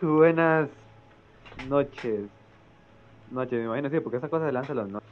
Buenas 0.00 0.68
noches. 1.68 2.20
Noches, 3.32 3.58
me 3.58 3.64
imagino, 3.64 3.90
sí, 3.90 4.00
porque 4.00 4.18
esa 4.18 4.28
cosa 4.28 4.46
se 4.46 4.52
lanza 4.52 4.72
a 4.72 4.76
las 4.76 4.88
noches. 4.88 5.08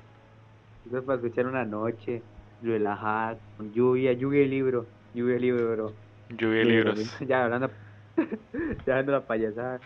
Entonces, 0.84 1.06
para 1.06 1.16
escuchar 1.16 1.46
una 1.46 1.64
noche, 1.64 2.22
relajar, 2.62 3.38
con 3.56 3.72
lluvia, 3.72 4.12
lluvia 4.12 4.42
y 4.42 4.48
libro, 4.48 4.86
lluvia 5.14 5.36
y 5.36 5.40
libro, 5.40 5.72
bro. 5.72 5.92
Lluvia 6.30 6.58
de 6.58 6.64
libros. 6.64 7.18
Ya 7.26 7.44
hablando, 7.44 7.70
ya 8.86 8.92
hablando 8.92 9.12
la 9.12 9.26
payasada. 9.26 9.80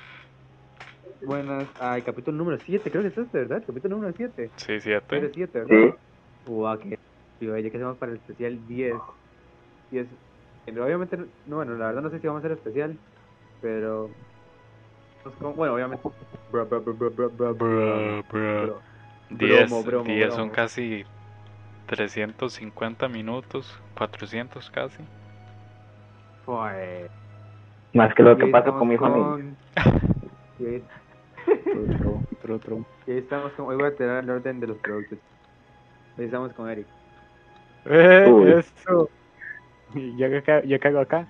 Buenas, 1.24 1.66
ay, 1.80 2.02
capítulo 2.02 2.36
número 2.36 2.58
7, 2.58 2.90
creo 2.90 3.02
que 3.02 3.08
es 3.08 3.18
este, 3.18 3.38
¿verdad? 3.38 3.62
Capítulo 3.66 3.96
número 3.96 4.14
7. 4.16 4.50
Sí, 4.56 4.72
Número 4.72 5.00
siete. 5.10 5.30
7, 5.34 5.64
¿verdad? 5.64 5.94
Sí. 6.46 6.96
Tío, 7.38 7.56
ya 7.56 7.70
que 7.70 7.76
hacemos 7.76 7.96
para 7.96 8.12
el 8.12 8.18
especial 8.18 8.68
10. 8.68 8.94
10. 9.90 10.06
Pero 10.66 10.84
obviamente, 10.84 11.16
no, 11.46 11.56
bueno, 11.56 11.74
la 11.76 11.86
verdad 11.86 12.02
no 12.02 12.10
sé 12.10 12.20
si 12.20 12.26
vamos 12.26 12.42
a 12.42 12.46
hacer 12.46 12.58
especial, 12.58 12.98
pero. 13.62 14.10
Pues, 15.22 15.56
Bueno, 15.56 15.74
obviamente. 15.74 16.08
Bro, 16.50 16.66
bro, 16.66 16.80
bro, 16.80 16.94
bro, 16.94 17.10
bro, 17.10 17.30
bro, 17.30 17.54
Bro, 17.54 18.22
bro. 18.30 18.66
bro. 18.66 18.80
Diez, 19.30 19.70
Bromo, 19.70 19.84
bromo, 19.84 20.04
diez 20.12 20.34
son 20.34 20.50
casi 20.50 21.04
350 21.86 23.08
minutos, 23.08 23.78
400 23.96 24.70
casi. 24.70 24.98
Pues. 26.44 27.10
Más 27.94 28.14
que 28.14 28.22
lo 28.22 28.36
que 28.36 28.46
pasa 28.48 28.70
con 28.72 28.88
mi 28.88 28.96
familia. 28.96 29.44
Y 30.58 30.66
ahí 30.66 30.84
estamos 33.06 33.52
con. 33.52 33.66
Hoy 33.66 33.76
voy 33.76 33.86
a 33.86 33.94
tener 33.96 34.24
el 34.24 34.30
orden 34.30 34.60
de 34.60 34.66
los 34.68 34.76
productos. 34.78 35.18
Ahí 36.18 36.24
estamos 36.24 36.52
con 36.52 36.68
Eric. 36.68 36.86
Eh, 37.86 38.26
Uy. 38.30 38.52
eso. 38.52 39.08
¿Yo 39.94 40.28
yo 40.28 40.80
qué 40.80 40.88
hago 40.88 41.00
acá? 41.00 41.26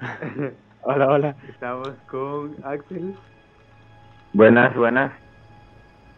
Hola, 0.88 1.08
hola. 1.08 1.36
Estamos 1.48 1.88
con 2.08 2.54
Axel. 2.62 3.12
Buenas, 4.32 4.72
buenas. 4.76 5.12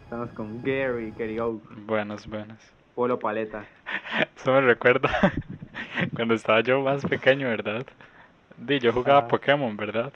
Estamos 0.04 0.28
con 0.32 0.62
Gary, 0.62 1.10
Gary 1.12 1.38
Oak, 1.38 1.62
Buenas, 1.86 2.26
buenas. 2.26 2.74
Polo 2.94 3.18
Paleta. 3.18 3.64
Eso 4.36 4.52
me 4.52 4.60
recuerda 4.60 5.08
cuando 6.14 6.34
estaba 6.34 6.60
yo 6.60 6.82
más 6.82 7.02
pequeño, 7.02 7.48
¿verdad? 7.48 7.86
Di, 8.58 8.78
yo 8.78 8.92
jugaba 8.92 9.20
Ajá. 9.20 9.28
Pokémon, 9.28 9.74
¿verdad? 9.74 10.12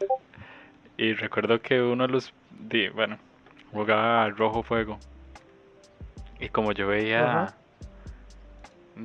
Y 0.98 1.14
recuerdo 1.14 1.62
que 1.62 1.81
uno 1.81 2.06
de 2.06 2.12
los, 2.12 2.34
di, 2.50 2.91
bueno, 2.91 3.16
jugaba 3.70 4.25
al 4.25 4.37
Rojo 4.37 4.62
Fuego. 4.62 4.98
Y 6.41 6.50
como 6.50 6.72
yo 6.72 6.89
veía, 6.89 7.44
Ajá. 7.44 7.55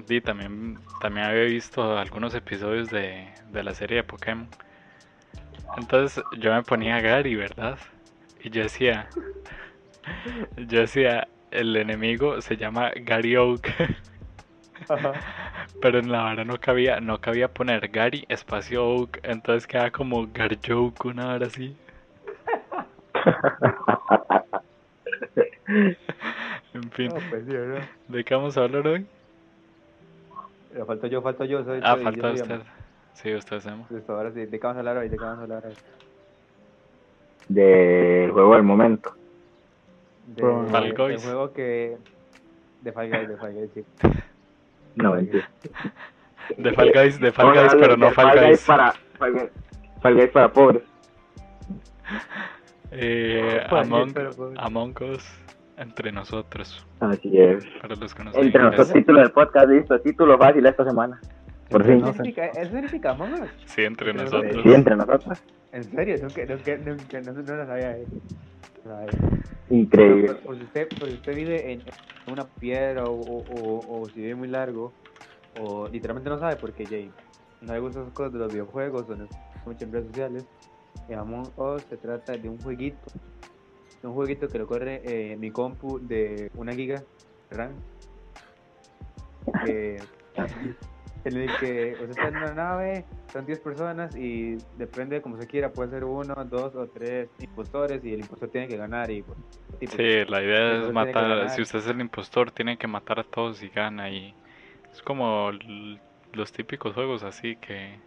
di, 0.09 0.19
también, 0.19 0.77
también 0.99 1.25
había 1.25 1.43
visto 1.43 1.97
algunos 1.97 2.35
episodios 2.35 2.89
de, 2.89 3.29
de 3.49 3.63
la 3.63 3.73
serie 3.73 3.95
de 3.95 4.03
Pokémon. 4.03 4.49
Entonces 5.77 6.23
yo 6.39 6.53
me 6.53 6.63
ponía 6.63 6.97
a 6.97 7.01
Gary, 7.01 7.35
¿verdad? 7.35 7.77
Y 8.43 8.49
yo 8.49 8.63
decía, 8.63 9.07
yo 10.57 10.79
decía, 10.81 11.27
el 11.51 11.75
enemigo 11.75 12.41
se 12.41 12.57
llama 12.57 12.91
Gary 12.95 13.35
Oak. 13.35 13.69
Pero 15.81 15.99
en 15.99 16.11
la 16.11 16.25
hora 16.25 16.43
no 16.43 16.59
cabía, 16.59 16.99
no 16.99 17.19
cabía 17.21 17.47
poner 17.49 17.89
Gary 17.89 18.25
espacio 18.29 18.85
Oak, 18.85 19.19
entonces 19.23 19.67
quedaba 19.67 19.91
como 19.91 20.27
Garjoke, 20.33 21.05
una 21.05 21.33
hora 21.33 21.47
así. 21.47 21.75
En 26.73 26.91
fin, 26.91 27.07
No, 27.07 27.15
pues. 27.29 27.45
¿de 28.07 28.23
qué 28.23 28.35
vamos 28.35 28.57
a 28.57 28.63
hablar 28.63 28.87
hoy? 28.87 29.05
Pero 30.71 30.85
falto 30.85 31.07
yo, 31.07 31.21
falto 31.21 31.45
yo. 31.45 31.63
Soy, 31.63 31.79
Ah, 31.83 31.97
falta 31.97 32.31
usted. 32.31 32.61
Sí, 33.21 33.33
usted 33.33 33.59
se 33.59 33.69
llama. 33.69 33.85
Listo, 33.89 34.13
ahora 34.15 34.31
sí, 34.31 34.45
¿de 34.45 34.59
qué 34.59 34.59
vamos 34.59 34.75
a 34.77 34.79
hablar 34.79 34.97
hoy? 34.97 35.09
¿De 35.09 35.17
qué 35.17 35.23
vamos 35.23 35.39
a 35.39 35.41
hablar 35.43 35.65
hoy? 35.65 35.73
Del 37.49 38.31
juego 38.31 38.53
del 38.53 38.63
momento. 38.63 39.11
De, 40.27 40.43
Fall 40.69 40.83
del 40.83 40.93
Guys. 40.93 41.23
juego 41.23 41.51
que... 41.51 41.97
De 42.81 42.91
Fall 42.91 43.09
Guys, 43.09 43.27
de 43.27 43.37
Fall 43.37 43.53
Guys, 43.53 43.71
sí. 43.73 43.85
No, 44.95 45.13
mentira. 45.13 45.49
De 46.57 46.73
Fall 46.73 46.91
Guys, 46.93 47.19
de 47.19 47.31
Fall 47.31 47.53
Guys, 47.53 47.75
pero 47.79 47.97
no 47.97 48.11
Fall 48.11 48.39
Guys. 48.39 48.63
para, 48.65 48.91
Fall 49.17 49.33
Guys, 49.33 49.49
Fall 50.01 50.15
Guys 50.15 50.29
para 50.29 50.51
pobres. 50.51 50.83
Eh, 52.89 53.67
Among. 53.69 54.13
Among 54.55 54.95
Us, 55.11 55.21
entre 55.75 56.09
nosotros, 56.09 56.87
Así 57.01 57.37
es. 57.37 57.65
para 57.81 57.95
los 57.95 58.15
que 58.15 58.23
no 58.23 58.31
Entre 58.33 58.61
nosotros, 58.61 58.93
título 58.93 59.19
del 59.19 59.31
podcast, 59.31 59.67
listo. 59.67 59.99
Título 59.99 60.37
fácil 60.37 60.65
esta 60.65 60.85
semana. 60.85 61.19
Por 61.69 61.83
fin. 61.85 61.97
¿Eso 61.97 62.13
significa, 62.13 62.45
¿Eso 62.47 62.71
significa 62.71 63.11
Among 63.11 63.33
Us? 63.43 63.49
Sí, 63.65 63.83
entre 63.83 64.13
nosotros. 64.13 64.63
Sí, 64.63 64.73
entre 64.73 64.95
nosotros. 64.95 65.37
¿En 65.71 65.83
serio? 65.91 66.17
Nunca, 66.21 66.45
nunca, 66.45 66.77
nunca, 66.77 67.21
no, 67.21 67.33
no 67.33 67.55
lo 67.55 67.65
sabía. 67.65 67.97
eh. 67.97 68.07
No 68.85 68.91
lo 68.91 68.97
sabía. 68.97 69.19
Increíble. 69.69 70.27
Por, 70.27 70.39
por 70.43 70.57
si 70.57 70.63
usted, 70.63 70.87
por 70.97 71.07
si 71.09 71.13
usted 71.15 71.35
vive 71.35 71.71
en 71.73 71.83
una 72.27 72.47
piedra 72.47 73.05
o, 73.07 73.13
o, 73.13 73.45
o, 73.49 74.01
o 74.01 74.09
si 74.09 74.21
vive 74.21 74.35
muy 74.35 74.47
largo, 74.47 74.93
o 75.55 75.87
literalmente 75.89 76.29
no 76.29 76.39
sabe 76.39 76.55
porque 76.55 76.85
Jay 76.85 77.11
no 77.61 77.73
le 77.73 77.79
gustan 77.79 78.03
esas 78.03 78.13
cosas 78.13 78.31
de 78.33 78.39
los 78.39 78.51
videojuegos 78.51 79.09
o 79.09 79.15
no 79.15 79.27
en 79.79 79.91
redes 79.91 80.07
sociales, 80.07 80.45
eh, 81.09 81.15
Among 81.15 81.51
Us 81.57 81.83
se 81.89 81.97
trata 81.97 82.37
de 82.37 82.47
un 82.47 82.57
jueguito, 82.59 83.11
de 84.01 84.07
un 84.07 84.13
jueguito 84.13 84.47
que 84.47 84.57
lo 84.57 84.67
corre 84.67 85.01
eh, 85.03 85.35
mi 85.35 85.51
compu 85.51 85.99
de 85.99 86.49
una 86.55 86.73
giga 86.73 87.03
RAM, 87.51 87.71
que- 89.65 89.99
en 91.27 91.37
el 91.37 91.57
que 91.57 91.93
usted 91.93 92.11
está 92.11 92.27
en 92.29 92.37
una 92.37 92.53
nave, 92.53 93.05
son 93.33 93.45
10 93.45 93.59
personas 93.59 94.15
y 94.15 94.55
depende 94.77 95.17
de 95.17 95.21
como 95.21 95.37
se 95.37 95.47
quiera, 95.47 95.71
puede 95.71 95.89
ser 95.89 96.03
uno, 96.03 96.33
dos 96.45 96.75
o 96.75 96.87
tres 96.87 97.29
impostores 97.39 98.03
y 98.03 98.13
el 98.13 98.21
impostor 98.21 98.49
tiene 98.49 98.67
que 98.67 98.77
ganar 98.77 99.11
y 99.11 99.21
pues, 99.21 99.37
tipo, 99.79 99.95
Sí, 99.97 100.25
la 100.27 100.41
idea 100.41 100.87
es 100.87 100.93
matar, 100.93 101.49
si 101.51 101.61
usted 101.61 101.79
es 101.79 101.87
el 101.87 101.99
impostor, 102.01 102.51
tiene 102.51 102.77
que 102.77 102.87
matar 102.87 103.19
a 103.19 103.23
todos 103.23 103.61
y 103.61 103.69
gana 103.69 104.09
y 104.09 104.33
es 104.93 105.01
como 105.01 105.51
los 106.33 106.51
típicos 106.51 106.93
juegos 106.93 107.23
así 107.23 107.55
que, 107.57 107.99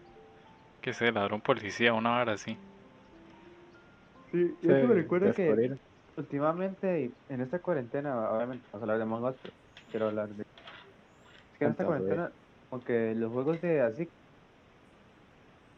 que 0.81 0.93
sé, 0.93 1.13
ladrón 1.13 1.41
policía, 1.41 1.93
una 1.93 2.21
hora 2.21 2.33
así. 2.33 2.57
Sí, 4.33 4.39
y 4.39 4.67
Sí, 4.67 4.69
me 4.69 4.95
recuerda 4.95 5.33
que 5.33 5.77
últimamente 6.17 7.13
en 7.29 7.41
esta 7.41 7.59
cuarentena, 7.61 8.31
obviamente 8.31 8.65
vamos 8.73 8.83
a 8.83 8.85
hablar 8.85 8.97
de 8.99 9.03
Among 9.03 9.25
Us, 9.25 9.37
pero 9.43 9.55
quiero 9.91 10.07
hablar 10.09 10.29
de... 10.29 10.43
Es 10.43 11.59
que 11.59 11.65
en 11.65 11.71
esta 11.73 11.85
cuarentena, 11.85 12.33
como 12.71 12.85
que 12.85 13.15
los 13.17 13.33
juegos 13.33 13.61
de 13.63 13.83
así, 13.83 14.09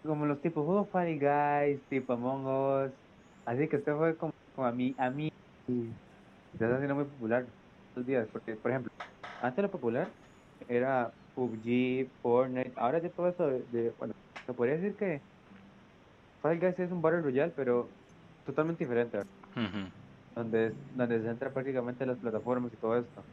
como 0.03 0.26
los 0.26 0.41
tipos 0.42 0.64
juegos 0.66 0.91
Funny 0.91 1.19
Guys, 1.19 1.86
tipo 1.88 2.14
Among 2.14 2.47
Us, 2.47 2.92
así 3.47 3.69
que 3.69 3.76
este 3.78 3.94
fue 3.94 4.16
como, 4.19 4.32
como 4.54 4.69
a 4.69 4.72
mí, 4.72 4.94
a 4.98 5.10
mí, 5.10 5.28
se 5.66 5.94
está 6.54 6.75
haciendo 6.75 6.97
muy 6.97 7.06
popular 7.06 7.48
estos 7.88 8.06
días, 8.06 8.28
porque 8.32 8.56
por 8.56 8.72
ejemplo, 8.72 8.91
antes 9.41 9.62
lo 9.62 9.70
popular 9.70 10.14
era 10.69 11.14
PUBG, 11.34 12.12
Fortnite, 12.22 12.75
ahora 12.76 13.00
ya 13.02 13.10
todo 13.12 13.28
eso 13.28 13.47
de, 13.48 13.64
de- 13.66 13.91
bueno, 13.92 14.14
se 14.47 14.54
podría 14.54 14.76
decir 14.76 14.97
que 14.97 15.22
Fall 16.42 16.58
Guys 16.60 16.78
es 16.78 16.92
un 16.92 17.02
Battle 17.02 17.22
Royale, 17.22 17.52
pero 17.56 17.94
totalmente 18.44 18.84
diferente, 18.84 19.19
donde, 20.34 20.72
donde 20.94 21.20
se 21.20 21.26
centra 21.28 21.52
prácticamente 21.52 22.06
las 22.06 22.19
plataformas 22.19 22.72
y 22.72 22.76
todo 22.78 22.98
esto. 22.98 23.26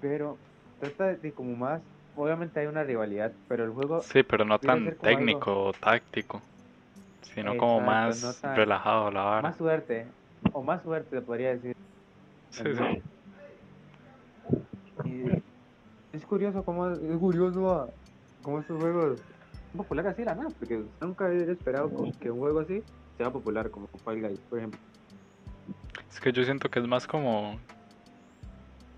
Pero 0.00 0.40
trata 0.78 1.16
de 1.16 1.34
como 1.34 1.56
más, 1.56 1.82
obviamente 2.14 2.60
hay 2.60 2.66
una 2.66 2.84
rivalidad, 2.84 3.32
pero 3.48 3.64
el 3.64 3.70
juego 3.70 4.00
Sí, 4.00 4.22
pero 4.22 4.44
no 4.44 4.58
tan 4.58 4.88
algo- 4.88 5.00
técnico 5.02 5.64
o 5.66 5.72
táctico, 5.72 6.42
sino 7.22 7.56
como 7.56 7.80
más 7.80 8.22
no 8.22 8.32
tan- 8.34 8.56
relajado 8.56 9.10
la 9.10 9.22
vara. 9.22 9.42
más 9.42 9.56
suerte, 9.56 10.08
o 10.52 10.62
más 10.62 10.82
suerte 10.82 11.20
podría 11.22 11.54
decir. 11.56 11.72
Sí, 12.50 12.62
sí. 12.74 13.02
Y 15.04 15.24
es 16.12 16.26
curioso 16.26 16.64
cómo 16.64 16.88
es 16.90 17.18
curioso 17.18 17.92
cómo 18.42 18.58
estos 18.60 18.78
juegos 18.78 19.18
son 19.70 19.78
populares 19.78 20.12
así 20.12 20.24
la 20.24 20.34
nada, 20.34 20.50
porque 20.58 20.84
nunca 21.00 21.26
hubiera 21.28 21.52
esperado 21.52 21.90
que 22.20 22.30
un 22.30 22.38
juego 22.40 22.60
así 22.60 22.82
sea 23.16 23.30
popular 23.30 23.70
como 23.70 23.86
Fall 24.04 24.20
Guys, 24.20 24.40
por 24.40 24.58
ejemplo. 24.58 24.80
Es 26.10 26.20
que 26.20 26.32
yo 26.32 26.44
siento 26.44 26.70
que 26.70 26.78
es 26.80 26.86
más 26.86 27.06
como 27.06 27.58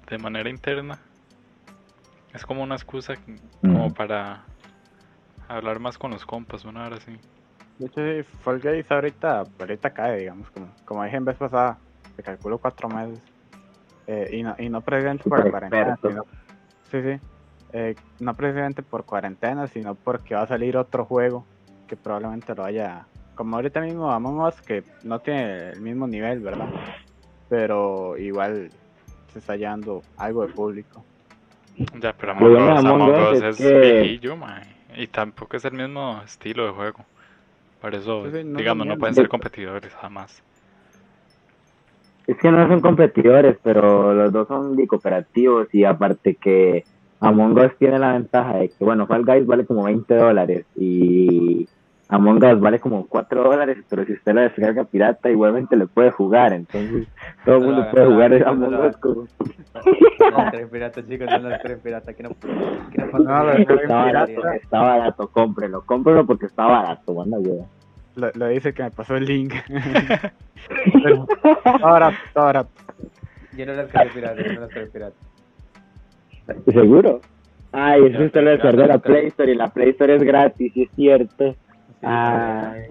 de 0.08 0.18
manera 0.18 0.50
interna. 0.50 1.00
Es 2.34 2.44
como 2.44 2.62
una 2.62 2.74
excusa 2.74 3.14
como 3.60 3.88
Mm. 3.88 3.92
para 3.92 4.44
hablar 5.48 5.78
más 5.78 5.96
con 5.98 6.10
los 6.10 6.24
compas, 6.26 6.64
una 6.64 6.86
hora 6.86 6.96
así. 6.96 7.16
De 7.78 7.86
hecho, 7.86 8.00
sí, 8.00 8.36
Fall 8.42 8.60
Guys 8.60 8.90
ahorita, 8.90 9.44
ahorita 9.58 9.90
cae, 9.90 10.20
digamos, 10.20 10.50
como, 10.50 10.68
como 10.84 11.04
dije 11.04 11.16
en 11.16 11.24
vez 11.24 11.36
pasada, 11.36 11.78
se 12.16 12.22
calculó 12.22 12.58
cuatro 12.58 12.88
meses. 12.88 13.20
Eh, 14.06 14.28
y, 14.32 14.42
no, 14.42 14.54
y 14.58 14.68
no 14.68 14.80
precisamente 14.82 15.24
por 15.28 15.50
cuarentena, 15.50 15.96
sino, 16.02 16.24
sí, 16.90 17.02
sí, 17.02 17.26
eh, 17.72 17.94
no 18.20 18.34
precisamente 18.34 18.82
por 18.82 19.04
cuarentena, 19.04 19.66
sino 19.68 19.94
porque 19.94 20.34
va 20.34 20.42
a 20.42 20.46
salir 20.46 20.76
otro 20.76 21.04
juego 21.06 21.46
que 21.88 21.96
probablemente 21.96 22.54
lo 22.54 22.64
haya, 22.64 23.06
como 23.34 23.56
ahorita 23.56 23.80
mismo 23.80 24.10
Among 24.12 24.40
Us, 24.40 24.60
que 24.60 24.84
no 25.02 25.20
tiene 25.20 25.70
el 25.70 25.80
mismo 25.80 26.06
nivel, 26.06 26.40
¿verdad? 26.40 26.68
Pero 27.48 28.16
igual 28.18 28.70
se 29.32 29.38
está 29.38 29.56
llevando 29.56 30.02
algo 30.16 30.46
de 30.46 30.52
público. 30.52 31.04
Ya, 32.00 32.12
pero 32.12 32.32
Among 32.32 32.52
bueno 32.52 32.72
Us, 32.74 32.78
Among 32.84 33.02
Among 33.02 33.32
Us 33.32 33.42
es 33.42 33.42
es 33.42 33.56
que- 33.58 33.80
viejillo. 34.02 34.36
Y 34.96 35.06
tampoco 35.08 35.56
es 35.56 35.64
el 35.64 35.72
mismo 35.72 36.20
estilo 36.24 36.66
de 36.66 36.70
juego. 36.72 37.04
Por 37.80 37.94
eso, 37.94 38.30
Sí, 38.30 38.44
no 38.44 38.58
digamos, 38.58 38.86
no 38.86 38.96
pueden 38.96 39.14
ser 39.14 39.28
competidores 39.28 39.92
jamás. 39.94 40.42
Es 42.26 42.36
que 42.38 42.50
no 42.50 42.66
son 42.68 42.80
competidores, 42.80 43.58
pero 43.62 44.14
los 44.14 44.32
dos 44.32 44.48
son 44.48 44.76
de 44.76 44.86
cooperativos 44.86 45.68
y 45.74 45.84
aparte 45.84 46.36
que 46.36 46.84
Among 47.20 47.58
Us 47.58 47.76
tiene 47.78 47.98
la 47.98 48.12
ventaja 48.14 48.56
de 48.58 48.68
que, 48.68 48.84
bueno, 48.84 49.06
Fall 49.06 49.24
Guys 49.24 49.46
vale 49.46 49.66
como 49.66 49.84
20 49.84 50.14
dólares 50.14 50.64
y 50.76 51.68
Among 52.10 52.44
Us 52.44 52.60
vale 52.60 52.78
como 52.80 53.06
4 53.06 53.42
dólares, 53.44 53.78
pero 53.88 54.04
si 54.04 54.12
usted 54.12 54.34
la 54.34 54.42
descarga 54.42 54.84
pirata 54.84 55.30
igualmente 55.30 55.74
le 55.74 55.86
puede 55.86 56.10
jugar, 56.10 56.52
entonces 56.52 57.08
todo 57.44 57.56
el 57.56 57.60
No 57.62 57.66
mundo 57.68 57.82
lo 57.84 57.90
puede 57.90 58.06
jugar 58.06 58.30
no 58.30 58.38
lo 58.38 58.48
Among. 58.48 58.86
Us 58.88 58.96
como... 58.98 59.26
No 60.30 60.36
las 60.38 60.52
tres 60.52 60.68
piratas, 60.68 61.06
chicos, 61.08 61.28
no 61.30 61.48
las 61.48 61.62
tres 61.62 61.78
piratas. 61.78 62.14
Que 62.14 62.22
no, 62.22 62.30
que 62.30 62.98
no 62.98 63.18
No, 63.18 63.44
lo- 63.44 63.52
Está 63.52 63.94
barato, 63.96 64.48
está 64.52 64.80
barato, 64.82 65.28
cómprelo, 65.28 65.82
cómprelo 65.82 66.26
porque 66.26 66.46
está 66.46 66.66
barato, 66.66 67.14
manda 67.14 67.38
ayuda. 67.38 67.64
Lo, 68.16 68.30
lo 68.34 68.46
dice 68.48 68.72
que 68.74 68.82
me 68.84 68.90
pasó 68.90 69.16
el 69.16 69.24
link. 69.24 69.54
Está 71.64 71.78
barato, 71.78 72.16
está 72.26 72.42
barato. 72.42 72.70
Yo 73.56 73.66
no 73.66 73.72
las 73.72 73.88
tres 73.88 74.12
piratas, 74.12 74.44
yo 74.46 74.52
no 74.52 74.60
las 74.60 74.70
tres 74.70 74.90
piratas. 74.90 75.18
¿Seguro? 76.72 77.20
Ay, 77.72 78.04
es 78.06 78.12
Ya, 78.12 78.18
que 78.18 78.24
usted 78.26 78.44
ya, 78.44 78.50
descargó 78.50 78.86
la. 78.86 78.98
Play 78.98 79.26
Store 79.28 79.52
y 79.52 79.54
la 79.56 79.68
Play 79.68 79.90
Store 79.90 80.14
es 80.16 80.22
gratis, 80.22 80.76
y 80.76 80.82
es 80.84 80.90
cierto. 80.94 81.56
Ay. 82.02 82.82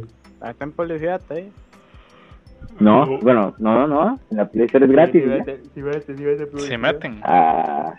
Ahí 0.42 0.51
Está 0.51 0.63
en 0.66 0.72
publicidad 0.72 1.22
ahí. 1.30 1.51
No, 2.80 3.19
bueno, 3.19 3.54
no, 3.60 3.88
no, 3.88 3.88
no, 3.88 4.19
en 4.31 4.38
la 4.38 4.50
Play 4.50 4.66
Store 4.66 4.86
es 4.86 4.92
gratis. 4.92 5.24
¿ya? 5.24 5.30
vete, 5.36 5.62
vete, 5.75 6.16
sí, 6.18 6.24
vete, 6.24 6.45
Si 6.45 6.51
publicidad. 6.51 6.80
meten. 6.80 7.19
Ah, 7.24 7.94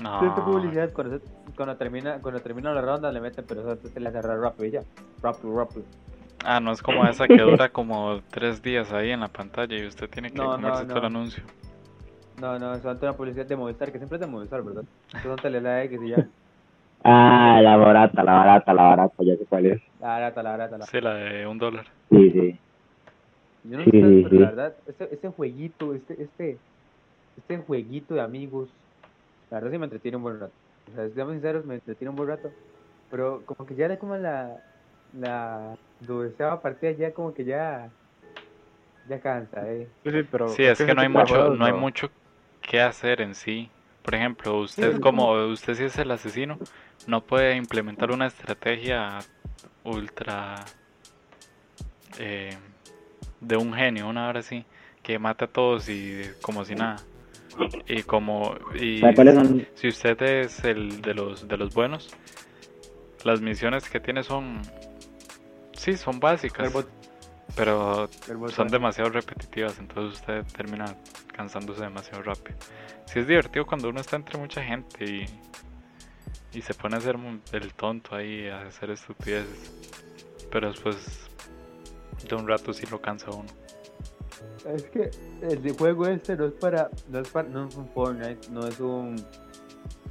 No. 0.00 0.20
Vete 0.20 0.40
publicidad 0.42 0.92
cuando, 0.92 1.18
se- 1.18 1.24
cuando 1.56 1.76
termina 1.76 2.18
cuando 2.20 2.40
termina 2.40 2.72
la 2.74 2.82
ronda 2.82 3.10
le 3.12 3.20
meten, 3.20 3.44
pero 3.48 3.60
eso 3.72 3.88
se 3.88 4.00
le 4.00 4.08
hace 4.08 4.20
rápido 4.20 4.66
y 4.66 4.70
ya. 4.72 4.80
Rápido, 5.22 5.56
rápido. 5.58 5.84
Ah, 6.44 6.60
no 6.60 6.72
es 6.72 6.82
como 6.82 7.04
esa 7.06 7.26
que 7.28 7.40
dura 7.40 7.68
como 7.70 8.20
tres 8.30 8.60
días 8.62 8.92
ahí 8.92 9.10
en 9.10 9.20
la 9.20 9.28
pantalla 9.28 9.76
y 9.76 9.86
usted 9.86 10.10
tiene 10.10 10.30
que 10.30 10.38
No, 10.38 10.56
no, 10.56 10.56
comerse 10.56 10.84
todo 10.86 10.96
el 10.98 11.02
no. 11.02 11.06
anuncio. 11.18 11.42
No, 12.40 12.58
no, 12.58 12.74
eso 12.74 12.90
antes 12.90 13.02
una 13.04 13.12
publicidad 13.16 13.46
de 13.46 13.56
Movistar, 13.56 13.92
que 13.92 13.98
siempre 13.98 14.16
es 14.16 14.20
de 14.20 14.26
Movistar, 14.26 14.62
¿verdad? 14.62 14.84
Eso 15.14 15.22
son 15.28 15.36
Telelikes 15.36 16.04
y 16.04 16.08
ya. 16.10 16.26
Ah, 17.04 17.60
la 17.62 17.76
barata, 17.76 18.22
la 18.24 18.32
barata, 18.34 18.74
la 18.74 18.82
barata, 18.82 19.14
ya 19.24 19.36
sé 19.36 19.46
cuál 19.48 19.66
es. 19.66 19.82
La 19.98 20.08
barata, 20.08 20.42
la 20.42 20.50
barata, 20.50 20.78
la 20.78 20.86
Sí, 20.86 21.00
la 21.00 21.14
de 21.14 21.46
un 21.46 21.58
dólar. 21.58 21.86
Sí, 22.10 22.30
sí. 22.30 22.60
Yo 23.62 23.78
no 23.78 23.84
Sí, 23.84 23.90
sé, 23.90 24.18
sí, 24.22 24.22
pero 24.22 24.30
sí. 24.30 24.38
la 24.38 24.46
verdad, 24.50 24.76
este, 24.86 25.14
este 25.14 25.28
jueguito, 25.28 25.94
este, 25.94 26.20
este, 26.22 26.60
este 27.36 27.58
jueguito 27.58 28.14
de 28.14 28.22
amigos, 28.22 28.76
la 29.50 29.58
verdad 29.58 29.72
sí 29.72 29.78
me 29.78 29.86
entretiene 29.86 30.18
un 30.18 30.22
buen 30.24 30.40
rato. 30.40 30.54
O 30.88 30.92
sea, 30.94 31.10
seamos 31.10 31.34
sinceros, 31.34 31.66
me 31.66 31.76
entretiene 31.76 32.10
un 32.10 32.16
buen 32.16 32.28
rato. 32.30 32.54
Pero 33.10 33.44
como 33.46 33.66
que 33.66 33.76
ya 33.76 33.86
era 33.86 33.98
como 33.98 34.16
la, 34.16 34.56
la 35.12 35.76
doceava 36.00 36.62
partida, 36.62 36.92
ya 36.92 37.14
como 37.14 37.34
que 37.34 37.44
ya, 37.44 37.92
ya 39.04 39.20
cansa, 39.20 39.70
eh. 39.72 39.92
Sí, 40.04 40.10
sí, 40.10 40.22
pero. 40.24 40.46
Sí, 40.56 40.62
es 40.64 40.78
que 40.78 40.94
no 40.94 41.00
hay 41.02 41.08
mucho, 41.08 41.50
no 41.50 41.64
hay 41.64 41.72
mucho 41.72 42.12
que 42.60 42.80
hacer 42.80 43.20
en 43.20 43.34
sí. 43.34 43.72
Por 44.02 44.14
ejemplo, 44.16 44.58
usted 44.60 44.92
Sí. 44.92 45.00
como 45.00 45.32
usted 45.46 45.74
si 45.74 45.84
es 45.84 45.96
el 45.98 46.10
asesino, 46.10 46.58
no 47.06 47.24
puede 47.24 47.56
implementar 47.56 48.10
una 48.10 48.26
estrategia 48.26 49.18
ultra 49.84 50.64
eh, 52.18 52.56
de 53.40 53.56
un 53.56 53.74
genio, 53.74 54.08
una 54.08 54.28
hora 54.28 54.40
así, 54.40 54.64
que 55.02 55.18
mata 55.18 55.46
a 55.46 55.48
todos 55.48 55.88
y 55.88 56.22
como 56.40 56.64
si 56.64 56.74
nada. 56.74 56.96
Y 57.86 58.02
como 58.02 58.54
y 58.74 59.02
si 59.74 59.88
usted 59.88 60.22
es 60.22 60.64
el 60.64 61.02
de 61.02 61.14
los 61.14 61.46
de 61.48 61.56
los 61.58 61.74
buenos, 61.74 62.08
las 63.24 63.40
misiones 63.40 63.90
que 63.90 64.00
tiene 64.00 64.22
son 64.22 64.62
sí, 65.72 65.96
son 65.96 66.18
básicas, 66.18 66.72
pero 67.54 68.08
son 68.48 68.68
demasiado 68.68 69.10
repetitivas, 69.10 69.78
entonces 69.78 70.20
usted 70.20 70.44
termina 70.56 70.96
cansándose 71.32 71.82
demasiado 71.82 72.22
rápido. 72.22 72.56
Sí 73.04 73.18
es 73.18 73.26
divertido 73.26 73.66
cuando 73.66 73.90
uno 73.90 74.00
está 74.00 74.16
entre 74.16 74.38
mucha 74.38 74.62
gente 74.62 75.04
y, 75.04 75.26
y 76.54 76.60
se 76.62 76.74
pone 76.74 76.96
a 76.96 76.98
hacer 76.98 77.16
el 77.52 77.74
tonto 77.74 78.14
ahí, 78.14 78.48
a 78.48 78.62
hacer 78.62 78.90
estupideces, 78.90 79.70
pero 80.50 80.68
después 80.68 80.96
de 82.28 82.34
un 82.34 82.46
rato 82.46 82.72
sí 82.72 82.86
lo 82.90 83.00
cansa 83.00 83.30
uno. 83.30 83.48
Es 84.66 84.82
que 84.84 85.10
el 85.42 85.62
de 85.62 85.72
juego 85.72 86.06
este 86.06 86.36
no 86.36 86.46
es 86.46 86.52
para, 86.52 86.90
no 87.08 87.18
es 87.20 87.28
para, 87.28 87.48
no 87.48 87.66
es 87.68 87.74
un 87.76 87.88
Fortnite, 87.88 88.48
no 88.50 88.66
es 88.66 88.78
un, 88.80 89.16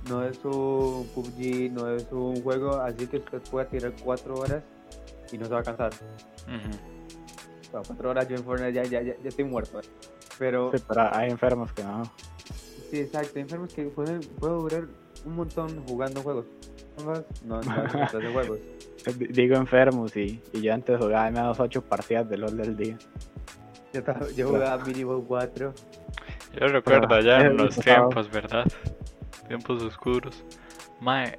no 0.10 0.24
es 0.24 0.38
un 0.44 1.08
PUBG, 1.14 1.72
no 1.72 1.90
es 1.96 2.08
un 2.12 2.42
juego 2.42 2.76
así 2.82 3.08
que 3.08 3.18
usted 3.18 3.42
pueda 3.50 3.68
tirar 3.70 3.94
cuatro 4.04 4.36
horas 4.36 4.64
y 5.32 5.38
no 5.38 5.46
se 5.46 5.54
va 5.54 5.60
a 5.60 5.64
cansar. 5.64 5.92
Bueno, 6.48 7.84
cuatro 7.88 8.10
horas 8.10 8.28
yo 8.28 8.36
en 8.36 8.44
Fortnite 8.44 8.74
ya, 8.74 8.84
ya, 8.84 9.02
ya, 9.02 9.16
ya 9.22 9.30
estoy 9.30 9.46
muerto. 9.46 9.80
eh. 9.80 9.84
Pero 10.38 10.72
Sí, 10.76 10.84
pero 10.88 11.16
hay 11.16 11.30
enfermos 11.30 11.72
que 11.72 11.84
no. 11.84 12.04
sí, 12.90 13.00
exacto, 13.00 13.32
hay 13.36 13.42
enfermos 13.44 13.74
que 13.74 13.84
pueden, 13.86 14.20
puedo 14.40 14.60
durar 14.62 14.88
un 15.26 15.36
montón 15.36 15.84
jugando 15.88 16.22
juegos. 16.22 16.46
No, 17.04 17.14
no, 17.46 17.62
no, 17.62 17.84
no, 18.14 18.20
de 18.20 18.32
juegos. 18.34 18.60
Digo 19.30 19.56
enfermos 19.56 20.16
y, 20.16 20.42
y 20.54 20.62
yo 20.62 20.74
antes 20.74 20.98
jugaba 20.98 21.26
al 21.26 21.34
menos 21.34 21.60
8 21.60 21.82
partidas 21.84 22.30
de 22.30 22.38
LOL 22.38 22.58
del 22.58 22.76
día. 22.78 22.98
Yo, 23.94 24.00
estaba- 24.00 24.30
yo 24.32 24.48
jugaba 24.48 24.84
mínimo 24.86 25.24
cuatro. 25.24 25.74
Yo 26.60 26.68
recuerdo 26.68 27.14
allá 27.16 27.42
en 27.42 27.48
es 27.48 27.54
los 27.58 27.76
tiempos, 27.78 28.30
¿verdad? 28.30 28.66
Tiempos 29.48 29.82
oscuros. 29.84 30.44
Mae, 31.00 31.38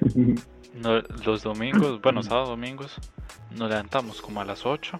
no- 0.74 1.00
los 1.24 1.42
domingos, 1.42 2.00
bueno, 2.00 2.22
sábados, 2.22 2.48
domingos, 2.50 2.96
nos 3.50 3.68
levantamos 3.68 4.22
como 4.22 4.40
a 4.40 4.44
las 4.44 4.64
8 4.64 4.98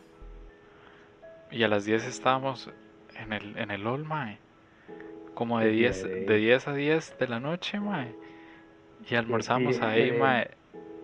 y 1.50 1.62
a 1.62 1.68
las 1.68 1.84
10 1.84 2.04
estábamos 2.06 2.70
en 3.16 3.32
el, 3.32 3.56
en 3.56 3.70
el 3.70 3.82
LOL, 3.82 4.04
mae. 4.04 4.38
Como 5.34 5.58
de 5.60 5.66
Qué 5.66 5.72
10, 5.72 6.04
bien. 6.04 6.26
de 6.26 6.36
10 6.36 6.68
a 6.68 6.72
10 6.74 7.18
de 7.18 7.28
la 7.28 7.40
noche, 7.40 7.80
mae. 7.80 8.14
Y 9.08 9.14
almorzamos 9.14 9.80
ahí, 9.82 10.10
bien. 10.10 10.18
mae. 10.20 10.50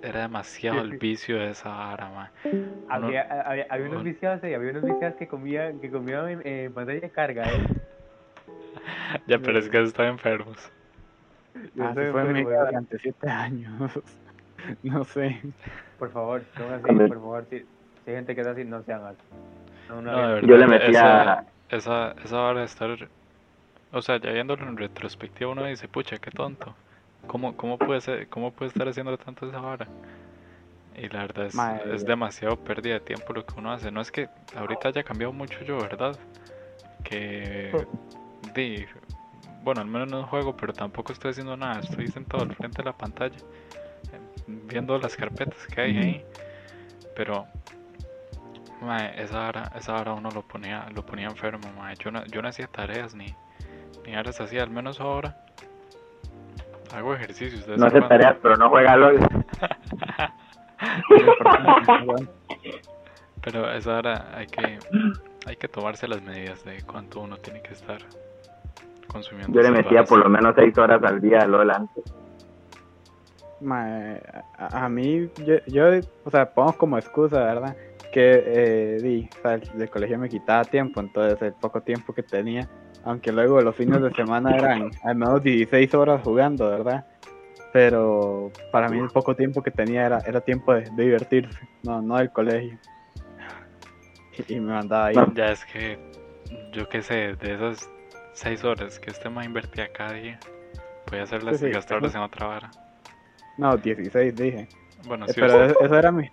Era 0.00 0.20
demasiado 0.22 0.80
el 0.82 0.92
Sí. 0.92 0.96
vicio 0.98 1.38
de 1.38 1.50
esa 1.50 1.70
vara, 1.70 2.08
mae. 2.10 2.30
Había, 2.88 3.22
había, 3.22 3.66
había 3.68 3.86
unos 3.86 3.96
Uno- 4.02 4.04
viciados 4.04 4.42
ahí, 4.44 4.54
había 4.54 4.70
unos 4.70 4.84
viciados 4.84 5.16
que 5.16 5.26
comían, 5.26 5.80
que 5.80 5.90
comían 5.90 6.28
en, 6.28 6.46
en 6.46 6.72
pantalla 6.72 7.00
de 7.00 7.10
carga, 7.10 7.42
eh. 7.48 7.66
Ya, 9.26 9.38
pero 9.38 9.58
es 9.58 9.68
que 9.68 9.82
están 9.82 10.06
enfermos. 10.06 10.56
Así 11.54 11.94
soy 11.94 12.12
fue 12.12 12.24
mi 12.24 12.40
eh. 12.40 12.44
durante 12.44 12.98
7 12.98 13.28
años. 13.28 13.90
no 14.84 15.04
sé. 15.04 15.40
Por 15.98 16.12
favor, 16.12 16.42
no 16.58 16.74
así, 16.74 16.82
por 16.94 17.08
favor, 17.14 17.46
si, 17.50 17.58
si 17.58 18.10
hay 18.10 18.16
gente 18.16 18.34
que 18.36 18.40
es 18.42 18.46
así, 18.46 18.64
no 18.64 18.82
sean 18.84 19.04
así. 19.04 19.18
No, 19.88 20.00
no, 20.00 20.12
No, 20.12 20.16
de 20.18 20.22
no. 20.22 20.34
verdad. 20.34 20.48
Yo 20.48 20.56
le 20.56 20.66
metía... 20.68 21.44
esa, 21.70 22.14
esa 22.24 22.40
hora 22.42 22.60
de 22.60 22.66
estar, 22.66 22.90
o 23.90 24.02
sea, 24.02 24.18
ya 24.20 24.30
viéndolo 24.30 24.68
en 24.68 24.76
retrospectiva 24.76 25.50
uno 25.50 25.64
dice, 25.64 25.88
pucha, 25.88 26.18
qué 26.18 26.30
tonto. 26.30 26.76
¿Cómo, 27.26 27.56
cómo, 27.56 27.78
puede 27.78 28.00
ser, 28.00 28.28
¿Cómo 28.28 28.52
puede 28.52 28.70
estar 28.70 28.88
haciendo 28.88 29.16
tanto 29.18 29.48
esa 29.48 29.60
hora? 29.60 29.86
Y 30.96 31.08
la 31.08 31.20
verdad 31.20 31.46
es, 31.46 31.56
es 31.92 32.04
demasiado 32.04 32.56
pérdida 32.56 32.94
de 32.94 33.00
tiempo 33.00 33.32
lo 33.32 33.46
que 33.46 33.54
uno 33.56 33.72
hace. 33.72 33.90
No 33.90 34.00
es 34.00 34.10
que 34.10 34.28
ahorita 34.56 34.88
haya 34.88 35.04
cambiado 35.04 35.32
mucho 35.32 35.62
yo, 35.62 35.78
¿verdad? 35.78 36.18
Que, 37.04 37.86
di, 38.54 38.84
bueno, 39.62 39.80
al 39.80 39.86
menos 39.86 40.08
no 40.08 40.26
juego, 40.26 40.56
pero 40.56 40.72
tampoco 40.72 41.12
estoy 41.12 41.30
haciendo 41.30 41.56
nada. 41.56 41.80
Estoy 41.80 42.08
sentado 42.08 42.42
al 42.42 42.54
frente 42.54 42.78
de 42.78 42.84
la 42.84 42.96
pantalla, 42.96 43.36
viendo 44.46 44.98
las 44.98 45.14
carpetas 45.14 45.66
que 45.66 45.80
hay 45.80 45.98
ahí. 45.98 46.24
Pero, 47.14 47.46
mae, 48.80 49.22
esa 49.22 49.48
hora, 49.48 49.72
esa 49.76 49.94
hora 49.94 50.14
uno 50.14 50.30
lo 50.30 50.42
ponía, 50.42 50.88
lo 50.94 51.06
ponía 51.06 51.28
enfermo, 51.28 51.68
mae. 51.76 51.94
Yo 51.96 52.10
no, 52.10 52.24
yo 52.26 52.42
no 52.42 52.48
hacía 52.48 52.66
tareas 52.66 53.14
ni, 53.14 53.34
ni 54.04 54.16
horas 54.16 54.40
hacía, 54.40 54.62
al 54.64 54.70
menos 54.70 55.00
ahora. 55.00 55.44
Hago 56.94 57.10
vez 57.10 57.28
No 57.76 57.86
hace 57.86 57.98
cuando. 57.98 58.08
tareas, 58.08 58.36
pero 58.42 58.56
no 58.56 58.68
juega 58.70 58.96
LOL. 58.96 59.18
Pero 63.42 63.70
esa 63.72 63.98
hora 63.98 64.28
hay 64.34 64.46
que, 64.46 64.78
hay 65.46 65.56
que 65.56 65.68
tomarse 65.68 66.08
las 66.08 66.22
medidas 66.22 66.64
de 66.64 66.82
cuánto 66.82 67.20
uno 67.20 67.36
tiene 67.36 67.62
que 67.62 67.72
estar 67.72 67.98
consumiendo. 69.06 69.52
Yo 69.54 69.62
le 69.62 69.70
metía 69.70 69.98
horas. 69.98 70.08
por 70.08 70.18
lo 70.18 70.28
menos 70.28 70.54
6 70.56 70.76
horas 70.78 71.02
al 71.02 71.20
día 71.20 71.40
a 71.40 71.46
LOL 71.46 71.70
antes. 71.70 72.04
A, 73.70 74.84
a 74.84 74.88
mí, 74.88 75.28
yo, 75.44 75.56
yo, 75.66 75.84
o 76.24 76.30
sea, 76.30 76.52
pongo 76.52 76.72
como 76.74 76.98
excusa, 76.98 77.42
¿verdad? 77.42 77.76
Que 78.12 78.42
eh, 78.46 78.98
di, 79.02 79.28
o 79.38 79.42
sea, 79.42 79.54
el, 79.54 79.62
el 79.80 79.90
colegio 79.90 80.18
me 80.18 80.28
quitaba 80.28 80.64
tiempo, 80.64 81.00
entonces 81.00 81.40
el 81.42 81.52
poco 81.54 81.80
tiempo 81.80 82.12
que 82.12 82.22
tenía, 82.22 82.68
aunque 83.08 83.32
luego 83.32 83.60
los 83.62 83.74
fines 83.74 84.02
de 84.02 84.12
semana 84.12 84.54
eran 84.54 84.90
al 85.02 85.16
menos 85.16 85.42
16 85.42 85.94
horas 85.94 86.20
jugando, 86.22 86.68
¿verdad? 86.68 87.04
Pero 87.72 88.52
para 88.70 88.88
mí 88.90 88.98
el 88.98 89.08
poco 89.08 89.34
tiempo 89.34 89.62
que 89.62 89.70
tenía 89.70 90.04
era, 90.06 90.20
era 90.26 90.40
tiempo 90.40 90.74
de, 90.74 90.82
de 90.90 91.04
divertirse, 91.04 91.58
no, 91.82 92.02
no 92.02 92.16
del 92.18 92.30
colegio. 92.30 92.78
Y, 94.46 94.54
y 94.56 94.60
me 94.60 94.72
mandaba 94.72 95.06
ahí. 95.06 95.16
No. 95.16 95.32
Ya 95.34 95.50
es 95.52 95.64
que, 95.64 95.98
yo 96.72 96.86
qué 96.88 97.02
sé, 97.02 97.34
de 97.34 97.54
esas 97.54 97.88
6 98.34 98.62
horas 98.64 98.98
que 99.00 99.10
este 99.10 99.28
más 99.30 99.46
invertía 99.46 99.88
cada 99.88 100.12
día, 100.12 100.38
voy 101.10 101.20
a 101.20 101.22
hacerlas 101.24 101.58
Sí, 101.58 101.66
sí, 101.66 101.72
gastarlas 101.72 102.10
eso- 102.10 102.18
en 102.18 102.24
otra 102.24 102.46
vara. 102.46 102.70
No, 103.56 103.76
16 103.76 104.36
dije. 104.36 104.68
Bueno, 105.04 105.24
Eh, 105.26 105.32
sí, 105.32 105.40
pero 105.40 105.64
eso, 105.64 105.80
eso 105.80 105.94
era 105.96 106.12
mi, 106.12 106.26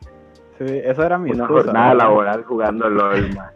sí, 0.57 0.65
eso 0.83 1.03
era 1.03 1.17
mi 1.17 1.31
Una 1.31 1.43
excusa, 1.45 1.63
jornada 1.63 1.87
¿verdad? 1.89 1.97
laboral 2.05 2.43
jugando 2.43 2.89
LOL, 2.89 3.33
man. 3.33 3.49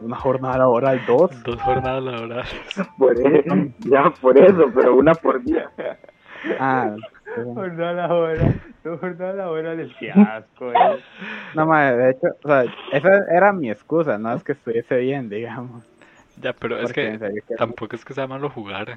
Una 0.00 0.16
jornada 0.16 0.58
laboral, 0.58 1.00
dos. 1.06 1.30
Dos 1.44 1.60
jornadas 1.62 2.02
laborales. 2.02 2.60
Por 2.96 3.14
eso, 3.18 3.54
ya 3.80 4.10
por 4.20 4.38
eso, 4.38 4.70
pero 4.74 4.94
una 4.96 5.14
por 5.14 5.42
día. 5.42 5.70
Ah, 6.60 6.94
Jornada 7.34 7.92
laboral, 7.92 8.60
jornada 8.84 9.32
laboral, 9.34 9.94
qué 9.98 10.10
asco, 10.12 10.72
eh. 10.72 11.02
no, 11.54 11.66
madre, 11.66 11.96
de 11.96 12.10
hecho, 12.10 12.26
o 12.42 12.48
sea, 12.48 12.64
esa 12.92 13.08
era 13.30 13.52
mi 13.52 13.70
excusa, 13.70 14.18
no 14.18 14.32
es 14.34 14.42
que 14.44 14.52
estuviese 14.52 14.96
bien, 14.98 15.28
digamos. 15.28 15.84
Ya, 16.40 16.52
pero 16.52 16.76
es 16.78 16.84
porque 16.84 17.12
que 17.12 17.18
serio 17.18 17.42
tampoco 17.56 17.96
es 17.96 18.04
que 18.04 18.14
sea 18.14 18.26
malo 18.26 18.48
jugar. 18.50 18.96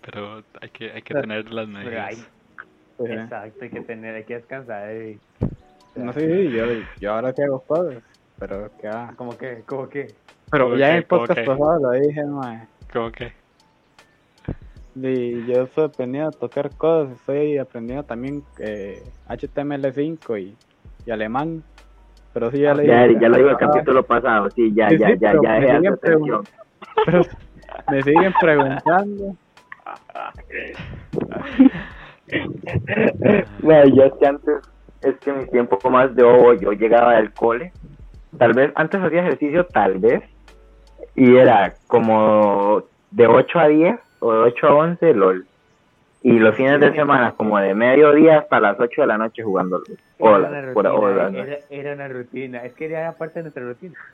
Pero 0.00 0.42
hay 0.60 0.70
que, 0.70 0.90
hay 0.92 1.02
que 1.02 1.12
Pero- 1.14 1.20
tener 1.22 1.52
las 1.52 1.68
medidas. 1.68 2.08
hay, 2.98 3.06
exacto, 3.06 3.58
hay 3.64 3.70
que 3.70 3.80
tener, 3.82 4.14
hay 4.14 4.24
que 4.24 4.34
descansar, 4.36 4.88
eh. 4.90 5.18
No 5.94 6.12
sé, 6.12 6.20
sí, 6.20 6.50
yo, 6.50 6.64
yo 7.00 7.12
ahora 7.12 7.32
sí 7.32 7.42
hago 7.42 7.60
cosas, 7.60 8.02
pero 8.38 8.70
que 8.80 8.88
va. 8.88 9.12
Como 9.16 9.36
que, 9.36 9.62
como 9.66 9.88
que, 9.88 10.14
Pero 10.50 10.64
¿Cómo 10.64 10.76
ya 10.76 10.90
en 10.90 10.96
el 10.96 11.06
¿Cómo 11.06 11.22
podcast 11.26 11.46
pasado 11.46 11.78
lo 11.80 11.90
dije, 11.92 12.24
mae. 12.24 12.66
¿Cómo 12.92 13.12
que? 13.12 13.32
Y 14.96 15.46
yo 15.46 15.62
estoy 15.62 15.84
aprendiendo 15.84 16.30
a 16.30 16.32
tocar 16.32 16.70
cosas, 16.76 17.14
estoy 17.16 17.58
aprendiendo 17.58 18.02
también 18.04 18.42
eh, 18.58 19.00
HTML5 19.28 20.40
y, 20.40 20.56
y 21.06 21.10
alemán. 21.10 21.62
Pero 22.32 22.50
sí, 22.50 22.60
ya 22.60 22.74
le 22.74 22.86
Ya, 22.86 23.04
dije. 23.06 23.20
ya 23.20 23.28
lo 23.28 23.36
digo 23.36 23.48
el 23.50 23.54
Ah, 23.56 23.58
capítulo 23.58 24.02
pasado, 24.02 24.50
sí, 24.50 24.72
ya, 24.74 24.88
Sí, 24.88 24.98
ya, 24.98 25.08
sí, 25.08 25.14
ya, 25.20 25.32
ya, 25.42 25.52
me 25.60 25.66
siguen 25.66 25.92
atención. 25.92 26.44
Pero 27.06 27.22
me 27.90 28.02
siguen 28.02 28.34
preguntando. 28.40 29.36
Bueno, 33.62 33.94
yo 33.96 34.02
es 34.04 34.12
que 34.20 34.26
antes, 34.26 34.54
es 35.02 35.16
que 35.20 35.32
mi 35.32 35.46
tiempo 35.46 35.78
más 35.90 36.14
de 36.14 36.22
ovo, 36.24 36.54
yo 36.54 36.72
llegaba 36.72 37.14
del 37.16 37.32
cole, 37.32 37.72
tal 38.38 38.52
vez, 38.52 38.72
antes 38.74 39.00
hacía 39.00 39.20
ejercicio, 39.22 39.64
tal 39.66 39.98
vez, 39.98 40.22
y 41.18 41.36
era 41.36 41.74
como 41.88 42.84
de 43.10 43.26
8 43.26 43.58
a 43.58 43.68
10 43.68 43.98
o 44.20 44.32
de 44.32 44.38
8 44.38 44.66
a 44.68 44.74
11 44.74 45.14
LOL. 45.14 45.46
Y 46.22 46.38
los 46.38 46.54
fines 46.54 46.80
de 46.80 46.92
semana, 46.92 47.32
como 47.32 47.58
de 47.58 47.74
mediodía 47.74 48.38
hasta 48.38 48.60
las 48.60 48.78
8 48.78 49.00
de 49.00 49.06
la 49.06 49.18
noche 49.18 49.42
jugando 49.42 49.82
LOL. 50.20 50.44
era 50.44 50.48
una 50.48 50.60
rutina, 50.62 50.92
hola. 50.94 51.28
era, 51.28 51.58
era 51.70 51.92
una 51.94 52.08
rutina, 52.08 52.64
es 52.64 52.72
que 52.74 52.86
era 52.86 53.12
parte 53.12 53.40
de 53.40 53.42
nuestra 53.44 53.64
rutina. 53.64 53.94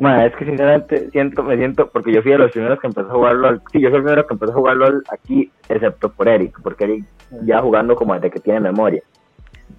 Bueno, 0.00 0.22
es 0.22 0.34
que 0.34 0.44
sinceramente 0.44 1.08
siento, 1.10 1.44
me 1.44 1.56
siento, 1.56 1.88
porque 1.90 2.12
yo 2.12 2.20
fui 2.20 2.32
de 2.32 2.38
los 2.38 2.50
primeros 2.50 2.80
que 2.80 2.88
empezó 2.88 3.10
a 3.10 3.12
jugar 3.12 3.36
LOL. 3.36 3.62
Sí, 3.70 3.80
yo 3.80 3.90
soy 3.90 3.98
el 3.98 4.02
primero 4.02 4.26
que 4.26 4.34
empezó 4.34 4.50
a 4.50 4.56
jugar 4.56 4.76
LOL 4.76 5.04
aquí, 5.08 5.52
excepto 5.68 6.10
por 6.10 6.26
Eric, 6.26 6.58
porque 6.64 6.82
Eric 6.82 7.04
ya 7.44 7.60
jugando 7.60 7.94
como 7.94 8.12
desde 8.14 8.28
que 8.28 8.40
tiene 8.40 8.58
memoria. 8.58 9.04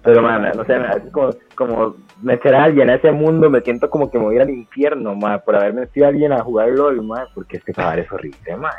Pero, 0.02 0.22
man, 0.22 0.50
no 0.56 0.64
sé, 0.64 0.80
como, 1.12 1.34
como 1.54 1.96
meter 2.22 2.54
a 2.54 2.64
alguien 2.64 2.90
a 2.90 2.94
ese 2.94 3.12
mundo, 3.12 3.50
me 3.50 3.60
siento 3.60 3.88
como 3.88 4.10
que 4.10 4.18
me 4.18 4.24
voy 4.24 4.34
a 4.34 4.36
ir 4.36 4.42
al 4.42 4.50
infierno, 4.50 5.14
man, 5.14 5.42
por 5.44 5.56
haber 5.56 5.74
metido 5.74 6.06
a 6.06 6.10
alguien 6.10 6.32
a 6.32 6.42
jugar 6.42 6.70
LOL, 6.70 7.02
man, 7.02 7.26
porque 7.34 7.58
es 7.58 7.64
que 7.64 7.72
jugar 7.74 7.98
es 7.98 8.10
horrible, 8.10 8.56
man. 8.56 8.72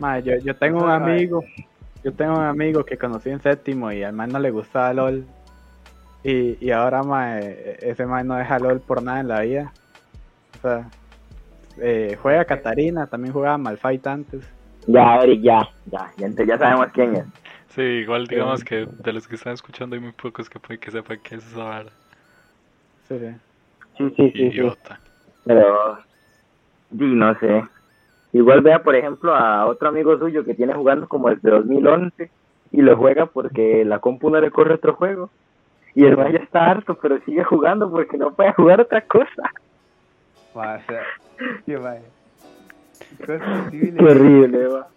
Mae, 0.00 0.22
yo, 0.22 0.36
yo 0.38 0.56
tengo 0.56 0.82
un 0.82 0.90
amigo, 0.90 1.42
yo 2.02 2.12
tengo 2.12 2.34
un 2.34 2.44
amigo 2.44 2.84
que 2.84 2.98
conocí 2.98 3.30
en 3.30 3.40
séptimo 3.40 3.92
y 3.92 4.02
al 4.02 4.12
man 4.12 4.30
no 4.30 4.38
le 4.38 4.50
gustaba 4.50 4.92
LOL. 4.92 5.24
Y, 6.22 6.56
y 6.64 6.70
ahora 6.70 7.02
mae, 7.02 7.76
ese 7.80 8.06
man 8.06 8.26
no 8.26 8.36
deja 8.36 8.58
LOL 8.58 8.80
por 8.80 9.02
nada 9.02 9.20
en 9.20 9.28
la 9.28 9.40
vida. 9.40 9.72
O 10.56 10.62
sea, 10.62 10.88
eh, 11.78 12.16
juega 12.20 12.44
Katarina, 12.44 13.06
también 13.06 13.32
jugaba 13.32 13.58
Malfight 13.58 14.06
antes. 14.06 14.44
Ya, 14.86 15.16
Eric, 15.16 15.42
ya, 15.42 15.68
ya, 15.86 16.10
ya, 16.16 16.44
ya 16.44 16.58
sabemos 16.58 16.88
quién 16.92 17.16
es. 17.16 17.24
Sí, 17.74 17.82
igual 17.82 18.26
digamos 18.28 18.62
que 18.62 18.86
de 18.88 19.12
los 19.12 19.26
que 19.26 19.34
están 19.34 19.54
escuchando 19.54 19.96
hay 19.96 20.00
muy 20.00 20.12
pocos 20.12 20.48
que 20.48 20.60
puede 20.60 20.78
que 20.78 20.92
sepan 20.92 21.18
qué 21.24 21.34
es 21.34 21.46
esa 21.46 21.64
vara. 21.64 21.90
Sí, 23.08 23.18
sí. 23.18 23.34
Sí, 23.98 24.08
sí, 24.10 24.14
sí, 24.16 24.32
sí. 24.32 24.42
Idiota. 24.44 25.00
Pero, 25.44 25.98
no 26.90 27.38
sé. 27.40 27.64
Igual 28.32 28.60
vea, 28.60 28.82
por 28.82 28.94
ejemplo, 28.94 29.34
a 29.34 29.66
otro 29.66 29.88
amigo 29.88 30.16
suyo 30.18 30.44
que 30.44 30.54
tiene 30.54 30.72
jugando 30.74 31.08
como 31.08 31.30
desde 31.30 31.50
2011 31.50 32.30
y 32.70 32.82
lo 32.82 32.96
juega 32.96 33.26
porque 33.26 33.84
la 33.84 33.98
compu 33.98 34.30
no 34.30 34.40
le 34.40 34.52
corre 34.52 34.74
otro 34.74 34.94
juego. 34.94 35.32
Y 35.96 36.04
el 36.04 36.16
ya 36.16 36.38
está 36.38 36.70
harto, 36.70 36.96
pero 37.00 37.20
sigue 37.24 37.42
jugando 37.44 37.90
porque 37.90 38.16
no 38.16 38.34
puede 38.34 38.52
jugar 38.52 38.80
otra 38.80 39.00
cosa. 39.02 39.50
Ma, 40.54 40.76
o 40.76 40.82
sea, 40.86 41.02
qué 41.66 41.78
mae. 41.78 42.02
¿Cómo 43.24 43.38
es 43.38 43.64
posible? 43.64 43.96
Qué 43.96 44.04
horrible, 44.04 44.66
va. 44.66 44.88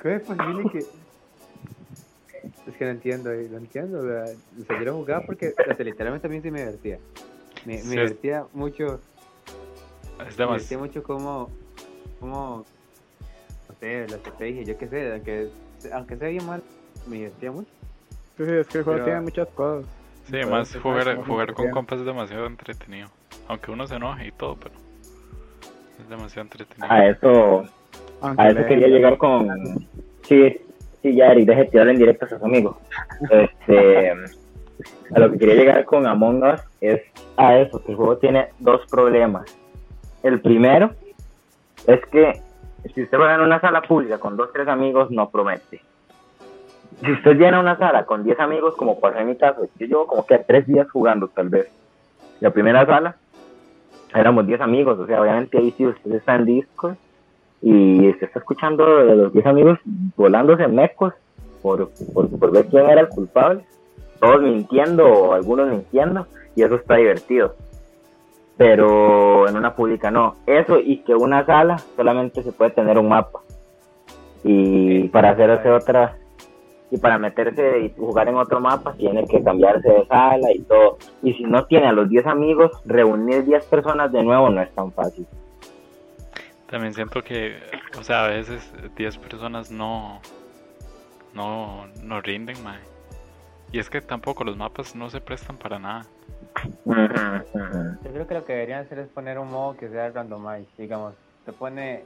¿Cómo 0.00 0.14
es 0.14 0.22
posible 0.22 0.70
que.? 0.72 1.03
Es 2.66 2.76
que 2.76 2.84
no 2.84 2.90
entiendo, 2.90 3.30
eh, 3.32 3.48
no 3.50 3.58
entiendo. 3.58 4.02
Sea, 4.02 4.24
o 4.60 4.64
sea, 4.66 4.78
yo 4.78 4.84
lo 4.84 4.94
jugaba 4.94 5.24
porque 5.26 5.54
o 5.70 5.74
sea, 5.74 5.84
literalmente 5.84 6.26
a 6.26 6.30
mí 6.30 6.40
sí 6.40 6.50
me 6.50 6.60
divertía. 6.60 6.98
Me, 7.64 7.74
me 7.74 7.78
Sí, 7.78 7.86
es- 7.86 7.90
divertía 7.90 8.46
mucho. 8.52 9.00
Es 10.26 10.38
Me 10.38 10.44
divertía 10.46 10.78
mucho 10.78 11.02
como. 11.02 11.50
como. 12.20 12.64
No 13.68 13.74
sé, 13.80 14.06
la 14.08 14.16
estrategia, 14.16 14.62
yo 14.62 14.78
qué 14.78 14.88
sé. 14.88 15.12
Aunque, 15.12 15.48
aunque 15.92 16.16
sea 16.16 16.28
bien 16.28 16.46
mal, 16.46 16.62
me 17.06 17.16
divertía 17.16 17.50
mucho. 17.52 17.70
Sí, 18.36 18.44
sí, 18.44 18.50
es 18.52 18.66
que 18.68 18.78
el 18.78 18.84
juego 18.84 18.96
Pero- 18.98 19.04
tiene 19.04 19.20
muchas 19.20 19.48
cosas. 19.48 19.86
Sí, 20.26 20.36
además 20.36 20.74
jugar, 20.82 21.16
jugar 21.24 21.52
con 21.52 21.70
compas 21.70 22.00
es 22.00 22.06
demasiado 22.06 22.46
entretenido. 22.46 23.08
Aunque 23.46 23.70
uno 23.70 23.86
se 23.86 23.96
enoje 23.96 24.28
y 24.28 24.32
todo, 24.32 24.56
pero 24.56 24.74
es 26.00 26.08
demasiado 26.08 26.42
entretenido. 26.42 26.90
A 26.90 27.06
eso, 27.08 27.64
a 28.22 28.48
eso 28.48 28.66
quería 28.66 28.88
llegar 28.88 29.18
con... 29.18 29.48
Sí, 30.22 30.56
sí, 31.04 31.14
ya, 31.14 31.26
Eric, 31.26 31.46
deje 31.46 31.64
de 31.64 31.70
tirarle 31.70 31.92
en 31.92 31.98
directo 31.98 32.24
a 32.24 32.28
sus 32.30 32.42
amigos. 32.42 32.76
Este, 33.30 34.10
a 35.14 35.18
lo 35.18 35.30
que 35.30 35.38
quería 35.38 35.54
llegar 35.54 35.84
con 35.84 36.06
Among 36.06 36.42
Us 36.42 36.60
es 36.80 37.02
a 37.36 37.58
eso, 37.58 37.84
que 37.84 37.92
el 37.92 37.96
juego 37.96 38.16
tiene 38.16 38.48
dos 38.58 38.80
problemas. 38.90 39.44
El 40.22 40.40
primero 40.40 40.92
es 41.86 42.00
que 42.06 42.40
si 42.94 43.02
usted 43.02 43.18
va 43.18 43.34
en 43.34 43.42
una 43.42 43.60
sala 43.60 43.82
pública 43.82 44.18
con 44.18 44.38
dos, 44.38 44.50
tres 44.52 44.66
amigos, 44.66 45.10
no 45.10 45.28
promete. 45.28 45.82
Si 47.02 47.12
usted 47.12 47.36
llena 47.36 47.60
una 47.60 47.76
sala 47.76 48.06
con 48.06 48.24
10 48.24 48.40
amigos, 48.40 48.74
como 48.76 48.98
pasó 48.98 49.18
en 49.18 49.28
mi 49.28 49.36
caso, 49.36 49.68
yo 49.78 49.86
llevo 49.86 50.06
como 50.06 50.24
que 50.24 50.38
tres 50.38 50.66
días 50.66 50.90
jugando 50.90 51.28
tal 51.28 51.50
vez. 51.50 51.68
La 52.40 52.50
primera 52.50 52.86
sala 52.86 53.16
éramos 54.14 54.46
10 54.46 54.60
amigos, 54.62 54.98
o 54.98 55.06
sea, 55.06 55.20
obviamente 55.20 55.58
ahí 55.58 55.74
sí 55.76 55.86
usted 55.86 56.12
está 56.12 56.36
en 56.36 56.46
Discord 56.46 56.96
y 57.66 58.10
usted 58.10 58.26
está 58.26 58.40
escuchando 58.40 58.84
de 59.06 59.16
los 59.16 59.32
10 59.32 59.46
amigos 59.46 59.78
volándose 60.18 60.68
mecos 60.68 61.14
por, 61.62 61.88
por, 62.12 62.28
por 62.38 62.52
ver 62.52 62.66
quién 62.66 62.90
era 62.90 63.00
el 63.00 63.08
culpable, 63.08 63.64
todos 64.20 64.42
mintiendo 64.42 65.06
o 65.06 65.32
algunos 65.32 65.70
mintiendo, 65.70 66.26
y 66.54 66.62
eso 66.62 66.74
está 66.74 66.96
divertido. 66.96 67.54
Pero 68.58 69.48
en 69.48 69.56
una 69.56 69.74
pública 69.74 70.10
no. 70.10 70.36
Eso 70.46 70.78
y 70.78 70.98
que 71.04 71.14
una 71.14 71.46
sala 71.46 71.78
solamente 71.96 72.42
se 72.42 72.52
puede 72.52 72.72
tener 72.72 72.98
un 72.98 73.08
mapa. 73.08 73.40
Y 74.44 75.08
para 75.08 75.30
hacerse 75.30 75.70
otra, 75.70 76.18
y 76.90 76.98
para 76.98 77.18
meterse 77.18 77.80
y 77.80 77.98
jugar 77.98 78.28
en 78.28 78.36
otro 78.36 78.60
mapa 78.60 78.92
tiene 78.92 79.26
que 79.26 79.42
cambiarse 79.42 79.88
de 79.88 80.04
sala 80.04 80.52
y 80.52 80.60
todo. 80.60 80.98
Y 81.22 81.32
si 81.32 81.44
no 81.44 81.64
tiene 81.64 81.86
a 81.86 81.92
los 81.92 82.10
10 82.10 82.26
amigos, 82.26 82.72
reunir 82.84 83.42
10 83.46 83.64
personas 83.64 84.12
de 84.12 84.22
nuevo 84.22 84.50
no 84.50 84.60
es 84.60 84.70
tan 84.74 84.92
fácil. 84.92 85.26
También 86.74 86.92
siento 86.92 87.22
que, 87.22 87.62
o 87.96 88.02
sea, 88.02 88.24
a 88.24 88.28
veces 88.30 88.68
10 88.96 89.18
personas 89.18 89.70
no, 89.70 90.20
no, 91.32 91.86
no 92.02 92.20
rinden, 92.20 92.60
mae. 92.64 92.80
Y 93.70 93.78
es 93.78 93.88
que 93.88 94.00
tampoco 94.00 94.42
los 94.42 94.56
mapas 94.56 94.96
no 94.96 95.08
se 95.08 95.20
prestan 95.20 95.56
para 95.56 95.78
nada. 95.78 96.04
Yo 96.84 98.10
creo 98.12 98.26
que 98.26 98.34
lo 98.34 98.44
que 98.44 98.54
deberían 98.54 98.80
hacer 98.80 98.98
es 98.98 99.08
poner 99.10 99.38
un 99.38 99.52
modo 99.52 99.76
que 99.76 99.88
sea 99.88 100.10
randomize. 100.10 100.66
Digamos, 100.76 101.14
te 101.44 101.52
pone. 101.52 102.02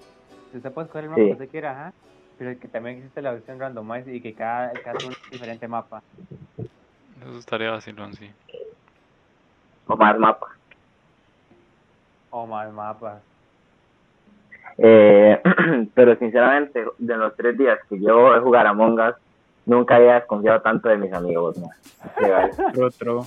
Usted 0.53 0.71
puede 0.71 0.85
escoger 0.85 1.05
el 1.05 1.11
mapa 1.13 1.23
Sí. 1.23 1.27
que 1.29 1.33
usted 1.33 1.49
quiera, 1.49 1.71
ajá. 1.71 1.93
Pero 2.37 2.61
que 2.61 2.69
también 2.69 2.99
existe 2.99 3.23
la 3.23 3.33
opción 3.33 3.59
randomize 3.59 4.15
y 4.15 4.21
que 4.21 4.35
cada, 4.35 4.71
cada 4.75 4.99
uno 5.03 5.13
es 5.13 5.25
un 5.25 5.31
diferente 5.31 5.67
mapa. 5.67 6.03
Eso 7.23 7.39
estaría 7.39 7.71
vacilón, 7.71 8.13
sí. 8.13 8.31
O 9.87 9.97
más 9.97 10.19
mapas. 10.19 10.51
O 12.29 12.47
más 12.47 12.71
mapas. 12.71 13.28
Eh, 14.79 15.41
pero 15.95 16.17
sinceramente, 16.17 16.85
de 16.99 17.17
los 17.17 17.37
tres 17.37 17.59
días 17.59 17.79
que 17.89 17.97
llevo 17.99 18.33
de 18.33 18.41
jugar 18.41 18.67
a 18.67 18.73
Us, 18.73 19.15
nunca 19.67 19.97
había 19.97 20.15
desconfiado 20.15 20.61
tanto 20.63 20.89
de 20.89 20.97
mis 20.97 21.13
amigos. 21.13 21.59
¿no? 21.59 21.69
True. 22.99 23.23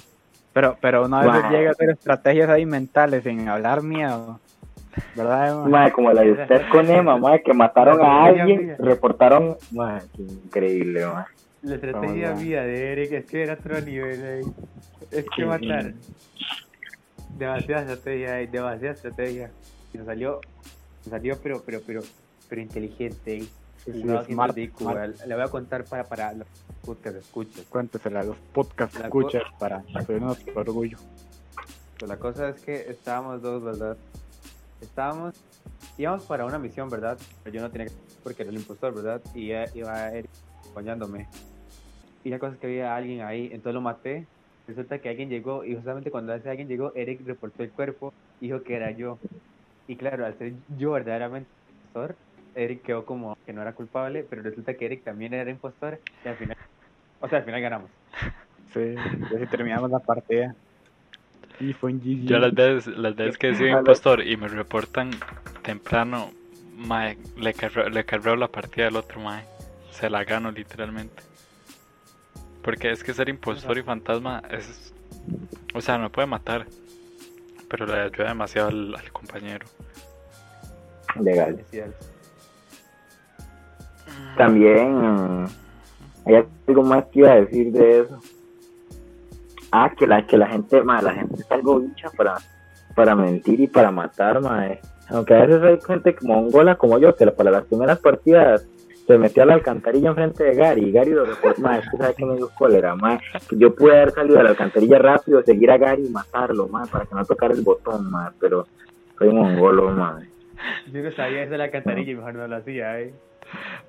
Pero, 0.53 0.77
pero 0.81 1.05
una 1.05 1.21
vez 1.21 1.49
llega 1.49 1.69
a 1.69 1.71
hacer 1.71 1.91
estrategias 1.91 2.49
ahí 2.49 2.65
mentales 2.65 3.23
sin 3.23 3.47
hablar 3.47 3.83
miedo. 3.83 4.39
¿Verdad? 5.15 5.65
Mae, 5.65 5.91
como 5.91 6.11
la 6.11 6.21
de 6.21 6.33
usted 6.33 6.61
con 6.69 6.89
Emma, 6.89 7.17
mae, 7.17 7.41
que 7.41 7.53
mataron 7.53 8.01
a 8.01 8.25
alguien, 8.25 8.67
mía. 8.67 8.75
reportaron. 8.77 9.55
Qué 10.15 10.21
increíble, 10.21 11.05
mae. 11.05 11.25
La 11.61 11.75
estrategia 11.75 12.29
Vamos, 12.29 12.43
mía 12.43 12.63
de 12.63 12.91
Eric 12.91 13.11
es 13.11 13.25
que 13.25 13.43
era 13.43 13.53
otro 13.53 13.79
nivel 13.81 14.25
ahí. 14.25 14.51
Es 15.11 15.25
que 15.33 15.45
matar. 15.45 15.93
Demasiada 17.37 17.81
estrategia 17.83 18.33
ahí, 18.35 18.47
demasiada 18.47 18.93
estrategia. 18.93 19.51
Y 19.93 19.97
nos 19.97 20.07
salió, 20.07 20.41
salió 21.09 21.37
pero, 21.41 21.61
pero, 21.65 21.81
pero, 21.85 22.01
pero 22.47 22.61
inteligente 22.61 23.41
sí, 23.41 24.01
Jugaba 24.01 24.25
siempre 24.25 24.33
smart, 24.33 24.55
de 24.55 24.61
IQ, 24.63 24.77
smart. 24.77 25.27
voy 25.27 25.41
a 25.41 25.47
contar 25.47 25.85
para, 25.85 26.03
para 26.03 26.33
los 26.33 26.47
podcast 26.85 27.17
escuchas. 27.17 27.65
Cuéntesela 27.69 28.21
a 28.21 28.23
los 28.23 28.37
podcast 28.53 28.97
La 28.97 29.05
escuchas 29.05 29.43
para 29.59 29.83
por 30.53 30.69
orgullo. 30.69 30.97
Pues 31.97 32.09
la 32.09 32.17
cosa 32.17 32.49
es 32.49 32.61
que 32.61 32.89
estábamos 32.89 33.41
dos, 33.41 33.63
¿verdad? 33.63 33.97
estábamos, 34.81 35.35
íbamos 35.97 36.23
para 36.23 36.45
una 36.45 36.59
misión, 36.59 36.89
¿verdad? 36.89 37.17
Pero 37.43 37.55
yo 37.55 37.61
no 37.61 37.69
tenía 37.69 37.87
que, 37.87 37.93
porque 38.23 38.43
era 38.43 38.51
el 38.51 38.57
impostor, 38.57 38.93
¿verdad? 38.93 39.21
Y 39.33 39.51
iba 39.77 40.09
Eric 40.09 40.29
acompañándome. 40.59 41.27
Y 42.23 42.29
la 42.29 42.39
cosa 42.39 42.53
es 42.53 42.59
que 42.59 42.67
había 42.67 42.95
alguien 42.95 43.21
ahí, 43.21 43.45
entonces 43.45 43.73
lo 43.73 43.81
maté. 43.81 44.27
Resulta 44.67 44.99
que 44.99 45.09
alguien 45.09 45.29
llegó 45.29 45.65
y 45.65 45.75
justamente 45.75 46.11
cuando 46.11 46.33
ese 46.33 46.49
alguien 46.49 46.67
llegó, 46.67 46.93
Eric 46.95 47.21
reportó 47.25 47.63
el 47.63 47.71
cuerpo, 47.71 48.13
dijo 48.39 48.61
que 48.61 48.75
era 48.75 48.91
yo. 48.91 49.17
Y 49.87 49.95
claro, 49.95 50.25
al 50.25 50.37
ser 50.37 50.53
yo 50.77 50.91
verdaderamente 50.91 51.49
impostor, 51.69 52.15
Eric 52.55 52.83
quedó 52.83 53.05
como 53.05 53.37
que 53.45 53.53
no 53.53 53.61
era 53.61 53.73
culpable, 53.73 54.25
pero 54.29 54.41
resulta 54.41 54.73
que 54.73 54.85
Eric 54.85 55.03
también 55.03 55.33
era 55.33 55.49
impostor 55.49 55.99
y 56.23 56.27
al 56.27 56.35
final, 56.35 56.57
o 57.19 57.27
sea, 57.27 57.39
al 57.39 57.45
final 57.45 57.61
ganamos. 57.61 57.89
Sí, 58.73 58.95
si 59.37 59.47
terminamos 59.47 59.91
la 59.91 59.99
partida. 59.99 60.55
Y 61.59 61.73
fue 61.73 61.91
en 61.91 61.99
GG. 61.99 62.25
Yo 62.25 62.39
las 62.39 62.53
veces, 62.53 62.97
las 62.97 63.15
veces 63.15 63.37
que 63.37 63.49
he 63.49 63.55
sido 63.55 63.69
impostor 63.79 64.25
y 64.25 64.37
me 64.37 64.47
reportan 64.47 65.11
temprano, 65.61 66.31
mae, 66.75 67.17
le 67.37 67.53
carreo, 67.53 67.89
le 67.89 68.05
carreo 68.05 68.35
la 68.35 68.47
partida 68.47 68.85
del 68.85 68.95
otro 68.95 69.19
mae. 69.19 69.43
Se 69.91 70.09
la 70.09 70.23
gano 70.23 70.51
literalmente. 70.51 71.21
Porque 72.63 72.91
es 72.91 73.03
que 73.03 73.13
ser 73.13 73.29
impostor 73.29 73.77
y 73.77 73.83
fantasma 73.83 74.41
es... 74.49 74.93
O 75.73 75.81
sea, 75.81 75.97
no 75.97 76.11
puede 76.11 76.27
matar. 76.27 76.65
Pero 77.71 77.85
le 77.85 77.93
ayuda 77.93 78.27
demasiado 78.27 78.67
al, 78.67 78.93
al 78.93 79.11
compañero. 79.13 79.65
Legal. 81.21 81.63
Cierto. 81.69 82.05
También 84.37 85.47
hay 86.25 86.45
algo 86.67 86.83
más 86.83 87.05
que 87.05 87.19
iba 87.19 87.31
a 87.31 87.41
decir 87.41 87.71
de 87.71 88.01
eso. 88.01 88.19
Ah, 89.71 89.89
que 89.97 90.05
la, 90.05 90.27
que 90.27 90.37
la 90.37 90.47
gente, 90.47 90.83
ma, 90.83 91.01
la 91.01 91.13
gente 91.13 91.35
es 91.41 91.49
algo 91.49 91.79
bicha 91.79 92.09
para, 92.17 92.35
para 92.93 93.15
mentir 93.15 93.59
y 93.61 93.67
para 93.67 93.89
matar, 93.89 94.41
mae. 94.41 94.81
Aunque 95.07 95.33
a 95.33 95.45
veces 95.45 95.63
hay 95.63 95.79
gente 95.81 96.15
como 96.15 96.41
un 96.41 96.51
gola 96.51 96.75
como 96.75 96.99
yo, 96.99 97.15
que 97.15 97.25
para 97.27 97.51
las 97.51 97.65
primeras 97.65 97.99
partidas 97.99 98.67
se 99.11 99.17
metió 99.17 99.43
a 99.43 99.45
la 99.45 99.55
alcantarilla 99.55 100.09
enfrente 100.09 100.43
de 100.43 100.55
Gary, 100.55 100.85
y 100.85 100.91
Gary 100.91 101.11
lo 101.11 101.25
reportó, 101.25 101.61
mae, 101.61 101.79
es 101.79 101.89
que 101.89 101.97
sabe 101.97 102.15
que 102.15 102.25
me 102.25 102.35
dio 102.37 102.49
cólera. 102.57 102.95
Que 103.49 103.57
Yo 103.57 103.75
pude 103.75 103.91
haber 103.91 104.11
salido 104.11 104.37
de 104.37 104.43
la 104.43 104.49
alcantarilla 104.51 104.99
rápido, 104.99 105.43
seguir 105.43 105.69
a 105.69 105.77
Gary 105.77 106.05
y 106.05 106.09
matarlo, 106.09 106.67
mae, 106.69 106.87
para 106.87 107.05
que 107.05 107.15
no 107.15 107.25
tocara 107.25 107.53
el 107.53 107.61
botón, 107.61 108.09
mae, 108.09 108.31
pero 108.39 108.65
soy 109.17 109.27
un 109.27 109.35
mongolo, 109.35 109.91
mae. 109.91 110.27
Yo 110.91 111.01
no 111.01 111.11
sabía 111.11 111.43
eso 111.43 111.51
de 111.51 111.57
la 111.57 111.71
cantarilla 111.71 112.11
y 112.11 112.15
mejor 112.15 112.35
no 112.35 112.47
lo 112.47 112.55
hacía, 112.55 113.01
¿eh? 113.01 113.13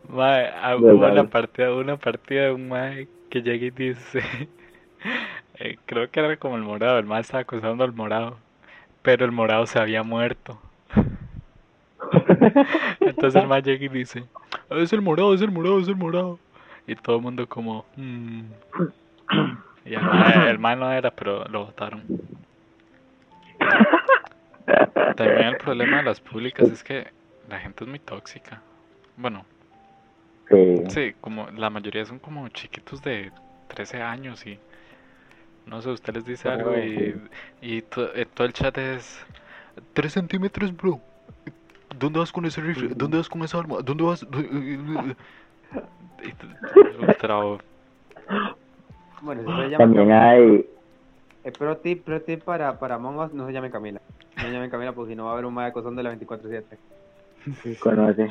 Mae, 0.09 0.51
hubo 0.77 1.07
una 1.07 1.25
partida, 1.25 1.73
una 1.73 1.97
partida 1.97 2.47
de 2.47 2.53
un 2.53 2.69
mae 2.69 3.07
que 3.31 3.43
llega 3.43 3.67
y 3.67 3.71
dice, 3.71 4.21
eh, 5.59 5.77
creo 5.87 6.11
que 6.11 6.21
era 6.21 6.37
como 6.37 6.57
el 6.57 6.63
morado, 6.63 6.99
el 6.99 7.07
mae 7.07 7.21
estaba 7.21 7.43
acusando 7.43 7.85
al 7.85 7.93
morado, 7.93 8.39
pero 9.03 9.25
el 9.25 9.33
morado 9.33 9.67
se 9.67 9.79
había 9.79 10.03
muerto. 10.03 10.59
Entonces 13.01 13.43
el 13.43 13.49
mae 13.49 13.63
llega 13.63 13.85
y 13.85 13.89
dice, 13.89 14.25
"Ah, 14.71 14.77
es 14.77 14.93
el 14.93 15.03
morado, 15.03 15.35
es 15.35 15.41
el 15.43 15.51
morado, 15.51 15.79
es 15.81 15.89
el 15.89 15.97
morado. 15.97 16.39
Y 16.87 16.95
todo 16.97 17.17
el 17.17 17.23
mundo 17.23 17.47
como, 17.49 17.85
"Mm". 17.97 18.43
Y 19.85 19.95
el 19.95 20.59
mae 20.59 20.77
no 20.77 20.93
era, 20.93 21.11
pero 21.11 21.45
lo 21.49 21.67
votaron. 21.67 22.03
También 25.17 25.49
el 25.49 25.57
problema 25.57 25.99
de 25.99 26.03
las 26.05 26.21
públicas 26.21 26.69
es 26.71 26.83
que 26.83 27.07
la 27.49 27.59
gente 27.59 27.85
es 27.85 27.91
muy 27.91 27.99
tóxica. 27.99 28.61
Bueno, 29.17 29.45
Sí. 30.49 30.91
Sí, 30.91 31.15
como 31.21 31.49
la 31.51 31.71
mayoría 31.71 32.05
son 32.05 32.19
como 32.19 32.47
chiquitos 32.49 33.03
de 33.03 33.33
13 33.69 34.03
años 34.03 34.45
y 34.47 34.59
no 35.67 35.81
sé, 35.81 35.91
usted 35.91 36.15
les 36.15 36.25
dice 36.25 36.49
algo 36.49 36.77
y, 36.77 37.17
y 37.61 37.83
to- 37.83 38.15
eh, 38.15 38.27
todo 38.27 38.47
el 38.47 38.53
chat 38.53 38.77
es 38.79 39.25
3 39.95 40.13
centímetros, 40.13 40.77
bro. 40.77 41.01
¿Dónde 42.03 42.19
vas 42.19 42.33
con 42.33 42.45
ese 42.45 42.61
rifle? 42.61 42.89
¿Dónde 42.97 43.19
vas 43.19 43.29
con 43.29 43.43
esa 43.43 43.61
arma? 43.61 43.77
¿Dónde 43.83 44.03
vas? 44.03 44.27
Bueno, 49.23 49.43
se 49.43 49.69
llama 49.69 49.79
También 49.79 50.11
hay, 50.11 50.67
Eh, 51.45 51.53
pro 51.57 51.77
tip, 51.77 52.05
pro 52.05 52.21
tip 52.21 52.43
para, 52.43 52.77
para 52.81 52.97
Among 52.97 53.19
Us, 53.19 53.33
no 53.33 53.47
se 53.47 53.53
llame 53.53 53.71
Camila. 53.71 54.01
No 54.37 54.43
se 54.43 54.51
llame 54.51 54.69
Camila 54.69 54.93
porque 54.93 55.13
si 55.13 55.17
no 55.17 55.25
va 55.25 55.31
a 55.31 55.33
haber 55.35 55.47
un 55.47 55.55
mae 55.55 55.69
acosando 55.69 56.03
la 56.03 56.13
24-7. 56.13 56.65
Sí, 57.63 57.77
conoce. 57.77 58.31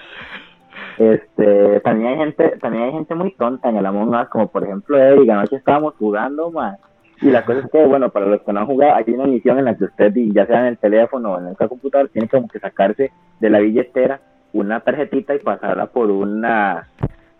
Este, 0.98 1.80
también 1.80 2.12
hay 2.12 2.17
gente, 2.17 2.58
también 2.60 2.84
hay 2.84 2.91
gente 2.91 3.15
muy 3.15 3.32
tonta 3.36 3.69
en 3.69 3.78
el 3.78 3.86
Among 3.86 4.13
Us, 4.13 4.28
como 4.30 4.48
por 4.52 4.63
ejemplo 4.65 4.98
Eric, 4.98 5.30
anoche 5.30 5.56
estábamos 5.56 5.96
jugando, 5.96 6.52
man. 6.52 6.76
Y 7.22 7.30
la 7.30 7.46
cosa 7.46 7.60
es 7.60 7.72
que, 7.72 7.86
bueno, 7.86 8.10
para 8.10 8.26
los 8.26 8.42
que 8.42 8.52
no 8.52 8.62
han 8.62 8.66
jugado, 8.66 8.96
hay 8.96 9.14
una 9.14 9.26
misión 9.26 9.60
en 9.60 9.66
la 9.66 9.76
que 9.76 9.84
usted, 9.86 10.12
ya 10.34 10.48
sea 10.48 10.62
en 10.62 10.66
el 10.66 10.78
teléfono 10.78 11.34
o 11.34 11.40
en 11.40 11.48
el 11.48 11.56
computador, 11.56 12.10
tiene 12.10 12.28
como 12.28 12.48
que 12.48 12.60
sacarse 12.60 13.12
de 13.40 13.50
la 13.50 13.60
billetera 13.60 14.20
una 14.54 14.80
tarjetita 14.80 15.36
y 15.36 15.40
pasarla 15.40 15.86
por 15.86 16.10
una, 16.10 16.88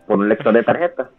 por 0.06 0.20
un 0.20 0.30
lector 0.30 0.54
de 0.54 0.64
tarjetas. 0.64 1.10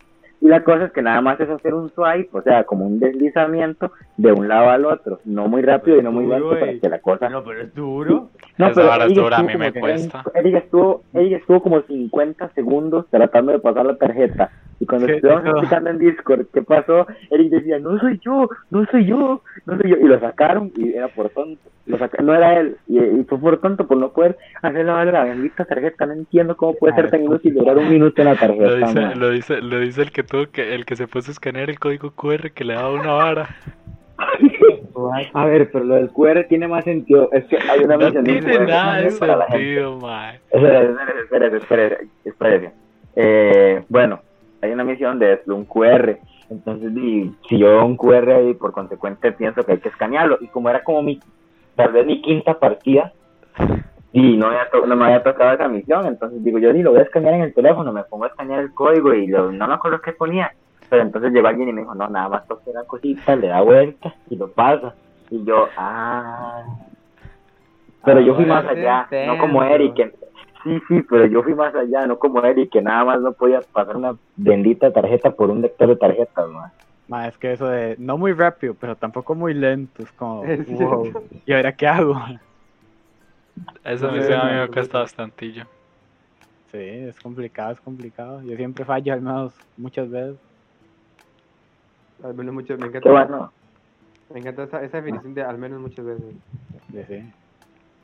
Y 0.42 0.48
la 0.48 0.64
cosa 0.64 0.86
es 0.86 0.92
que 0.92 1.02
nada 1.02 1.20
más 1.20 1.38
es 1.40 1.48
hacer 1.48 1.72
un 1.72 1.88
swipe, 1.94 2.28
o 2.36 2.42
sea, 2.42 2.64
como 2.64 2.84
un 2.84 2.98
deslizamiento 2.98 3.92
de 4.16 4.32
un 4.32 4.48
lado 4.48 4.70
al 4.70 4.84
otro, 4.84 5.20
no 5.24 5.46
muy 5.46 5.62
rápido 5.62 5.98
y 5.98 6.02
no 6.02 6.10
muy 6.12 6.26
lento 6.26 6.50
para 6.50 6.72
que 6.78 6.88
la 6.88 6.98
cosa 6.98 7.28
No, 7.28 7.44
pero 7.44 7.60
es 7.62 7.72
duro. 7.74 8.28
no, 8.58 8.66
Esa 8.66 8.74
pero 8.82 9.04
ella 9.04 9.14
dura, 9.22 9.36
a 9.36 9.40
estuvo 9.40 9.58
mí 9.58 9.64
me 9.64 9.72
cuesta. 9.72 10.24
Ella 10.34 10.58
estuvo, 10.58 11.02
ella 11.14 11.36
estuvo 11.36 11.62
como 11.62 11.80
50 11.82 12.48
segundos 12.54 13.06
tratando 13.10 13.52
de 13.52 13.60
pasar 13.60 13.86
la 13.86 13.94
tarjeta. 13.96 14.50
Y 14.80 14.86
cuando 14.86 15.06
estuvimos 15.06 15.44
explicando 15.46 15.90
en 15.90 15.98
Discord 15.98 16.46
qué 16.52 16.60
pasó, 16.62 17.06
Eric 17.30 17.50
decía, 17.50 17.78
no 17.78 18.00
soy 18.00 18.18
yo, 18.24 18.48
no 18.70 18.84
soy 18.86 19.04
yo, 19.06 19.42
no 19.64 19.78
soy 19.78 19.90
yo. 19.90 19.96
Y 19.96 20.04
lo 20.08 20.18
sacaron 20.18 20.72
y 20.76 20.92
era 20.94 21.06
por 21.06 21.28
tonto. 21.30 21.60
Lo 21.86 21.98
saca- 21.98 22.20
no 22.22 22.34
era 22.34 22.58
él. 22.58 22.76
Y, 22.88 22.98
y 22.98 23.24
fue 23.28 23.38
por 23.38 23.58
tonto 23.60 23.86
por 23.86 23.96
no 23.98 24.10
poder 24.10 24.36
hacer 24.60 24.84
la 24.84 25.04
la 25.04 25.22
bendita 25.24 25.64
tarjeta. 25.64 26.06
No 26.06 26.14
entiendo 26.14 26.56
cómo 26.56 26.74
puede 26.74 26.94
ser 26.96 27.10
tan 27.12 27.22
inútil 27.22 27.54
durar 27.54 27.78
un 27.78 27.90
minuto 27.90 28.22
en 28.22 28.26
la 28.26 28.34
Lo 28.34 28.40
tarjeta. 28.40 28.74
dice, 28.74 29.00
man. 29.00 29.20
lo 29.20 29.30
dice, 29.30 29.60
lo 29.62 29.78
dice 29.78 30.02
el 30.02 30.10
que 30.10 30.24
tuvo 30.32 30.50
que, 30.50 30.74
el 30.74 30.86
que 30.86 30.96
se 30.96 31.06
puso 31.06 31.30
a 31.30 31.32
escanear 31.32 31.68
el 31.68 31.78
código 31.78 32.10
QR 32.12 32.50
que 32.52 32.64
le 32.64 32.72
daba 32.72 32.90
una 32.92 33.12
vara. 33.12 33.56
A 35.34 35.46
ver, 35.46 35.70
pero 35.70 35.84
lo 35.84 35.94
del 35.96 36.10
QR 36.10 36.44
tiene 36.48 36.68
más 36.68 36.84
sentido. 36.84 37.28
Es 37.32 37.44
que 37.44 37.58
hay 37.58 37.80
una 37.80 37.96
No 37.96 38.22
tiene 38.22 38.58
nada 38.60 39.00
de 39.00 39.10
sentido, 39.10 39.98
mae. 39.98 40.40
Espérate, 40.50 41.20
espérate, 41.22 41.56
espérate, 41.56 42.08
espérate. 42.24 42.72
Eh, 43.16 43.84
bueno, 43.88 44.20
hay 44.62 44.70
una 44.70 44.84
misión 44.84 45.18
de 45.18 45.40
un 45.46 45.64
QR. 45.64 46.18
Entonces, 46.50 46.92
si 47.48 47.58
yo 47.58 47.68
veo 47.68 47.84
un 47.84 47.96
QR 47.96 48.30
ahí, 48.30 48.54
por 48.54 48.72
consecuente 48.72 49.32
pienso 49.32 49.64
que 49.64 49.72
hay 49.72 49.78
que 49.78 49.88
escanearlo. 49.88 50.38
Y 50.40 50.48
como 50.48 50.70
era 50.70 50.82
como 50.82 51.02
mi, 51.02 51.20
tal 51.74 51.92
vez 51.92 52.06
mi 52.06 52.22
quinta 52.22 52.58
partida, 52.58 53.12
y 54.12 54.36
no, 54.36 54.46
había 54.48 54.68
no 54.86 54.96
me 54.96 55.04
había 55.06 55.22
tocado 55.22 55.52
esa 55.54 55.68
misión, 55.68 56.06
entonces 56.06 56.42
digo, 56.44 56.58
yo 56.58 56.72
ni 56.72 56.82
lo 56.82 56.90
voy 56.90 57.00
a 57.00 57.04
escanear 57.04 57.34
en 57.34 57.42
el 57.42 57.54
teléfono, 57.54 57.92
me 57.92 58.04
pongo 58.04 58.24
a 58.24 58.28
escanear 58.28 58.60
el 58.60 58.74
código 58.74 59.14
y 59.14 59.26
lo- 59.26 59.50
no 59.52 59.66
me 59.68 59.74
acuerdo 59.74 60.00
qué 60.02 60.12
ponía. 60.12 60.52
Pero 60.90 61.02
entonces 61.02 61.32
llegó 61.32 61.48
alguien 61.48 61.70
y 61.70 61.72
me 61.72 61.80
dijo, 61.80 61.94
no, 61.94 62.06
nada 62.08 62.28
más 62.28 62.46
toque 62.46 62.68
una 62.70 62.84
cosita, 62.84 63.34
le 63.36 63.48
da 63.48 63.62
vuelta 63.62 64.14
y 64.28 64.36
lo 64.36 64.52
pasa. 64.52 64.94
Y 65.30 65.42
yo, 65.44 65.66
ah. 65.78 66.62
Pero 68.04 68.20
yo 68.20 68.34
fui 68.34 68.44
más 68.44 68.66
allá, 68.66 69.06
te 69.08 69.26
no 69.26 69.38
como. 69.38 69.62
Eric. 69.62 69.94
que- 69.94 70.12
Sí, 70.64 70.78
sí, 70.86 71.02
pero 71.10 71.26
yo 71.26 71.42
fui 71.42 71.54
más 71.54 71.74
allá, 71.74 72.06
no 72.06 72.18
como 72.20 72.40
Eric, 72.44 72.70
que 72.70 72.82
nada 72.82 73.04
más 73.04 73.20
no 73.20 73.32
podía 73.32 73.62
pasar 73.72 73.96
una 73.96 74.14
bendita 74.36 74.92
tarjeta 74.92 75.32
por 75.32 75.50
un 75.50 75.60
lector 75.60 75.88
de 75.88 75.96
tarjetas. 75.96 76.46
Ma, 77.08 77.26
es 77.26 77.36
que 77.38 77.52
eso 77.52 77.66
de 77.66 77.96
no 77.98 78.16
muy 78.16 78.32
rápido, 78.32 78.74
pero 78.78 78.94
tampoco 78.94 79.34
muy 79.34 79.54
lento, 79.54 80.02
es 80.04 80.12
como, 80.12 80.44
Es 80.46 80.64
wow. 80.78 81.02
cierto. 81.02 81.22
¿Y 81.46 81.52
ahora 81.52 81.72
qué 81.74 81.86
hago? 81.88 82.14
Esa 83.84 84.06
No, 84.06 84.12
mí 84.12 84.18
no, 84.20 84.44
me 84.44 84.68
cuesta 84.68 85.00
bastantillo. 85.00 85.64
Sí, 86.70 86.78
es 86.78 87.18
complicado, 87.20 87.72
es 87.72 87.80
complicado. 87.80 88.42
Yo 88.42 88.56
siempre 88.56 88.84
fallo 88.84 89.12
al 89.12 89.20
menos 89.20 89.52
muchas 89.76 90.10
veces. 90.10 90.36
Al 92.22 92.34
menos 92.34 92.54
mucho, 92.54 92.78
me 92.78 92.86
encanta, 92.86 93.10
bueno. 93.10 93.52
me 94.32 94.40
encanta 94.40 94.62
esa, 94.62 94.82
esa 94.82 94.98
definición 94.98 95.34
de 95.34 95.42
al 95.42 95.58
menos 95.58 95.80
muchas 95.80 96.04
veces. 96.04 96.34
De 96.88 97.04
sí, 97.06 97.32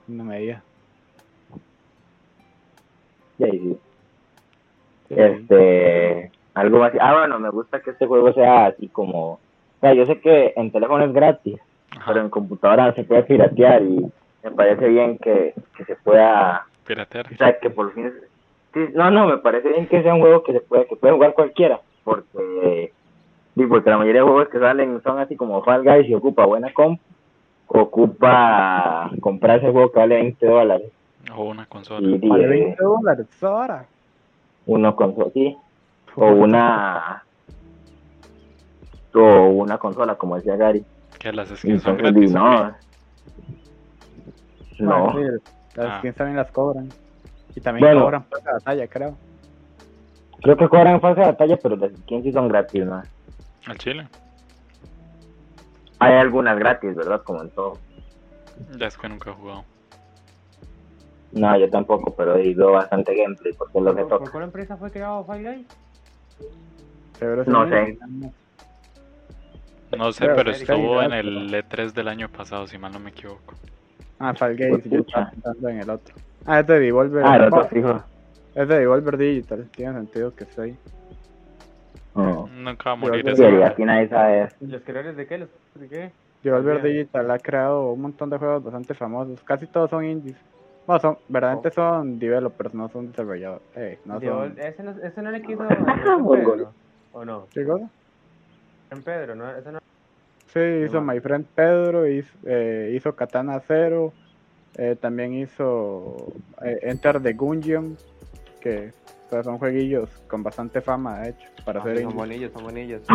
una 0.09 0.25
medida. 0.25 0.63
Sí, 3.39 3.51
sí. 3.51 3.79
Sí. 5.09 5.15
Este, 5.17 6.31
algo 6.55 6.85
así. 6.85 6.99
Ah, 7.01 7.15
bueno, 7.21 7.39
me 7.39 7.51
gusta 7.51 7.81
que 7.81 7.91
este 7.91 8.07
juego 8.07 8.33
sea 8.33 8.67
así 8.67 8.89
como. 8.89 9.35
O 9.35 9.81
sea, 9.81 9.95
yo 9.95 10.05
sé 10.05 10.21
que 10.21 10.53
en 10.57 10.73
teléfono 10.73 11.05
es 11.05 11.13
gratis, 11.13 11.59
Ajá, 11.93 12.13
pero 12.13 12.25
en 12.25 12.31
computadora 12.31 12.93
se 12.95 13.05
puede 13.05 13.23
piratear 13.23 13.83
y 13.83 14.13
me 14.49 14.57
parece 14.57 14.89
bien 14.89 15.19
que, 15.19 15.55
que 15.77 15.85
se 15.85 15.97
pueda. 15.97 16.67
piratear. 16.87 17.27
O 17.33 17.37
sea, 17.37 17.59
que 17.59 17.71
por 17.71 17.93
fin. 17.93 18.13
Sí, 18.75 18.81
no, 18.95 19.11
no, 19.11 19.27
me 19.27 19.39
parece 19.39 19.69
bien 19.71 19.87
que 19.87 20.03
sea 20.03 20.15
un 20.15 20.21
juego 20.21 20.43
que 20.43 20.53
se 20.53 20.61
puede, 20.61 20.87
que 20.87 20.97
puede 20.97 21.15
jugar 21.15 21.35
cualquiera, 21.35 21.81
porque. 22.05 22.93
Sí, 23.55 23.67
porque 23.67 23.91
la 23.91 23.99
mayoría 23.99 24.21
de 24.23 24.29
juegos 24.29 24.49
que 24.51 24.59
salen 24.61 25.03
son 25.03 25.19
así 25.19 25.35
como 25.35 25.63
Fall 25.65 25.83
Guys 25.83 26.09
y 26.09 26.15
ocupa 26.15 26.45
buena 26.47 26.73
comp, 26.73 27.01
ocupa 27.67 29.11
comprar 29.21 29.59
ese 29.59 29.73
juego 29.73 29.91
que 29.91 29.99
vale 29.99 30.15
20 30.15 30.47
dólares. 30.47 30.93
O 31.35 31.45
una 31.45 31.67
consola. 31.67 32.07
Y, 32.07 32.29
Vale 32.29 32.45
eh, 32.45 32.49
20 32.49 32.83
dólares 32.85 33.27
ahora. 33.43 33.85
uno 34.67 34.95
con 34.95 35.15
sí, 35.33 35.57
o 36.15 36.27
una 36.27 37.25
o 39.15 39.47
una 39.49 39.79
consola 39.79 40.15
como 40.15 40.37
decía 40.37 40.55
Gary 40.57 40.85
Que 41.19 41.33
las 41.33 41.49
skins 41.49 41.83
son 41.83 41.97
entonces 41.99 42.31
gratis. 42.31 42.33
no 42.33 42.88
no 44.79 45.13
Las 45.75 45.87
Ah. 45.87 45.99
skins 45.99 46.15
también 46.17 46.37
las 46.37 46.51
cobran. 46.51 46.89
Y 47.55 47.61
también 47.61 47.87
Bueno. 47.87 48.03
cobran 48.05 48.27
la 48.45 48.53
batalla, 48.55 48.87
creo. 48.89 49.17
Creo 50.43 50.57
que 50.57 50.69
cobran 50.69 50.95
en 50.95 51.01
fase 51.01 51.21
de 51.21 51.27
batalla, 51.27 51.57
pero 51.63 51.77
las 51.77 51.93
skins 51.93 52.25
sí 52.25 52.33
son 52.33 52.49
gratis, 52.49 52.85
¿no? 52.85 53.03
Al 53.67 53.79
chile. 53.79 54.09
Hay 56.01 56.15
algunas 56.15 56.59
gratis, 56.59 56.95
¿verdad? 56.95 57.23
Como 57.23 57.43
en 57.43 57.51
todo. 57.51 57.79
Ya 58.77 58.87
es 58.87 58.97
que 58.97 59.09
nunca 59.09 59.31
he 59.31 59.33
jugado. 59.35 59.65
No, 61.33 61.59
yo 61.59 61.69
tampoco, 61.69 62.15
pero 62.17 62.37
he 62.37 62.49
ido 62.49 62.73
bastante 62.73 63.15
gameplay 63.15 63.53
porque 63.53 63.79
es 63.79 63.85
lo 63.85 63.95
que 63.95 64.01
¿Por, 64.03 64.09
por 64.11 64.19
toca. 64.21 64.31
cuál 64.33 64.45
empresa 64.45 64.77
fue 64.77 64.91
creado 64.91 65.25
Guys? 65.25 65.67
Seguro 67.19 67.45
No 67.47 67.69
sé. 67.69 67.99
No 69.97 70.13
sé, 70.13 70.27
Pero 70.27 70.51
estuvo 70.51 71.03
en 71.03 71.13
el 71.13 71.53
E3 71.53 71.93
del 71.93 72.09
año 72.09 72.29
pasado, 72.29 72.67
si 72.67 72.79
mal 72.79 72.93
no 72.93 72.99
me 73.01 73.11
equivoco. 73.11 73.55
Ah, 74.19 74.35
Fall 74.35 74.57
Guys, 74.57 74.85
yo 74.85 75.01
estaba 75.01 75.31
pensando 75.31 75.69
en 75.69 75.79
el 75.81 75.91
otro. 75.91 76.15
Ah, 76.47 76.61
es 76.61 76.67
de 76.67 76.81
Devolver. 76.81 77.25
Ah, 77.25 77.37
el 77.37 77.43
otro 77.45 77.61
Oh, 77.61 77.69
fijo. 77.69 78.03
es 78.55 78.69
de 78.69 78.79
Devolver 78.79 79.17
Digital, 79.17 79.69
tiene 79.75 79.93
sentido 79.95 80.35
que 80.35 80.45
esté 80.45 80.63
ahí. 80.63 80.77
Oh. 82.15 82.49
Nunca 82.53 82.85
va 82.91 82.93
a 82.93 82.97
morir 82.97 83.25
Sí, 83.37 83.43
juego. 83.43 83.65
aquí 83.65 83.85
nadie 83.85 84.09
sabe 84.09 84.43
eso. 84.45 84.57
¿Los 84.61 84.83
creadores 84.83 85.17
de 85.17 85.27
qué? 85.27 85.39
¿Los 85.39 85.49
de 85.75 85.89
qué? 85.89 86.11
Devolver. 86.43 86.83
Digital 86.83 87.31
ha 87.31 87.39
creado 87.39 87.93
un 87.93 88.01
montón 88.01 88.31
de 88.31 88.39
juegos 88.39 88.65
bastante 88.65 88.95
famosos, 88.95 89.41
casi 89.43 89.67
todos 89.67 89.91
son 89.91 90.05
indies. 90.05 90.37
Bueno, 90.87 91.01
son, 91.01 91.15
Oh. 91.15 91.19
verdaderamente 91.29 91.71
son 91.71 92.19
developers, 92.19 92.75
no 92.75 92.89
son 92.89 93.09
desarrolladores. 93.11 93.63
Eh, 93.77 93.99
no 94.05 94.19
Digo, 94.19 94.35
son... 94.45 94.59
¿Ese 94.59 94.83
no, 94.83 94.91
ese 95.03 95.23
no 95.23 95.31
le 95.31 95.43
quiso? 95.43 95.63
¿O 97.13 97.25
no? 97.25 97.47
¿Qué 97.53 97.65
cosa? 97.65 97.89
En 98.91 99.03
Pedro, 99.03 99.35
¿no? 99.35 99.51
Ese 99.55 99.71
no. 99.71 99.79
Sí, 100.53 100.61
hizo 100.87 101.01
My 101.03 101.21
Friend 101.21 101.47
Pedro, 101.55 102.07
hizo, 102.09 102.33
eh, 102.47 102.93
hizo 102.97 103.15
Katana 103.15 103.61
Zero, 103.61 104.13
eh, 104.77 104.97
también 104.99 105.35
hizo 105.35 106.33
eh, 106.65 106.79
Enter 106.83 107.21
the 107.23 107.35
Gungeon, 107.35 107.97
que 108.61 108.93
o 109.27 109.31
sea, 109.31 109.43
son 109.43 109.59
jueguillos 109.59 110.09
con 110.27 110.43
bastante 110.43 110.81
fama, 110.81 111.21
de 111.21 111.31
hecho, 111.31 111.49
para 111.67 111.81
Ah, 111.81 111.83
hacer 111.83 111.99
sí, 111.99 112.03
son 112.05 112.17
bonillos, 112.17 112.53
son 112.53 112.65
bonillos. 112.65 113.03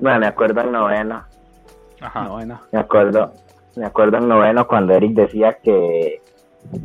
Bueno, 0.00 0.20
me 0.20 0.26
acuerdo 0.28 0.60
en 0.60 0.70
noveno. 0.70 1.24
Ajá. 2.00 2.22
No, 2.22 2.34
bueno. 2.34 2.60
Me 2.70 2.78
acuerdo, 2.78 3.32
me 3.74 3.84
acuerdo 3.84 4.18
en 4.18 4.28
noveno 4.28 4.64
cuando 4.68 4.94
Eric 4.94 5.14
decía 5.14 5.54
que, 5.60 6.20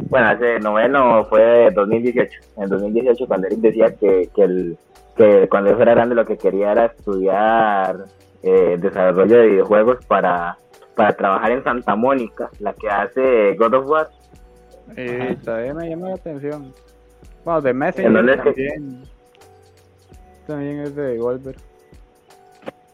bueno, 0.09 0.31
ese 0.31 0.59
noveno 0.59 1.23
fue 1.25 1.69
2018, 1.75 2.39
en 2.57 2.69
2018 2.69 3.27
cuando 3.27 3.45
Eric 3.45 3.59
decía 3.59 3.95
que, 3.95 4.31
que, 4.33 4.41
el, 4.41 4.77
que 5.15 5.47
cuando 5.47 5.69
él 5.69 5.75
fuera 5.75 5.93
grande 5.93 6.15
lo 6.15 6.25
que 6.25 6.39
quería 6.39 6.71
era 6.71 6.85
estudiar 6.87 7.97
eh, 8.43 8.77
desarrollo 8.79 9.37
de 9.37 9.47
videojuegos 9.47 10.05
para, 10.05 10.57
para 10.95 11.13
trabajar 11.15 11.51
en 11.51 11.63
Santa 11.63 11.95
Mónica, 11.95 12.49
la 12.59 12.73
que 12.73 12.89
hace 12.89 13.53
God 13.55 13.73
of 13.75 13.87
War. 13.87 14.09
Y 14.97 15.35
todavía 15.37 15.73
me 15.73 15.89
llama 15.89 16.09
la 16.09 16.15
atención. 16.15 16.73
Bueno, 17.45 17.61
de 17.61 17.69
¿En 17.71 17.77
Messenger 17.77 18.25
que- 18.25 18.43
también. 18.43 19.03
También 20.47 20.79
es 20.79 20.95
de 20.95 21.03
Devolver. 21.03 21.55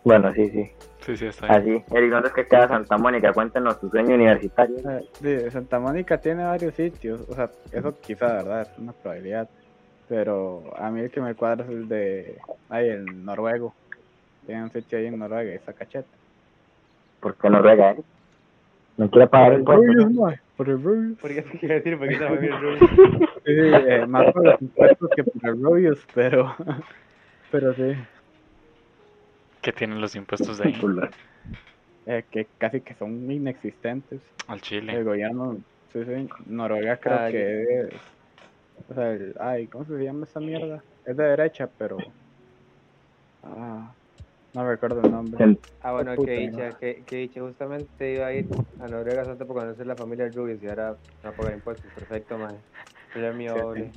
Bueno, 0.04 0.32
sí, 0.34 0.50
sí, 0.50 0.72
Sí, 1.02 1.18
sí, 1.18 1.26
está 1.28 1.46
ahí. 1.54 1.60
así. 1.80 1.84
Eric, 1.96 2.12
¿dónde 2.12 2.28
es 2.30 2.34
que 2.34 2.46
queda 2.48 2.68
Santa 2.68 2.98
Mónica? 2.98 3.32
Cuéntenos 3.34 3.80
tu 3.80 3.90
sueño 3.90 4.16
universitario. 4.16 4.78
Eh, 4.90 5.10
sí, 5.14 5.52
Santa 5.52 5.80
Mónica 5.80 6.18
tiene 6.18 6.44
varios 6.44 6.76
sitios, 6.76 7.22
o 7.30 7.34
sea, 7.34 7.50
eso 7.72 7.94
quizá, 8.02 8.28
¿verdad? 8.34 8.62
Es 8.62 8.78
una 8.78 8.92
probabilidad. 8.94 9.50
Pero 10.10 10.64
a 10.78 10.90
mí 10.92 11.02
el 11.02 11.12
que 11.12 11.20
me 11.22 11.34
cuadra 11.36 11.64
es 11.66 11.70
el 11.72 11.88
de. 11.88 12.38
Ahí, 12.70 12.88
el 12.90 13.26
noruego. 13.26 13.74
Un 14.48 14.72
sitio 14.72 14.98
ahí 14.98 15.08
en 15.08 15.20
Noruega, 15.20 15.54
esa 15.54 15.74
cacheta. 15.74 16.08
¿Por 17.20 17.36
qué 17.36 17.50
no 17.50 17.62
ruega 17.62 17.92
Eric? 17.92 18.06
¿No 18.98 19.10
quiere 19.10 19.28
pagar 19.28 19.54
el 19.54 19.66
Rubius, 19.66 20.10
impuesto? 20.10 20.44
Por 20.56 20.70
el 20.70 20.82
Rubius. 20.84 21.20
¿Por 21.20 21.34
qué 21.34 21.42
te 21.42 21.60
quiero 21.60 21.76
decir? 21.76 21.98
¿Por 21.98 22.08
qué 22.08 22.14
estaba 22.14 22.36
bien 22.38 22.62
Rubio? 22.62 22.80
Sí, 22.80 23.54
sí, 23.54 23.72
eh, 23.88 24.06
más 24.08 24.32
por 24.34 24.46
los 24.46 24.62
impuestos 24.62 25.10
que 25.16 25.24
por 25.24 25.50
el 25.50 25.62
Rubius, 25.64 26.08
pero. 26.14 26.56
Pero 27.50 27.74
sí, 27.76 27.94
¿Qué 29.62 29.72
tienen 29.72 30.02
los 30.02 30.16
impuestos 30.16 30.58
de 30.58 30.66
ahí? 30.68 30.82
eh, 32.06 32.26
que 32.30 32.48
casi 32.58 32.82
que 32.82 32.94
son 32.96 33.32
inexistentes. 33.32 34.22
Al 34.48 34.56
El 34.58 34.62
chile. 34.62 35.04
gobierno, 35.04 35.58
sí, 35.94 36.04
sí, 36.04 36.30
Noruega 36.46 36.98
creo 36.98 37.18
Ah, 37.18 37.28
que 37.32 37.62
es. 37.62 37.90
O 38.90 38.94
sea, 38.94 39.12
el, 39.12 39.34
ay, 39.40 39.68
¿cómo 39.68 39.86
se 39.86 39.94
llama 40.04 40.26
esa 40.26 40.40
mierda? 40.42 40.84
Es 41.06 41.16
de 41.16 41.24
derecha, 41.24 41.70
pero. 41.78 41.98
Ah, 43.44 43.94
no 44.54 44.68
recuerdo 44.68 45.02
el 45.02 45.12
nombre. 45.12 45.58
Ah, 45.82 45.94
bueno, 45.94 46.16
Puta, 46.16 46.32
que 46.80 47.30
justamente 47.40 48.14
iba 48.14 48.28
a 48.28 48.34
ir 48.34 48.48
a 48.80 48.88
Noruega 48.88 49.24
solo 49.24 49.38
por 49.38 49.58
conocer 49.58 49.88
la 49.88 49.96
familia 49.96 50.30
Rubius 50.34 50.62
y 50.62 50.68
ahora 50.68 50.96
no 51.24 51.32
pagar 51.32 51.54
impuestos. 51.54 51.92
Perfecto, 51.94 52.38
man. 52.38 52.56
Doble. 53.16 53.92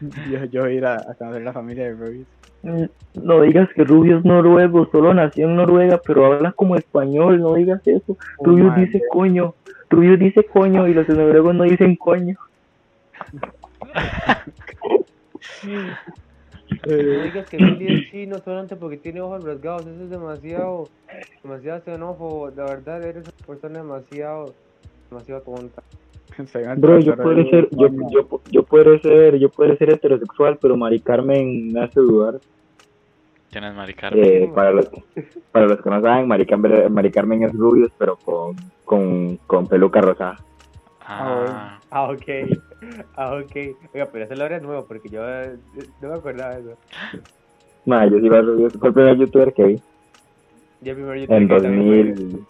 Yo, 0.30 0.44
yo 0.44 0.68
ir 0.68 0.86
a, 0.86 0.94
a 0.94 1.14
conocer 1.14 1.42
la 1.42 1.52
familia 1.52 1.84
de 1.84 1.92
Rubius. 1.92 2.26
Mm, 2.62 2.84
No 3.14 3.40
digas 3.42 3.68
que 3.74 3.84
Rubio 3.84 4.18
es 4.18 4.24
noruego, 4.24 4.88
solo 4.90 5.12
nació 5.12 5.48
en 5.48 5.56
Noruega, 5.56 6.00
pero 6.06 6.26
habla 6.26 6.52
como 6.52 6.76
español, 6.76 7.40
no 7.40 7.54
digas 7.54 7.82
eso. 7.86 8.16
Oh, 8.38 8.46
Rubio 8.46 8.72
dice 8.76 9.02
coño, 9.10 9.54
Rubio 9.90 10.16
dice 10.16 10.44
coño 10.44 10.88
y 10.88 10.94
los 10.94 11.08
noruegos 11.08 11.54
no 11.54 11.64
dicen 11.64 11.96
coño. 11.96 12.36
No 16.86 17.24
digas 17.24 17.48
que 17.48 17.56
Billy 17.56 17.86
es 17.86 18.10
chino 18.10 18.40
solamente 18.40 18.76
porque 18.76 18.96
tiene 18.96 19.20
ojos 19.20 19.44
rasgados. 19.44 19.86
Eso 19.86 20.04
es 20.04 20.10
demasiado, 20.10 20.88
demasiado 21.42 21.82
xenófobo. 21.82 22.50
La 22.50 22.64
verdad, 22.64 23.02
eres 23.02 23.24
una 23.24 23.46
persona 23.46 23.78
demasiado, 23.80 24.54
demasiado 25.10 25.42
tonta. 25.42 25.82
Bro, 26.76 27.00
yo 27.00 27.16
puedo 27.16 27.44
ser, 27.50 27.68
yo, 27.70 27.88
yo, 28.10 28.40
yo 28.50 28.62
puedo 28.62 28.98
ser, 29.00 29.36
yo 29.36 29.48
puedo 29.50 29.76
ser 29.76 29.90
heterosexual, 29.90 30.58
pero 30.60 30.76
Mari 30.76 31.00
Carmen 31.00 31.72
me 31.72 31.82
hace 31.82 32.00
dudar. 32.00 32.40
¿Quién 33.50 33.64
es 33.64 33.74
Mari 33.74 33.94
Carmen? 33.94 34.24
Eh, 34.24 34.50
para 34.54 34.70
los, 34.70 34.88
para 35.50 35.66
los 35.66 35.80
que 35.82 35.90
no 35.90 36.00
saben, 36.00 36.28
Mari 36.28 36.46
Carmen, 36.46 36.92
Mari 36.92 37.10
Carmen 37.10 37.42
es 37.42 37.52
Rubius, 37.52 37.90
pero 37.98 38.16
con, 38.16 38.54
con, 38.84 39.36
con 39.38 39.66
peluca 39.66 40.00
rosada. 40.00 40.38
Ah, 41.00 41.80
Ah, 41.90 42.10
ok. 42.10 42.26
Ah, 43.16 43.34
ok. 43.36 43.54
Oiga, 43.92 44.10
pero 44.10 44.24
ese 44.24 44.36
lore 44.36 44.56
es 44.56 44.62
nuevo 44.62 44.86
porque 44.86 45.08
yo 45.10 45.22
eh, 45.28 45.58
no 46.00 46.08
me 46.08 46.14
acordaba 46.14 46.58
de 46.58 46.72
eso. 46.72 46.80
Ma, 47.84 48.06
yo 48.06 48.18
sí 48.18 48.26
iba 48.26 48.38
a 48.38 48.42
Rubius, 48.42 48.72
fue 48.78 48.88
el 48.88 48.94
primer 48.94 49.16
youtuber 49.18 49.52
que 49.54 49.64
vi 49.64 49.82
Ya 50.80 50.94
primero 50.94 51.14
yo 51.16 51.22
en 51.24 51.48
tuve 51.48 51.60
que 51.60 51.62
también 51.62 51.86
fue- 51.86 52.04
2000. 52.14 52.46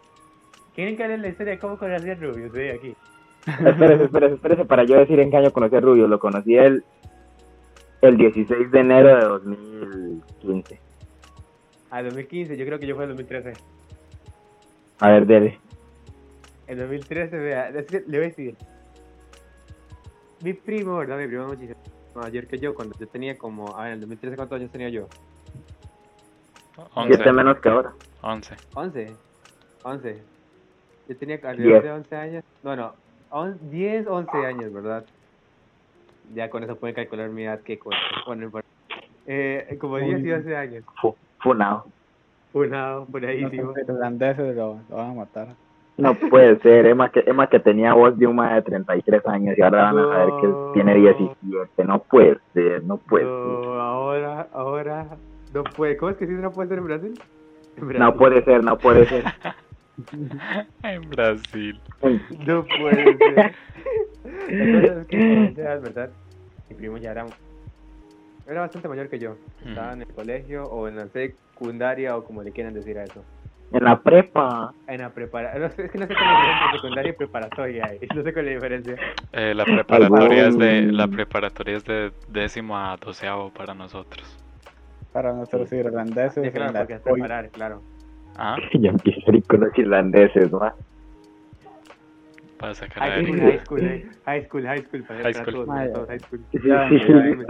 ¿Quieren 0.74 0.96
que 0.96 1.04
hable 1.04 1.18
la 1.18 1.28
historia 1.28 1.52
de 1.54 1.58
cómo 1.58 1.78
conocí 1.78 2.10
a 2.10 2.14
Rubius? 2.14 2.52
Sí, 2.52 2.68
aquí. 2.68 2.96
Espérese, 3.46 4.04
espérese, 4.04 4.34
espérese, 4.34 4.64
para 4.64 4.84
yo 4.84 4.96
decir 4.98 5.18
en 5.18 5.30
qué 5.30 5.36
año 5.36 5.52
conocí 5.52 5.76
a 5.76 5.80
Rubio, 5.80 6.06
lo 6.06 6.18
conocí 6.18 6.54
el, 6.56 6.84
el 8.02 8.16
16 8.16 8.70
de 8.70 8.80
enero 8.80 9.08
de 9.08 9.22
2015. 9.22 10.80
Ah, 11.90 12.02
2015, 12.02 12.56
yo 12.56 12.64
creo 12.66 12.78
que 12.78 12.86
yo 12.86 12.94
fue 12.94 13.04
el 13.04 13.10
2013. 13.10 13.56
A 15.00 15.10
ver, 15.10 15.26
dele. 15.26 15.60
En 16.68 16.78
2013, 16.78 17.36
vea, 17.36 17.68
es 17.70 17.86
que 17.86 18.00
le 18.06 18.18
voy 18.18 18.26
a 18.26 18.28
decir. 18.28 18.54
Mi 20.40 20.54
primo, 20.54 20.96
¿verdad? 20.98 21.18
Mi 21.18 21.26
primo 21.26 21.42
es 21.44 21.48
muchísimo 21.48 21.74
mayor 22.14 22.46
que 22.46 22.58
yo, 22.58 22.74
cuando 22.74 22.94
yo 22.98 23.06
tenía 23.08 23.36
como. 23.38 23.76
A 23.76 23.82
ver, 23.84 23.88
en 23.88 23.94
el 23.94 24.00
2013, 24.00 24.36
¿cuántos 24.36 24.56
años 24.58 24.70
tenía 24.72 24.88
yo? 24.88 25.08
Siete 27.06 27.14
11. 27.28 27.32
menos 27.32 27.60
que 27.60 27.68
ahora. 27.68 27.92
11. 28.22 28.58
11. 28.74 29.16
11. 29.82 30.24
Yo 31.06 31.18
tenía 31.18 31.38
alrededor 31.42 31.82
de 31.82 31.90
11 31.90 32.16
años. 32.16 32.44
No, 32.62 32.76
no. 32.76 32.94
on- 33.30 33.70
10, 33.70 34.06
11 34.06 34.36
años, 34.46 34.72
¿verdad? 34.72 35.06
Ya 36.32 36.48
con 36.48 36.62
eso 36.62 36.78
pueden 36.78 36.94
calcular 36.94 37.28
mi 37.30 37.44
edad, 37.44 37.60
qué 37.62 37.78
cosa. 37.78 37.96
Bueno, 38.26 38.50
no. 38.50 38.60
Eh, 39.26 39.76
como 39.80 39.98
10 39.98 40.24
y 40.24 40.30
11 40.32 40.56
años. 40.56 40.84
Fu- 41.00 41.16
Funado. 41.38 41.92
Funado, 42.52 43.00
No 43.00 43.06
funadísimo. 43.12 43.74
sé, 43.74 43.80
los 43.80 43.88
irlandeses 43.96 44.56
lo, 44.56 44.82
lo 44.88 44.96
van 44.96 45.10
a 45.10 45.14
matar. 45.14 45.56
No 46.00 46.14
puede 46.14 46.58
ser, 46.60 46.86
Emma 46.86 47.10
que, 47.10 47.22
Emma 47.26 47.48
que 47.48 47.60
tenía 47.60 47.92
voz 47.94 48.18
de 48.18 48.26
un 48.26 48.36
ma 48.36 48.54
de 48.54 48.62
33 48.62 49.26
años 49.26 49.56
y 49.56 49.62
ahora 49.62 49.92
van 49.92 49.98
a 49.98 50.08
saber 50.08 50.28
que 50.40 50.54
tiene 50.74 50.94
17. 50.94 51.84
No 51.84 52.02
puede 52.02 52.38
ser, 52.54 52.82
no 52.84 52.96
puede 52.96 53.24
ser. 53.24 53.32
No, 53.32 53.80
ahora, 53.80 54.48
ahora. 54.52 55.06
No 55.52 55.64
puede. 55.64 55.96
¿Cómo 55.96 56.10
es 56.10 56.16
que 56.16 56.26
sí 56.26 56.32
no 56.32 56.50
puede 56.52 56.68
ser 56.68 56.78
en 56.78 56.84
Brasil? 56.84 57.20
En 57.76 57.88
Brasil. 57.88 58.00
No 58.00 58.16
puede 58.16 58.44
ser, 58.44 58.64
no 58.64 58.78
puede 58.78 59.06
ser. 59.06 59.24
En 60.82 61.10
Brasil. 61.10 61.78
No 62.46 62.64
puede 62.64 63.18
ser. 63.18 63.54
La 64.48 64.80
cosa 64.80 65.00
es 65.02 65.06
que 65.08 65.52
¿verdad? 65.56 66.10
Mi 66.70 66.76
primo 66.76 66.96
ya 66.96 67.10
era, 67.10 67.26
era 68.46 68.60
bastante 68.60 68.88
mayor 68.88 69.08
que 69.08 69.18
yo. 69.18 69.36
Estaba 69.66 69.92
en 69.92 70.02
el 70.02 70.08
colegio 70.08 70.64
o 70.64 70.88
en 70.88 70.96
la 70.96 71.08
secundaria 71.08 72.16
o 72.16 72.24
como 72.24 72.42
le 72.42 72.52
quieran 72.52 72.72
decir 72.72 72.98
a 72.98 73.04
eso. 73.04 73.22
En 73.72 73.84
la 73.84 74.00
prepa. 74.00 74.72
En 74.88 75.00
la. 75.00 75.12
No 75.58 75.68
sé, 75.70 75.84
es 75.84 75.90
que 75.92 75.98
no 75.98 76.06
sé 76.06 76.14
cuál 76.14 76.26
es 76.26 76.32
la 76.32 76.40
diferencia 76.40 76.64
entre 76.64 76.78
secundaria 76.80 77.10
y 77.10 77.14
preparatoria. 77.14 77.92
No 78.14 78.22
sé 78.22 78.32
cuál 78.32 78.48
es 78.48 78.60
la 78.60 78.66
diferencia. 78.66 78.96
Eh, 79.32 79.54
la 79.54 79.64
preparatoria 79.64 80.48
es 80.48 80.58
de 80.58 80.82
la 80.92 81.06
preparatoria 81.08 81.76
es 81.76 81.84
de 81.84 82.12
décimo 82.28 82.76
a 82.76 82.96
doceavo 82.96 83.50
para 83.50 83.74
nosotros. 83.74 84.36
Para 85.12 85.32
nuestros 85.32 85.72
irlandeses. 85.72 86.44
Sí, 86.44 86.50
claro, 86.50 86.72
porque 86.72 86.94
es 86.94 87.00
preparar, 87.00 87.48
claro. 87.50 87.82
Ah, 88.36 88.56
Ya 88.72 88.90
empiezo 88.90 89.30
a 89.30 89.36
ir 89.36 89.42
con 89.44 89.60
los 89.60 89.78
irlandeses, 89.78 90.50
¿no? 90.50 90.60
para 92.60 92.74
sacar 92.74 93.02
a 93.02 93.06
High 93.06 93.24
school, 93.24 93.40
high 93.40 93.58
school, 93.64 93.80
eh. 93.80 94.06
high 94.26 94.44
school, 94.44 94.66
high 94.66 94.82
school, 94.82 95.02
para, 95.04 95.22
High 95.22 95.32
school. 95.32 95.52
todos, 95.54 95.66
para 95.66 95.78
Madre. 95.78 95.92
todos, 95.94 96.08
high 96.08 96.18
school. 96.20 96.40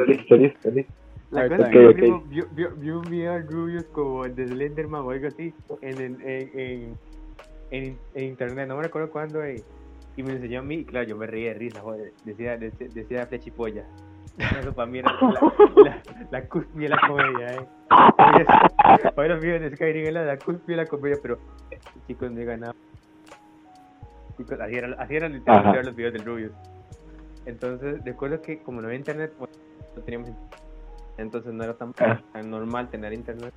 Listo, 0.06 0.36
listo, 0.36 0.70
listo. 0.70 0.92
La 1.30 1.48
cosa 1.48 1.66
es 1.66 1.72
que 1.72 1.78
ok. 1.78 1.86
mi 1.86 1.94
primo 1.94 2.24
vio, 2.26 2.46
vio, 2.52 2.70
vio 2.76 2.98
un 3.00 3.10
video 3.10 3.34
de 3.34 3.42
Rubius 3.42 3.84
como 3.92 4.24
el 4.24 4.34
de 4.34 4.48
Slenderman 4.48 5.02
o 5.02 5.10
algo 5.10 5.28
así 5.28 5.54
en, 5.80 6.00
en, 6.00 6.20
en, 6.22 6.96
en, 7.70 7.98
en- 8.14 8.24
internet, 8.24 8.66
no 8.68 8.76
me 8.76 8.82
recuerdo 8.82 9.10
cuándo, 9.10 9.42
eh, 9.44 9.62
y 10.16 10.22
me 10.24 10.30
lo 10.30 10.36
enseñó 10.36 10.58
a 10.60 10.62
mí, 10.62 10.74
y 10.76 10.84
claro, 10.84 11.06
yo 11.06 11.16
me 11.16 11.26
reí 11.26 11.44
de 11.44 11.54
risa, 11.54 11.80
joder, 11.80 12.12
decía, 12.24 12.56
decía, 12.56 12.88
decía 12.92 13.26
flechipolla. 13.26 13.84
Eso 14.38 14.72
para 14.72 14.86
mí 14.90 14.98
era 14.98 15.12
la, 15.12 15.52
la, 15.84 16.02
la 16.30 16.48
cúspide 16.48 16.82
de 16.84 16.88
la 16.88 17.00
comedia, 17.06 17.54
eh. 17.56 17.66
Para 19.14 19.28
los 19.28 19.40
videos 19.40 19.60
de 19.60 19.76
Skyrim 19.76 20.06
era 20.06 20.24
la 20.24 20.36
cúspide 20.36 20.76
de 20.76 20.82
la 20.84 20.86
comedia, 20.88 21.16
pero 21.22 21.38
chicos, 22.06 22.30
no 22.30 22.44
ganaba. 22.44 22.74
Chicos, 24.36 24.58
así 24.60 24.74
eran, 24.76 24.96
así 24.98 25.14
eran 25.16 25.32
literalmente 25.34 25.82
los 25.84 25.94
videos 25.96 26.12
del 26.14 26.24
Rubius. 26.24 26.52
Entonces, 27.46 28.02
recuerdo 28.04 28.40
que 28.42 28.58
como 28.62 28.80
no 28.80 28.86
había 28.88 28.98
internet, 28.98 29.32
pues, 29.38 29.50
no 29.96 30.02
teníamos 30.02 30.28
internet. 30.28 30.60
Entonces 31.20 31.52
no 31.52 31.62
era 31.64 31.74
tan, 31.74 31.92
Ah. 32.00 32.20
tan 32.32 32.50
normal 32.50 32.88
tener 32.90 33.12
internet. 33.12 33.52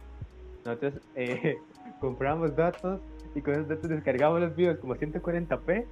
Nosotros 0.65 0.93
eh, 1.15 1.57
comprábamos 1.99 2.55
datos 2.55 2.99
y 3.35 3.41
con 3.41 3.53
esos 3.53 3.67
datos 3.67 3.89
descargábamos 3.89 4.41
los 4.41 4.55
videos 4.55 4.77
como 4.79 4.95
140p. 4.95 5.85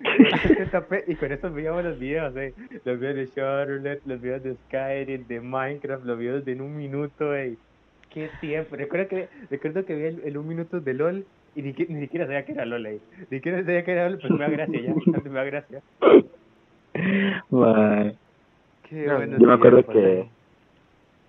170p 0.00 1.04
y 1.06 1.14
con 1.14 1.32
eso 1.32 1.50
veíamos 1.50 1.84
los 1.84 1.98
videos, 1.98 2.36
eh. 2.36 2.52
Los 2.84 3.00
videos 3.00 3.16
de 3.16 3.28
Charlotte, 3.28 4.00
los 4.04 4.20
videos 4.20 4.42
de 4.42 4.54
Skyrim, 4.66 5.26
de 5.26 5.40
Minecraft, 5.40 6.04
los 6.04 6.18
videos 6.18 6.44
de 6.44 6.52
en 6.52 6.60
un 6.60 6.76
minuto, 6.76 7.34
eh. 7.34 7.56
Qué 8.10 8.30
tiempo. 8.40 8.76
Recuerdo 8.76 9.08
que, 9.08 9.28
recuerdo 9.50 9.84
que 9.84 9.94
vi 9.94 10.04
el, 10.04 10.20
el 10.24 10.36
un 10.38 10.48
minuto 10.48 10.80
de 10.80 10.94
LOL 10.94 11.24
y 11.54 11.62
ni, 11.62 11.72
ni 11.72 12.00
siquiera 12.00 12.26
sabía 12.26 12.44
que 12.44 12.52
era 12.52 12.66
LOL, 12.66 12.86
eh. 12.86 12.98
Ni 13.30 13.38
siquiera 13.38 13.60
sabía 13.62 13.84
que 13.84 13.92
era 13.92 14.08
LOL, 14.10 14.18
pues 14.20 14.32
me 14.32 14.38
da 14.38 14.48
gracia 14.50 14.80
ya. 14.80 14.90
Antes 14.92 15.24
me 15.24 15.30
da 15.38 15.44
gracia. 15.44 15.82
Mae. 17.50 18.14
Qué 18.88 19.06
No, 19.06 19.16
buenos 19.16 19.40
Yo 19.40 19.46
me 19.46 19.54
acuerdo 19.54 19.86
que. 19.86 20.28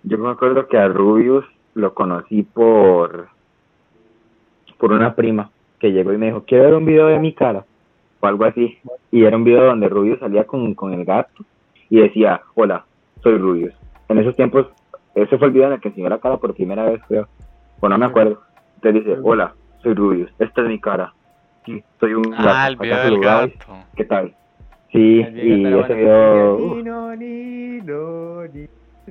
Yo 0.02 0.18
me 0.18 0.30
acuerdo 0.30 0.66
que 0.68 0.78
a 0.78 0.88
Rubius 0.88 1.44
lo 1.74 1.94
conocí 1.94 2.42
por 2.42 3.28
por 4.78 4.92
una 4.92 5.14
prima 5.14 5.50
que 5.80 5.92
llegó 5.92 6.12
y 6.12 6.18
me 6.18 6.26
dijo, 6.26 6.44
quiero 6.46 6.64
ver 6.64 6.74
un 6.74 6.84
video 6.84 7.06
de 7.06 7.18
mi 7.18 7.32
cara 7.32 7.64
o 8.20 8.26
algo 8.26 8.44
así. 8.44 8.78
Y 9.10 9.24
era 9.24 9.36
un 9.36 9.44
video 9.44 9.64
donde 9.64 9.88
Rubius 9.88 10.20
salía 10.20 10.44
con, 10.44 10.74
con 10.74 10.92
el 10.92 11.04
gato 11.04 11.44
y 11.90 12.00
decía, 12.00 12.42
hola, 12.54 12.84
soy 13.22 13.38
Rubius. 13.38 13.74
En 14.08 14.18
esos 14.18 14.36
tiempos, 14.36 14.66
ese 15.14 15.38
fue 15.38 15.48
el 15.48 15.54
video 15.54 15.68
en 15.68 15.74
el 15.74 15.80
que 15.80 15.88
enseñó 15.88 16.08
la 16.08 16.18
cara 16.18 16.36
por 16.36 16.54
primera 16.54 16.84
vez, 16.84 17.00
creo. 17.08 17.28
O 17.80 17.88
no 17.88 17.98
me 17.98 18.06
acuerdo. 18.06 18.40
Entonces 18.76 19.04
dice, 19.04 19.18
hola, 19.22 19.54
soy 19.82 19.94
Rubius, 19.94 20.30
esta 20.38 20.62
es 20.62 20.68
mi 20.68 20.80
cara. 20.80 21.12
Sí, 21.64 21.82
soy 22.00 22.14
un 22.14 22.30
gato. 22.30 22.44
Ah, 22.46 22.68
el 22.68 22.76
video 22.76 22.94
¿Acaso 22.94 23.10
del 23.10 23.20
gato. 23.20 23.66
¿Qué 23.96 24.04
tal? 24.04 24.34
Sí, 24.92 25.20
y 25.20 25.66
ese 25.66 25.94
video... 25.94 26.58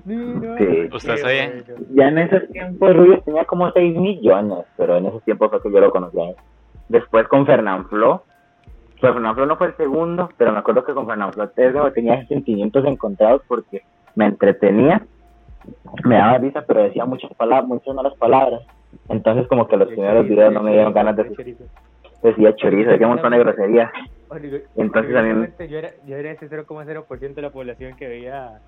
Sí. 0.05 0.89
¿Usted 0.93 1.17
sabía? 1.17 1.51
Ya 1.93 2.07
en 2.10 2.17
esos 2.17 2.47
tiempos 2.49 2.95
Rubius 2.95 3.23
tenía 3.25 3.45
como 3.45 3.71
6 3.71 3.97
millones, 3.97 4.65
pero 4.77 4.97
en 4.97 5.05
esos 5.07 5.23
tiempos 5.23 5.49
fue 5.51 5.62
que 5.62 5.71
yo 5.71 5.79
lo 5.79 5.91
conocía. 5.91 6.33
Después 6.89 7.27
con 7.27 7.45
Fernanfloo, 7.45 8.21
pues 8.99 9.13
Fernanfloo 9.13 9.45
no 9.45 9.57
fue 9.57 9.67
el 9.67 9.77
segundo, 9.77 10.29
pero 10.38 10.51
me 10.51 10.60
acuerdo 10.60 10.83
que 10.86 10.93
con 10.93 11.05
Fernanfloo 11.07 11.49
tenía 11.93 12.25
sentimientos 12.27 12.86
encontrados 12.86 13.41
porque 13.47 13.83
me 14.15 14.25
entretenía, 14.25 15.05
me 16.05 16.15
daba 16.15 16.38
risa, 16.38 16.63
pero 16.67 16.83
decía 16.83 17.05
muchas 17.05 17.33
palabras, 17.36 17.67
muchas 17.67 17.93
malas 17.93 18.13
palabras. 18.15 18.62
Entonces 19.10 19.47
como 19.47 19.67
que 19.67 19.77
los 19.77 19.89
primeros 19.89 20.27
videos 20.27 20.53
no 20.53 20.63
me 20.63 20.71
dieron 20.71 20.93
ganas 20.93 21.15
de 21.15 21.23
decía 22.23 22.55
chorizo, 22.55 22.89
decía 22.89 23.05
un 23.07 23.13
montón 23.13 23.31
de 23.31 23.39
groserías. 23.39 23.91
Entonces 24.75 25.15
a 25.15 25.21
mí 25.21 25.27
me- 25.29 25.33
Originalmente 25.33 25.67
yo 25.67 25.77
era, 25.77 25.91
yo 26.05 26.15
era 26.17 26.31
ese 26.31 26.49
0,0% 26.49 27.36
de 27.36 27.41
la 27.41 27.49
población 27.51 27.95
que 27.95 28.07
veía 28.07 28.60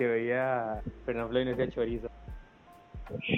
que 0.00 0.06
veía 0.06 0.80
Fernando 1.04 1.28
Floyd 1.28 1.42
y 1.42 1.44
no 1.44 1.50
decía 1.56 1.70
chorizo. 1.74 2.08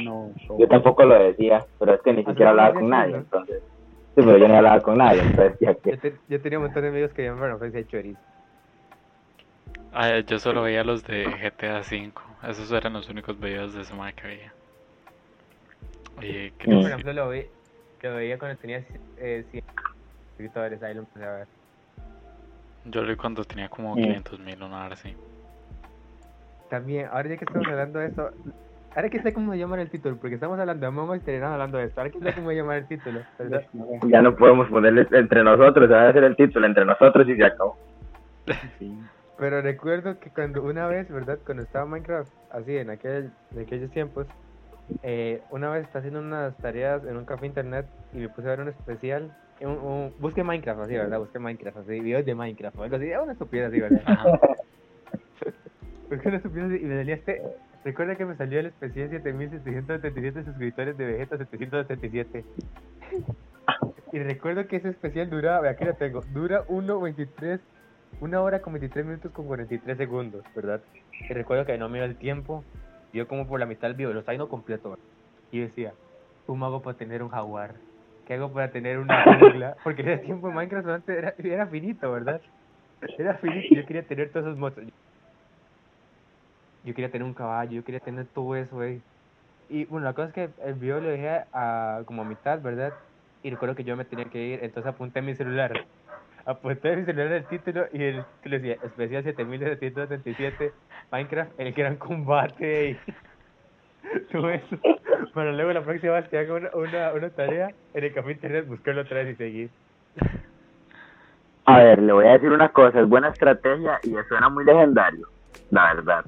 No, 0.05 0.31
Yo 0.61 0.69
tampoco 0.69 1.03
lo 1.05 1.19
decía, 1.19 1.67
pero 1.81 1.95
es 1.95 2.03
que 2.03 2.13
ni 2.13 2.25
siquiera 2.25 2.51
hablaba 2.51 2.75
con 2.75 2.89
nadie, 2.89 3.17
entonces. 3.17 3.63
Sí, 4.15 4.23
pero 4.23 4.39
yo 4.39 4.47
no 4.47 4.57
hablaba 4.59 4.81
con 4.81 4.99
nadie, 4.99 5.23
entonces 5.23 5.57
ya 5.59 5.75
que... 5.75 5.91
Yo, 5.91 5.99
te- 5.99 6.21
yo 6.29 6.41
tenía 6.41 6.59
un 6.59 6.67
montón 6.67 6.83
de 6.85 6.89
amigos 6.91 7.13
que 7.15 7.23
veían 7.23 7.35
Fernando 7.39 7.59
Floyd 7.59 7.71
y 7.73 7.77
decía 7.79 7.91
chorizo. 7.91 8.21
Ah, 9.93 10.21
yo 10.21 10.39
solo 10.39 10.63
veía 10.63 10.85
los 10.85 11.03
de 11.05 11.25
GTA 11.27 11.81
V. 11.81 12.13
Esos 12.49 12.71
eran 12.71 12.93
los 12.93 13.09
únicos 13.09 13.39
videos 13.41 13.75
de 13.75 13.85
Suma 13.85 14.13
que 14.13 14.27
veía. 14.29 14.55
Oye, 16.19 16.53
¿qué 16.59 16.69
Mm. 16.69 16.71
les- 16.75 16.83
Fernando 16.87 17.13
lo, 17.13 17.29
ve, 17.29 17.51
lo 18.03 18.15
veía 18.15 18.39
cuando 18.39 18.57
tenía 18.59 18.87
eh, 19.17 19.45
100 19.51 19.65
suscriptores, 20.29 20.81
ahí 20.83 20.95
lo 20.95 21.01
empecé 21.01 21.25
a 21.27 21.33
ver. 21.33 21.49
Yo 22.85 23.03
lo 23.03 23.09
vi 23.09 23.17
cuando 23.17 23.43
tenía 23.45 23.69
como 23.69 23.97
Mm. 23.97 24.03
500 24.03 24.39
mil, 24.39 24.63
una 24.63 24.85
hora 24.87 24.95
así. 24.95 25.17
También, 26.73 27.07
ahora 27.13 27.29
ya 27.29 27.37
que 27.37 27.45
estamos 27.45 27.69
hablando 27.69 27.99
de 27.99 28.07
eso, 28.07 28.31
ahora 28.97 29.11
que 29.11 29.21
sé 29.21 29.35
cómo 29.35 29.55
llamar 29.55 29.79
el 29.81 29.91
título, 29.91 30.17
porque 30.17 30.37
estamos 30.37 30.59
hablando 30.59 30.91
de 30.91 30.99
Us 30.99 31.17
y 31.19 31.21
terminamos 31.21 31.53
hablando 31.53 31.77
de 31.77 31.85
esto, 31.85 32.01
ahora 32.01 32.11
que 32.11 32.19
sé 32.19 32.33
cómo 32.33 32.51
llamar 32.51 32.79
el 32.79 32.87
título, 32.89 33.21
¿verdad? 33.39 33.61
Ya 34.09 34.23
no 34.23 34.35
podemos 34.35 34.71
ponerle 34.71 35.07
entre 35.11 35.45
nosotros, 35.45 35.87
se 35.87 35.93
va 35.95 36.05
a 36.05 36.09
hacer 36.09 36.25
el 36.25 36.35
título 36.35 36.65
entre 36.65 36.87
nosotros 36.87 37.29
y 37.29 37.37
se 37.37 37.45
acabó. 37.45 37.77
Sí. 38.79 38.99
Pero 39.37 39.61
recuerdo 39.61 40.19
que 40.19 40.31
cuando 40.31 40.63
una 40.63 40.87
vez, 40.87 41.11
¿verdad? 41.11 41.39
Cuando 41.45 41.63
estaba 41.63 41.85
Minecraft, 41.85 42.31
así 42.53 42.75
en 42.79 42.89
aquel, 42.89 43.31
en 43.55 43.61
aquellos 43.61 43.91
tiempos, 43.91 44.27
eh, 45.03 45.43
una 45.51 45.69
vez 45.69 45.83
estaba 45.83 45.99
haciendo 45.99 46.21
unas 46.21 46.57
tareas 46.57 47.05
en 47.05 47.19
un 47.19 47.27
café 47.27 47.45
internet 47.45 47.85
y 48.15 48.19
me 48.21 48.31
puse 48.31 48.47
a 48.47 48.53
ver 48.53 48.61
un 48.61 48.69
especial. 48.69 49.31
Un, 49.61 49.73
un- 49.73 50.15
busqué 50.19 50.43
Minecraft 50.43 50.81
así, 50.81 50.95
¿verdad? 50.95 51.19
Busqué 51.19 51.39
Minecraft 51.39 51.77
así, 51.77 52.01
videos 52.01 52.25
de 52.25 52.35
Minecraft 52.35 52.79
o 52.79 52.83
algo 52.85 52.97
así, 52.97 53.11
una 53.23 53.33
estupidez 53.33 53.69
así, 53.69 53.79
¿verdad? 53.79 54.01
Así 56.37 56.49
y 56.49 56.85
me 56.87 56.97
salía 56.97 57.15
este. 57.15 57.43
Recuerda 57.85 58.17
que 58.17 58.25
me 58.25 58.37
salió 58.37 58.61
el 58.61 58.67
especial 58.67 59.11
7777 59.11 60.45
suscriptores 60.45 60.97
de 60.97 61.05
Vegeta 61.05 61.37
777. 61.37 62.45
y 64.13 64.19
recuerdo 64.21 64.67
que 64.69 64.77
ese 64.77 64.91
especial 64.91 65.31
duraba, 65.31 65.69
aquí 65.69 65.85
lo 65.85 65.95
tengo, 65.95 66.21
dura 66.33 66.65
1.23 66.69 67.61
una 68.21 68.41
hora 68.41 68.61
con 68.61 68.75
23 68.75 69.05
minutos 69.05 69.33
con 69.33 69.47
43 69.47 69.97
segundos, 69.97 70.45
¿verdad? 70.55 70.81
Y 71.29 71.33
recuerdo 71.33 71.65
que 71.65 71.77
no 71.79 71.89
me 71.89 71.99
dio 71.99 72.05
el 72.05 72.17
tiempo, 72.17 72.65
yo 73.13 73.27
como 73.27 73.47
por 73.47 73.59
la 73.59 73.67
mitad 73.67 73.89
del 73.89 73.97
video, 73.97 74.13
lo 74.13 74.23
viendo 74.23 74.49
completo. 74.49 74.99
Y 75.51 75.61
decía, 75.61 75.93
¿cómo 76.47 76.65
hago 76.67 76.83
para 76.83 76.97
tener 76.97 77.23
un 77.23 77.31
jaguar? 77.31 77.75
¿Qué 78.27 78.35
hago 78.35 78.53
para 78.53 78.71
tener 78.71 78.99
una 78.99 79.25
jungla? 79.25 79.77
Porque 79.83 80.03
ese 80.03 80.19
tiempo 80.19 80.49
en 80.49 80.55
Minecraft 80.55 81.09
era, 81.09 81.35
era 81.43 81.67
finito, 81.67 82.13
¿verdad? 82.13 82.41
Era 83.19 83.35
finito, 83.35 83.75
yo 83.75 83.87
quería 83.87 84.07
tener 84.07 84.31
todos 84.31 84.47
esos 84.47 84.59
motos. 84.59 84.85
Yo 86.85 86.95
quería 86.95 87.11
tener 87.11 87.25
un 87.25 87.35
caballo, 87.35 87.73
yo 87.73 87.85
quería 87.85 88.01
tener 88.01 88.27
todo 88.27 88.57
eso, 88.57 88.83
eh. 88.83 89.01
Y 89.69 89.85
bueno, 89.87 90.05
la 90.05 90.13
cosa 90.13 90.29
es 90.29 90.35
que 90.35 90.51
el 90.65 90.75
video 90.75 91.01
lo 91.01 91.09
dejé 91.09 91.45
a, 91.53 92.03
como 92.05 92.23
a 92.23 92.25
mitad, 92.25 92.61
¿verdad? 92.61 92.93
Y 93.43 93.51
recuerdo 93.51 93.75
que 93.75 93.85
yo 93.85 93.97
me 93.97 94.05
tenía 94.05 94.27
que 94.27 94.43
ir, 94.43 94.61
entonces 94.63 94.93
apunté 94.93 95.23
mi 95.23 95.35
celular 95.35 95.73
apunté 96.45 96.97
mi 96.97 97.05
celular 97.05 97.33
el 97.33 97.45
título 97.45 97.87
y 97.93 98.03
el 98.03 98.25
título 98.43 98.57
decía 98.57 98.77
especial 98.83 99.23
7777 99.23 100.73
Minecraft 101.13 101.53
el 101.59 101.73
gran 101.73 101.97
combate 101.97 102.99
todo 104.33 104.51
eso 104.51 104.77
para 105.35 105.53
luego 105.53 105.73
la 105.73 105.83
próxima 105.83 106.15
vez 106.15 106.29
que 106.29 106.39
haga 106.39 106.55
una, 106.55 106.71
una, 106.75 107.13
una 107.13 107.31
tarea 107.31 107.69
en 107.95 108.05
el 108.05 108.13
café 108.13 108.33
internet 108.33 108.67
buscarlo 108.67 109.03
otra 109.03 109.23
vez 109.23 109.35
y 109.35 109.37
seguir 109.37 109.71
A 111.65 111.79
ver, 111.79 112.03
le 112.03 112.13
voy 112.13 112.27
a 112.27 112.33
decir 112.33 112.51
una 112.51 112.71
cosa, 112.71 113.01
es 113.01 113.09
buena 113.09 113.29
estrategia 113.29 114.01
y 114.03 114.15
suena 114.29 114.49
muy 114.49 114.65
legendario, 114.65 115.29
la 115.71 115.95
verdad. 115.95 116.25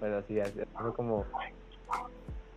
Pero 0.00 0.18
así 0.18 0.38
así, 0.40 0.60
fue 0.80 0.94
como 0.94 1.24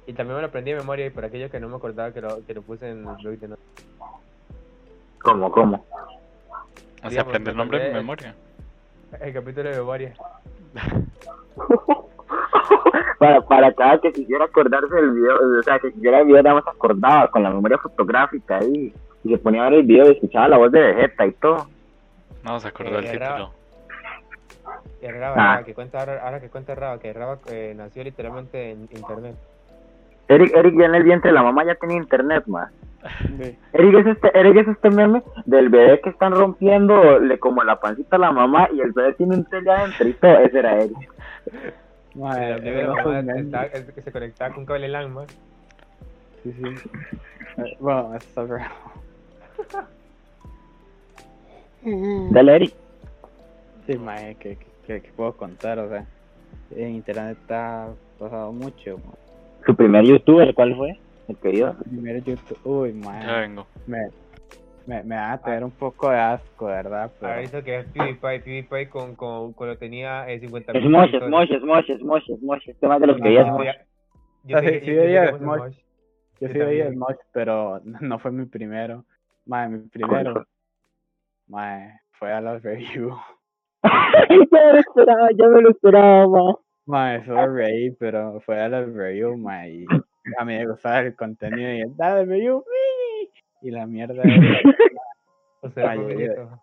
y 0.07 0.13
también 0.13 0.35
me 0.37 0.41
lo 0.41 0.47
aprendí 0.47 0.71
de 0.71 0.77
memoria 0.77 1.05
y 1.05 1.09
por 1.11 1.23
aquello 1.25 1.51
que 1.51 1.59
no 1.59 1.69
me 1.69 1.75
acordaba 1.75 2.11
que 2.11 2.19
lo, 2.21 2.43
que 2.45 2.53
lo 2.55 2.61
puse 2.63 2.89
en 2.89 3.07
el 3.07 3.15
blog 3.21 3.37
de 3.37 3.47
notas. 3.49 3.65
¿Cómo, 5.21 5.51
cómo? 5.51 5.85
Sea, 7.01 7.09
Digamos, 7.09 7.29
aprender 7.29 7.51
el 7.51 7.57
nombre 7.57 7.79
de 7.79 7.93
memoria. 7.93 8.35
el 9.21 9.33
capítulo 9.33 9.69
de 9.69 9.77
memoria 9.77 10.13
para, 13.19 13.41
para 13.41 13.73
cada 13.73 13.99
que 13.99 14.11
quisiera 14.11 14.45
acordarse 14.45 14.93
del 14.95 15.11
video, 15.11 15.35
o 15.59 15.63
sea, 15.63 15.79
que 15.79 15.91
quisiera 15.91 16.19
el 16.21 16.27
video 16.27 16.41
nada 16.43 16.55
más 16.55 16.67
acordaba 16.67 17.29
con 17.29 17.43
la 17.43 17.49
memoria 17.49 17.77
fotográfica 17.77 18.57
ahí, 18.57 18.93
y 19.23 19.29
se 19.29 19.37
ponía 19.37 19.61
a 19.65 19.69
ver 19.69 19.79
el 19.79 19.85
video 19.85 20.07
y 20.07 20.13
escuchaba 20.15 20.47
la 20.47 20.57
voz 20.57 20.71
de 20.71 20.79
Vegeta 20.79 21.25
y 21.25 21.31
todo. 21.33 21.67
No, 22.43 22.59
se 22.59 22.67
acordó 22.69 22.99
Eh, 22.99 23.05
el 23.05 23.11
título. 23.11 23.51
Y 25.01 25.07
Raba, 25.07 25.35
Ah. 25.37 25.53
Raba, 25.53 25.63
que 25.63 25.73
cuenta 25.73 25.99
ahora, 25.99 26.21
ahora 26.23 26.39
que 26.41 26.49
cuenta 26.49 26.75
Raba 26.75 26.99
que 26.99 27.13
Raba 27.13 27.39
eh, 27.51 27.73
nació 27.75 28.03
literalmente 28.03 28.71
en 28.71 28.81
internet 28.81 29.35
Eric, 30.27 30.55
Eric 30.55 30.75
ya 30.77 30.85
en 30.85 30.95
el 30.95 31.03
vientre 31.03 31.31
de 31.31 31.35
la 31.35 31.41
mamá 31.43 31.65
ya 31.65 31.73
tenía 31.75 31.97
internet, 31.97 32.43
más. 32.45 32.71
Sí. 33.41 33.57
Eric 33.73 33.95
es 33.95 34.05
este, 34.07 34.39
Eric 34.39 34.57
es 34.57 34.67
este 34.67 34.89
meme 34.91 35.23
del 35.45 35.69
bebé 35.69 35.99
que 36.01 36.09
están 36.09 36.33
rompiéndole 36.33 37.39
como 37.39 37.63
la 37.63 37.79
pancita 37.79 38.17
a 38.17 38.19
la 38.19 38.31
mamá 38.31 38.69
y 38.71 38.79
el 38.81 38.91
bebé 38.91 39.13
tiene 39.13 39.37
un 39.37 39.45
tele 39.45 39.71
adentro 39.71 40.07
y 40.07 40.13
todo, 40.13 40.37
ese 40.39 40.59
era 40.59 40.77
Eric. 40.83 40.97
Madre, 42.13 42.57
primera 42.61 42.87
no 42.87 42.95
mamá 42.95 43.63
es 43.73 43.85
que 43.91 44.01
se 44.01 44.11
conectaba 44.11 44.53
con 44.53 44.65
cable 44.65 44.87
LAN, 44.87 45.13
man. 45.13 45.25
Sí, 46.43 46.53
sí. 46.53 46.63
Eh, 47.57 47.77
Bueno, 47.79 48.13
eso 48.15 48.27
está 48.27 48.43
bravo. 48.43 48.75
Dale, 52.31 52.55
Eric. 52.55 52.73
Sí, 53.87 53.97
mae, 53.97 54.35
que, 54.35 54.57
que, 54.57 54.67
que 55.01 55.11
puedo 55.15 55.35
contar, 55.37 55.77
o 55.79 55.89
sea, 55.89 56.05
en 56.71 56.95
internet 56.95 57.37
está 57.41 57.89
pasado 58.17 58.51
mucho. 58.51 58.97
mae. 58.97 59.15
Su 59.65 59.75
primer 59.75 60.03
youtuber, 60.05 60.53
¿cuál 60.55 60.75
fue? 60.75 60.99
El 61.27 61.37
querido. 61.37 61.75
Primero 61.83 62.19
YouTube, 62.19 62.59
uy, 62.63 62.93
mae, 62.93 63.25
Ya 63.25 63.37
vengo. 63.41 63.67
me, 63.85 63.99
me, 64.87 65.03
me 65.03 65.15
va 65.15 65.33
a 65.33 65.37
tener 65.41 65.63
un 65.63 65.71
poco 65.71 66.09
de 66.09 66.17
asco, 66.17 66.65
¿verdad? 66.65 67.11
Pero, 67.19 67.33
Ahorita 67.33 67.61
que 67.63 67.79
es 67.79 67.85
PewDiePie, 67.85 68.19
PewDiePie 68.39 68.89
con, 68.89 69.15
con, 69.15 69.53
cuando 69.53 69.77
tenía 69.77 70.27
eh, 70.29 70.39
50 70.39 70.71
Es 70.71 70.83
Mosh, 70.85 71.13
es 71.15 71.29
Mosh, 71.29 71.51
es 71.51 71.61
Mosh, 71.61 71.89
es 71.91 72.01
Mosh, 72.01 72.29
es 72.31 72.41
Mosh. 72.41 72.69
Este 72.69 72.87
más 72.87 72.99
de 72.99 73.07
los 73.07 73.17
que 73.17 73.23
veía 73.23 73.41
es 73.41 73.47
No. 73.47 73.63
Yo 74.45 74.57
Ah, 74.57 74.61
sí, 74.61 74.65
que- 74.67 74.79
sí, 74.79 74.85
que 74.85 75.31
Mosh. 75.33 75.41
Mosh. 75.41 75.75
yo 76.39 76.47
yo 76.47 76.53
sí 76.53 76.59
veía 76.59 76.87
el. 76.87 76.95
Mosh, 76.95 77.17
pero 77.33 77.79
no 77.83 78.17
fue 78.19 78.31
mi 78.31 78.45
primero. 78.45 79.05
Mae, 79.45 79.67
mi 79.67 79.79
primero, 79.89 80.45
mae, 81.47 81.99
fue 82.11 82.31
a 82.31 82.41
las 82.41 82.61
review. 82.63 83.15
ya 84.29 84.47
me 84.51 84.73
lo 84.73 84.79
esperaba, 84.79 85.29
ya 85.37 85.47
me 85.47 85.61
lo 85.61 85.69
esperaba, 85.69 86.27
ma. 86.27 86.55
Mae, 86.85 87.23
solo 87.25 87.53
reí, 87.53 87.91
pero 87.91 88.39
fue 88.41 88.59
a 88.59 88.67
las 88.69 88.91
review, 88.91 89.37
mae, 89.37 89.71
y 89.71 89.85
a 90.39 90.45
mí 90.45 90.57
me 90.57 90.65
gustaba 90.67 90.99
el 91.01 91.15
contenido 91.15 91.71
y 91.71 91.81
el 91.81 91.95
dale 91.95 92.25
review, 92.25 92.63
y 93.61 93.71
la 93.71 93.85
mierda. 93.85 94.23
O 95.61 95.69
sea, 95.71 95.89
Ay, 95.91 95.99
fue 95.99 96.07
ay, 96.07 96.13
bonito. 96.15 96.61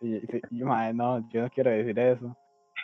Y, 0.00 0.14
y- 0.16 0.40
y, 0.52 0.62
mae, 0.62 0.94
no, 0.94 1.28
yo 1.30 1.42
no 1.42 1.50
quiero 1.50 1.70
decir 1.72 1.98
eso. 1.98 2.36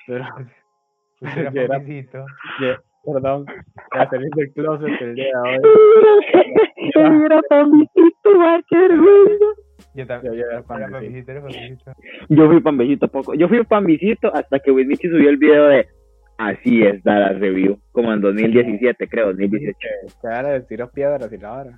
Pero, 0.07 0.25
Pues 1.21 1.33
yo 1.37 1.61
era- 1.61 1.79
yo- 1.79 2.77
perdón, 3.05 3.45
voy 3.47 3.55
a 3.93 4.11
salir 4.11 4.29
del 4.35 4.53
closet 4.53 5.01
el 5.01 5.15
día 5.15 5.27
de 5.45 5.59
hoy. 5.59 7.25
Era 7.25 7.41
pambicito, 7.49 8.31
ma, 8.37 8.61
qué 8.69 8.77
vergüenza. 8.77 9.45
Yo 9.95 10.03
Yo, 10.03 10.07
también. 10.07 10.35
yo 10.35 10.45
era 10.45 10.53
Era 10.59 10.63
fan 10.65 10.79
de 10.81 10.87
sí. 10.87 10.93
pobrecito, 10.93 11.33
era 11.33 11.41
pobrecito. 11.41 11.93
Yo 12.29 12.49
fui 12.49 12.61
pambecito 12.61 13.09
poco. 13.09 13.35
Yo 13.35 13.49
fui 13.49 13.63
pambecito 13.65 14.35
hasta 14.35 14.59
que 14.59 14.71
Wismichi 14.73 15.09
subió 15.09 15.31
el 15.31 15.37
video 15.39 15.67
de 15.69 15.89
Así 16.37 16.83
es, 16.83 17.03
Dallas 17.05 17.39
Review. 17.39 17.79
Como 17.93 18.13
en 18.13 18.21
2017, 18.21 19.09
creo, 19.09 19.27
2018. 19.29 19.79
Que 20.21 20.29
ahora 20.29 20.53
le 20.55 20.61
tiró 20.63 20.91
piedras 20.91 21.33
y 21.33 21.39
la 21.39 21.53
hora. 21.53 21.77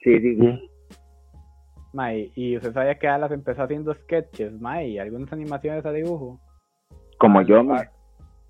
Sí, 0.00 0.20
sí, 0.20 0.36
sí. 0.36 0.70
Mae, 1.92 2.30
y 2.34 2.56
usted 2.56 2.72
sabía 2.72 2.98
que 2.98 3.08
Alas 3.08 3.30
empezó 3.32 3.62
haciendo 3.62 3.94
sketches, 3.94 4.52
mae, 4.60 4.88
y 4.88 4.98
algunas 4.98 5.32
animaciones 5.32 5.84
a 5.86 5.92
dibujo. 5.92 6.40
Como 7.18 7.42
yo, 7.42 7.60
a, 7.60 7.62
ma. 7.62 7.84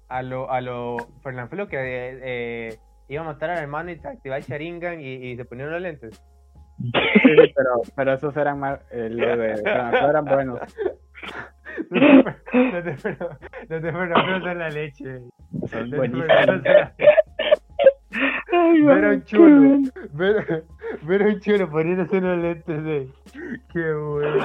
a 0.08 0.22
lo, 0.22 0.50
a 0.50 0.60
lo 0.60 0.96
Fernanfloo 1.22 1.68
que 1.68 1.76
eh, 1.76 2.20
eh, 2.22 2.76
iba 3.08 3.22
a 3.22 3.26
matar 3.26 3.50
al 3.50 3.58
hermano 3.58 3.90
y 3.92 3.96
te 3.96 4.08
activaba 4.08 4.38
el 4.38 4.44
Sharingan 4.44 5.00
y, 5.00 5.14
y 5.14 5.36
se 5.36 5.44
ponían 5.44 5.70
los 5.70 5.80
lentes. 5.82 6.22
Sí, 6.78 7.52
pero, 7.54 7.70
pero 7.96 8.12
esos 8.14 8.36
eran 8.36 8.58
más, 8.58 8.80
eh, 8.90 9.08
los 9.10 9.38
de 9.38 9.56
Franco 9.62 9.96
eran 10.10 10.24
buenos. 10.24 10.60
Los 11.90 12.84
de 12.84 13.16
los 13.68 13.82
de 13.82 13.92
Fernanfloo 13.92 14.40
son 14.40 14.58
la 14.58 14.68
leche. 14.70 15.18
Son 15.66 15.80
Los 15.80 15.90
de 15.90 15.96
buenísimos. 15.96 16.62
Ver 18.86 19.04
a 19.04 19.10
un 19.10 19.24
chulo, 19.24 19.56
bueno. 19.60 19.88
ver, 20.12 20.64
ver 21.02 21.22
a 21.22 21.26
un 21.26 21.40
chulo 21.40 21.70
poniéndose 21.70 22.18
unos 22.18 22.38
lentes, 22.38 22.80
eh. 22.86 23.08
Qué 23.72 23.92
bueno. 23.92 24.44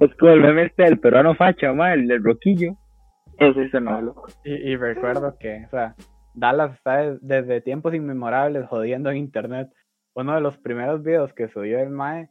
Es 0.00 0.14
como 0.16 0.32
el 0.32 0.40
meme 0.42 0.62
este 0.64 0.84
del 0.84 0.98
peruano 1.00 1.34
facha, 1.34 1.72
ma, 1.72 1.92
el 1.94 2.06
del 2.06 2.22
roquillo. 2.22 2.74
Eso 3.38 3.60
es 3.60 3.72
malo. 3.82 4.14
Y, 4.44 4.52
y 4.52 4.76
recuerdo 4.76 5.36
que, 5.40 5.64
o 5.66 5.70
sea, 5.70 5.94
Dallas 6.34 6.74
está 6.74 6.98
des- 6.98 7.18
desde 7.22 7.60
tiempos 7.62 7.94
inmemorables 7.94 8.66
jodiendo 8.68 9.10
en 9.10 9.16
internet. 9.16 9.68
Uno 10.14 10.34
de 10.34 10.40
los 10.40 10.58
primeros 10.58 11.02
videos 11.02 11.32
que 11.32 11.48
subió 11.48 11.78
el 11.80 11.90
Mae 11.90 12.28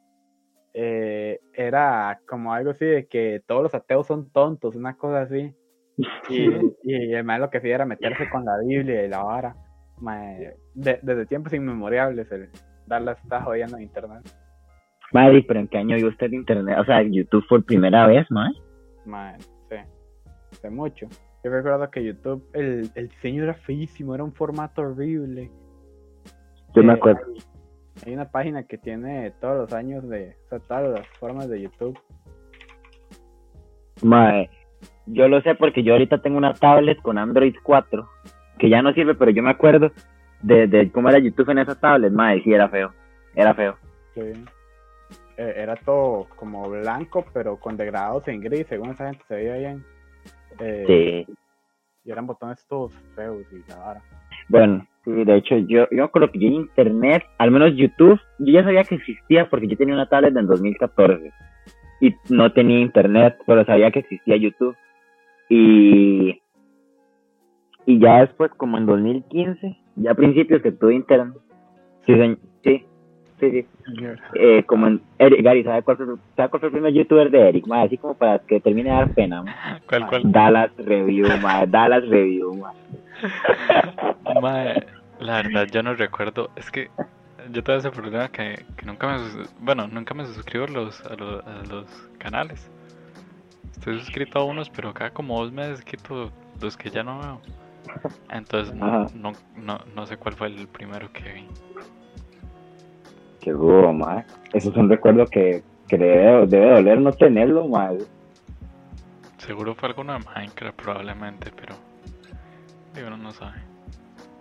eh, 0.74 1.40
era 1.54 2.20
como 2.28 2.54
algo 2.54 2.72
así 2.72 2.86
de 2.86 3.08
que 3.08 3.42
todos 3.48 3.64
los 3.64 3.74
ateos 3.76 4.08
son 4.08 4.30
tontos, 4.32 4.76
una 4.76 4.96
cosa 4.96 5.22
así. 5.22 5.54
Y, 6.30 6.50
y 6.84 7.14
el 7.14 7.24
Mae 7.24 7.40
lo 7.40 7.50
que 7.50 7.58
hacía 7.58 7.76
era 7.76 7.86
meterse 7.86 8.30
con 8.30 8.46
la 8.46 8.58
Biblia 8.66 9.06
y 9.06 9.10
la 9.10 9.24
vara. 9.24 9.56
Mae, 10.00 10.56
de- 10.74 11.00
desde 11.02 11.26
tiempos 11.26 11.54
inmemorables 11.54 12.32
el 12.32 12.50
Dallas 12.86 13.20
está 13.24 13.42
jodiendo 13.42 13.78
en 13.78 13.84
internet. 13.84 14.24
Madre, 15.12 15.44
pero 15.48 15.60
¿en 15.60 15.68
qué 15.68 15.78
año 15.80 15.96
vio 15.96 16.08
usted 16.08 16.32
internet? 16.32 16.78
O 16.80 16.86
sea, 16.86 17.02
YouTube 17.02 17.46
por 17.50 17.64
primera 17.66 18.06
vez, 18.08 18.26
ma. 18.30 18.52
Mae, 19.06 19.38
sí, 19.40 19.76
hace 20.52 20.70
mucho. 20.70 21.08
Yo 21.44 21.52
recuerdo 21.52 21.90
que 21.90 22.04
YouTube, 22.04 22.46
el, 22.54 22.90
el 22.96 23.08
diseño 23.08 23.44
era 23.44 23.54
feísimo, 23.54 24.14
era 24.14 24.24
un 24.24 24.34
formato 24.34 24.82
horrible. 24.84 25.50
Yo 26.76 26.84
me 26.84 26.94
Eh, 26.94 26.96
acuerdo. 26.96 27.22
Hay, 28.06 28.14
una 28.14 28.30
página 28.30 28.64
que 28.64 28.78
tiene 28.78 29.32
todos 29.42 29.58
los 29.58 29.74
años 29.74 30.08
de, 30.08 30.36
o 30.46 30.50
sea, 30.50 30.60
todas 30.60 31.00
las 31.00 31.08
formas 31.20 31.50
de 31.50 31.62
YouTube. 31.62 32.00
Mae, 34.02 34.50
yo 35.06 35.28
lo 35.28 35.42
sé 35.42 35.56
porque 35.56 35.84
yo 35.84 35.94
ahorita 35.94 36.22
tengo 36.22 36.38
una 36.38 36.54
tablet 36.54 37.02
con 37.02 37.18
Android 37.18 37.56
4 37.64 38.08
que 38.58 38.70
ya 38.70 38.82
no 38.82 38.94
sirve, 38.94 39.16
pero 39.16 39.32
yo 39.32 39.42
me 39.42 39.52
acuerdo 39.52 39.92
de, 40.42 40.68
de 40.68 40.92
cómo 40.92 41.10
era 41.10 41.20
YouTube 41.20 41.50
en 41.50 41.60
esa 41.60 41.80
tablet. 41.80 42.12
Mae, 42.12 42.42
sí, 42.44 42.54
era 42.54 42.70
feo. 42.70 42.94
Era 43.36 43.54
feo. 43.54 43.78
Sí. 44.14 44.22
Eh, 45.38 45.54
era 45.56 45.78
todo 45.78 46.28
como 46.36 46.70
blanco, 46.70 47.26
pero 47.34 47.58
con 47.58 47.78
degradados 47.78 48.28
en 48.28 48.42
gris, 48.42 48.68
según 48.68 48.90
esa 48.90 49.08
gente 49.08 49.24
se 49.28 49.36
veía 49.36 49.56
bien. 49.56 49.86
Eh, 50.60 51.26
Sí. 51.26 51.34
Y 52.04 52.12
eran 52.12 52.28
botones 52.28 52.66
todos 52.68 52.94
feos 53.16 53.46
y 53.52 53.70
la 53.70 53.78
vara. 53.78 54.02
Bueno, 54.50 54.86
sí, 55.16 55.24
de 55.24 55.36
hecho, 55.38 55.58
yo, 55.58 55.88
yo 55.92 56.12
creo 56.12 56.32
que 56.32 56.40
yo 56.40 56.48
en 56.48 56.54
internet, 56.54 57.24
al 57.38 57.52
menos 57.52 57.76
YouTube, 57.76 58.20
yo 58.40 58.54
ya 58.54 58.64
sabía 58.64 58.84
que 58.84 58.96
existía 58.96 59.50
porque 59.50 59.68
yo 59.68 59.78
tenía 59.78 59.94
una 59.94 60.10
tablet 60.10 60.36
en 60.36 60.48
2014 60.48 61.32
y 62.02 62.16
no 62.30 62.52
tenía 62.52 62.80
internet, 62.80 63.38
pero 63.46 63.66
sabía 63.66 63.92
que 63.92 64.00
existía 64.00 64.38
YouTube. 64.38 64.76
Y, 65.50 66.42
y 67.86 68.00
ya 68.00 68.22
después, 68.22 68.52
como 68.52 68.78
en 68.78 68.86
2015, 68.86 69.78
ya 69.96 70.12
a 70.12 70.16
principios 70.16 70.62
que 70.62 70.72
tuve 70.72 70.96
internet, 70.96 71.36
sí, 72.06 72.14
sí, 72.64 72.86
sí, 73.40 73.52
sí. 73.52 73.66
Eh, 74.36 74.64
como 74.66 74.88
en 74.88 75.02
Eric, 75.18 75.44
Gary, 75.44 75.64
¿sabe 75.64 75.82
cuál, 75.82 75.98
fue, 75.98 76.06
¿sabe 76.36 76.50
cuál 76.50 76.60
fue 76.60 76.68
el 76.68 76.74
primer 76.74 76.94
youtuber 76.94 77.32
de 77.32 77.50
Eric? 77.50 77.68
Ma, 77.68 77.82
así 77.82 77.98
como 77.98 78.14
para 78.14 78.40
que 78.40 78.60
termine 78.60 78.90
de 78.90 78.96
dar 78.96 79.14
pena. 79.14 79.44
ma. 79.44 79.80
¿Cuál, 79.88 80.08
cuál? 80.08 80.32
Dallas 80.32 80.72
Review, 80.78 81.28
ma, 81.42 81.66
Dallas 81.66 82.08
Review, 82.08 82.54
ma. 82.56 82.74
la 85.20 85.42
verdad 85.42 85.68
yo 85.72 85.84
no 85.84 85.94
recuerdo, 85.96 86.50
es 86.56 86.72
que 86.72 86.90
yo 87.52 87.64
tengo 87.64 87.80
ese 87.80 87.92
problema 87.92 88.30
que, 88.30 88.66
que 88.78 88.86
nunca 88.86 89.08
me, 89.08 89.20
bueno, 89.60 89.88
nunca 89.88 90.14
me 90.14 90.26
suscribo 90.26 90.66
a 90.66 90.70
los, 90.70 91.02
a 91.06 91.16
los, 91.16 91.46
a 91.46 91.64
los 91.70 91.86
canales. 92.18 92.70
Estoy 93.72 94.00
suscrito 94.00 94.40
a 94.40 94.44
unos, 94.44 94.70
pero 94.70 94.94
cada 94.94 95.12
como 95.12 95.40
dos 95.42 95.52
meses 95.52 95.84
quito 95.84 96.32
los 96.62 96.76
que 96.76 96.90
ya 96.90 97.04
no 97.04 97.20
veo. 97.20 97.42
Entonces 98.30 98.74
no, 98.76 99.08
no, 99.16 99.32
no, 99.56 99.80
no 99.96 100.06
sé 100.06 100.18
cuál 100.18 100.36
fue 100.36 100.48
el 100.48 100.68
primero 100.68 101.12
que 101.12 101.34
vi. 101.34 101.48
Qué 103.40 103.52
duro, 103.52 103.94
ma. 103.94 104.26
Eso 104.54 104.70
es 104.70 104.76
un 104.76 104.90
recuerdo 104.90 105.26
que, 105.26 105.64
que 105.88 105.98
debe, 105.98 106.46
debe 106.48 106.72
doler 106.72 107.00
no 107.00 107.12
tenerlo, 107.14 107.68
ma. 107.68 107.92
Seguro 109.38 109.74
fue 109.76 109.90
alguno 109.90 110.14
de 110.14 110.20
Minecraft 110.20 110.76
probablemente, 110.76 111.52
pero 111.56 111.76
digo, 112.94 113.08
uno 113.08 113.18
no 113.18 113.32
sabe. 113.32 113.69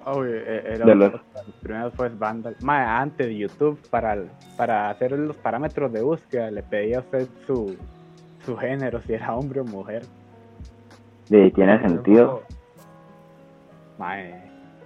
Eh, 0.06 0.62
era 0.74 0.86
De 0.86 0.94
los- 0.94 1.12
los 1.12 1.22
primeros 1.62 1.94
fue 1.94 2.08
Vandal. 2.08 2.56
Mae, 2.62 2.82
antes 2.84 3.26
de 3.26 3.36
YouTube, 3.36 3.78
para, 3.90 4.16
para 4.56 4.88
hacer 4.90 5.12
los 5.12 5.36
parámetros 5.36 5.92
de 5.92 6.02
búsqueda, 6.02 6.50
le 6.50 6.62
pedía 6.62 6.98
a 6.98 7.00
usted 7.00 7.28
su, 7.46 7.76
su 8.46 8.56
género, 8.56 9.00
si 9.02 9.12
era 9.14 9.34
hombre 9.34 9.60
o 9.60 9.64
mujer. 9.64 10.02
Sí, 11.24 11.50
tiene 11.54 11.78
sentido. 11.86 12.42
Mae, 13.98 14.34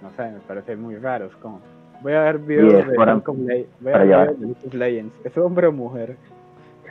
no 0.01 0.09
sé, 0.11 0.23
me 0.31 0.39
parece 0.39 0.75
muy 0.75 0.95
raro. 0.97 1.25
Es 1.27 1.35
como, 1.37 1.61
voy 2.01 2.13
a 2.13 2.21
ver 2.23 2.39
videos 2.39 2.87
de, 2.87 2.95
para- 2.95 3.15
voy 3.15 3.63
a 3.93 3.97
ver 3.97 4.07
llevar. 4.07 4.35
videos 4.35 4.61
de 4.71 4.77
Legends. 4.77 5.13
¿Es 5.25 5.37
hombre 5.37 5.67
o 5.67 5.71
mujer? 5.71 6.17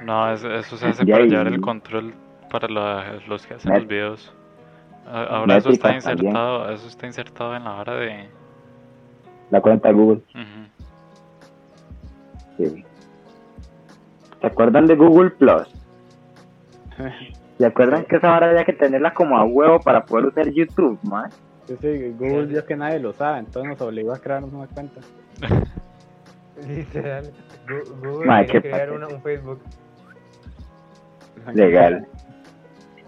No, 0.05 0.33
es- 0.33 0.43
eso 0.45 0.77
se 0.77 0.87
hace 0.87 1.05
para 1.07 1.25
llevar 1.25 1.49
el 1.49 1.61
control 1.61 2.15
para 2.51 2.69
la- 2.69 3.19
los 3.29 3.47
que 3.47 3.55
hacen 3.55 3.75
los 3.75 3.87
videos. 3.87 4.35
Ahora 5.07 5.57
eso 5.57 5.71
está 5.71 5.89
también. 5.99 6.15
insertado, 6.27 6.71
eso 6.71 6.89
está 6.89 7.07
insertado 7.07 7.57
en 7.57 7.65
la 7.65 7.75
hora 7.77 7.95
de... 7.97 8.29
La 9.51 9.61
cuenta 9.61 9.89
de 9.89 9.95
Google. 9.95 10.23
Ujú. 10.35 10.67
Sí. 12.57 12.85
¿Se 14.41 14.47
acuerdan 14.47 14.87
de 14.87 14.95
Google 14.97 15.31
Plus? 15.31 15.69
¿Se 17.59 17.67
acuerdan 17.67 18.05
que 18.07 18.17
esa 18.17 18.35
hora 18.37 18.49
había 18.51 18.65
que 18.65 18.73
tenerla 18.73 19.13
como 19.13 19.37
a 19.37 19.45
huevo 19.45 19.79
para 19.81 20.05
poder 20.05 20.27
usar 20.27 20.49
YouTube, 20.51 20.99
ma? 21.03 21.29
Sí, 21.67 21.77
sí, 21.81 22.15
Google 22.19 22.47
vio 22.47 22.65
que 22.67 22.75
nadie 22.77 22.99
lo 22.99 23.11
usaba, 23.11 23.39
entonces 23.39 23.71
nos 23.71 23.81
obligó 23.83 24.13
a 24.13 24.19
crearnos 24.19 24.53
una 24.53 24.67
cuenta. 24.67 25.01
Literal. 26.67 27.31
Google 28.01 28.27
Ma, 28.27 28.45
quería 28.45 28.53
qué 28.63 28.69
crear 28.71 28.91
una- 28.93 29.09
un 29.09 29.23
Facebook. 29.23 29.61
Legal. 31.55 32.07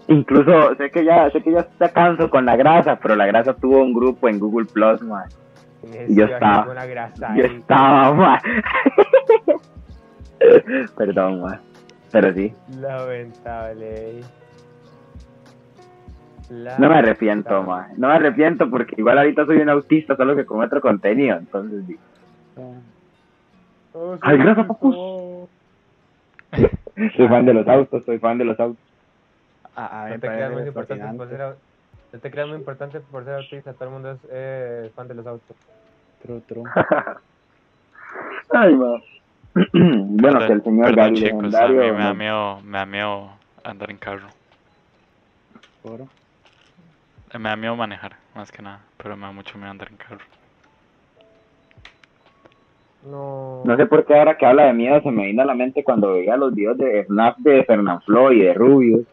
Incluso 0.07 0.75
sé 0.75 0.91
que 0.91 1.03
ya 1.03 1.29
sé 1.31 1.41
que 1.41 1.51
ya 1.51 1.59
está 1.61 1.89
canso 1.89 2.29
con 2.29 2.45
la 2.45 2.55
grasa, 2.55 2.97
pero 3.01 3.15
la 3.15 3.25
grasa 3.25 3.55
tuvo 3.55 3.81
un 3.81 3.91
grupo 3.93 4.29
en 4.29 4.37
Google 4.39 4.67
Plus, 4.71 5.01
ma. 5.01 5.25
Y 6.07 6.15
Yo 6.15 6.25
estaba- 6.25 6.67
Yo 7.35 7.43
estaba, 7.45 8.13
ma. 8.13 8.39
Perdón, 10.97 11.41
ma. 11.41 11.59
Pero 12.11 12.33
sí, 12.33 12.53
Lamentable. 12.79 14.21
no 16.49 16.89
me 16.89 16.95
arrepiento, 16.95 17.63
ma. 17.63 17.87
No 17.97 18.07
me 18.07 18.13
arrepiento 18.13 18.69
porque 18.69 18.95
igual 18.97 19.17
ahorita 19.17 19.45
soy 19.45 19.57
un 19.57 19.69
autista, 19.69 20.15
solo 20.15 20.35
que 20.35 20.45
con 20.45 20.61
otro 20.63 20.79
contenido. 20.81 21.37
Entonces, 21.37 21.83
sí. 21.87 21.97
Oh, 23.93 24.17
Ay, 24.21 24.37
gracias, 24.37 24.67
papus. 24.67 24.95
soy 27.17 27.27
fan 27.27 27.45
de 27.45 27.53
los 27.53 27.67
autos, 27.67 28.05
soy 28.05 28.19
fan 28.19 28.37
de 28.37 28.45
los 28.45 28.59
autos. 28.59 28.81
A, 29.75 30.07
No 30.09 30.19
te 30.19 30.27
creas 30.27 30.51
muy 30.51 30.63
importante 30.63 31.17
por 31.17 31.29
ser 31.29 31.55
no 32.15 32.21
te 32.21 32.31
creas 32.31 32.47
muy 32.47 32.57
importante 32.57 32.99
por 33.01 33.25
ser 33.25 33.33
autista, 33.33 33.73
todo 33.73 33.85
el 33.85 33.91
mundo 33.91 34.11
es 34.11 34.19
eh, 34.29 34.89
fan 34.95 35.07
de 35.09 35.15
los 35.15 35.27
autos. 35.27 35.57
True, 36.21 36.41
true. 36.47 36.63
Ay, 38.51 38.73
ma. 38.73 39.01
bueno, 39.73 40.39
que 40.39 40.53
el 40.53 40.63
señor 40.63 40.85
Perdón, 40.85 40.95
Gary 40.95 41.15
chicos, 41.15 41.55
a 41.55 41.67
mí 41.67 41.73
me 41.75 41.91
da 41.91 42.13
miedo, 42.13 42.61
me 42.61 42.77
da 42.77 42.85
miedo 42.85 43.29
andar 43.65 43.91
en 43.91 43.97
carro. 43.97 44.27
Me 47.37 47.49
da 47.49 47.55
miedo 47.57 47.75
manejar, 47.75 48.15
más 48.33 48.49
que 48.49 48.61
nada, 48.61 48.79
pero 48.95 49.17
me 49.17 49.23
da 49.23 49.33
mucho 49.33 49.57
miedo 49.57 49.71
andar 49.71 49.89
en 49.89 49.97
carro. 49.97 50.21
No. 53.05 53.61
No 53.65 53.75
sé 53.75 53.85
por 53.87 54.05
qué 54.05 54.17
ahora 54.17 54.37
que 54.37 54.45
habla 54.45 54.67
de 54.67 54.73
miedo 54.73 55.01
se 55.01 55.11
me 55.11 55.25
vino 55.25 55.41
a 55.41 55.45
la 55.45 55.53
mente 55.53 55.83
cuando 55.83 56.13
veía 56.13 56.37
los 56.37 56.55
videos 56.55 56.77
de 56.77 57.03
Snap 57.05 57.37
de 57.39 57.63
Fernanfloo 57.65 58.31
y 58.31 58.39
de 58.39 58.53
Rubius. 58.53 59.05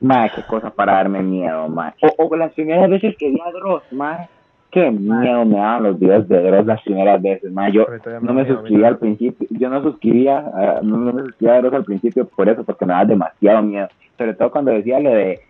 Madre, 0.00 0.32
qué 0.36 0.42
cosa 0.44 0.70
para 0.70 0.94
darme 0.94 1.22
miedo, 1.22 1.68
madre. 1.68 1.94
O, 2.18 2.26
o 2.26 2.36
las 2.36 2.52
primeras 2.52 2.88
veces 2.88 3.16
que 3.18 3.28
vi 3.30 3.40
a 3.44 3.50
Dross, 3.52 3.82
madre. 3.92 4.28
Qué 4.70 4.88
miedo 4.90 5.44
me 5.44 5.56
daban 5.56 5.82
los 5.82 5.98
videos 5.98 6.28
de 6.28 6.40
Dross 6.42 6.64
las 6.64 6.80
primeras 6.82 7.20
veces, 7.20 7.52
madre. 7.52 7.72
Yo 7.72 7.86
no 8.26 8.32
me 8.32 8.42
suscribía 8.46 8.88
al 8.88 8.98
principio, 8.98 9.46
yo 9.50 9.68
no 9.68 9.82
suscribía, 9.82 10.38
a- 10.38 10.80
no, 10.82 10.96
no 10.96 11.12
me 11.12 11.22
suscribía 11.22 11.54
a 11.56 11.60
Dross 11.60 11.74
al 11.74 11.84
principio 11.84 12.26
por 12.28 12.48
eso, 12.48 12.62
porque 12.64 12.86
me 12.86 12.92
daba 12.92 13.04
demasiado 13.04 13.62
miedo. 13.62 13.88
Sobre 14.16 14.34
todo 14.34 14.50
cuando 14.50 14.70
decía 14.70 15.00
lo 15.00 15.10
de, 15.10 15.40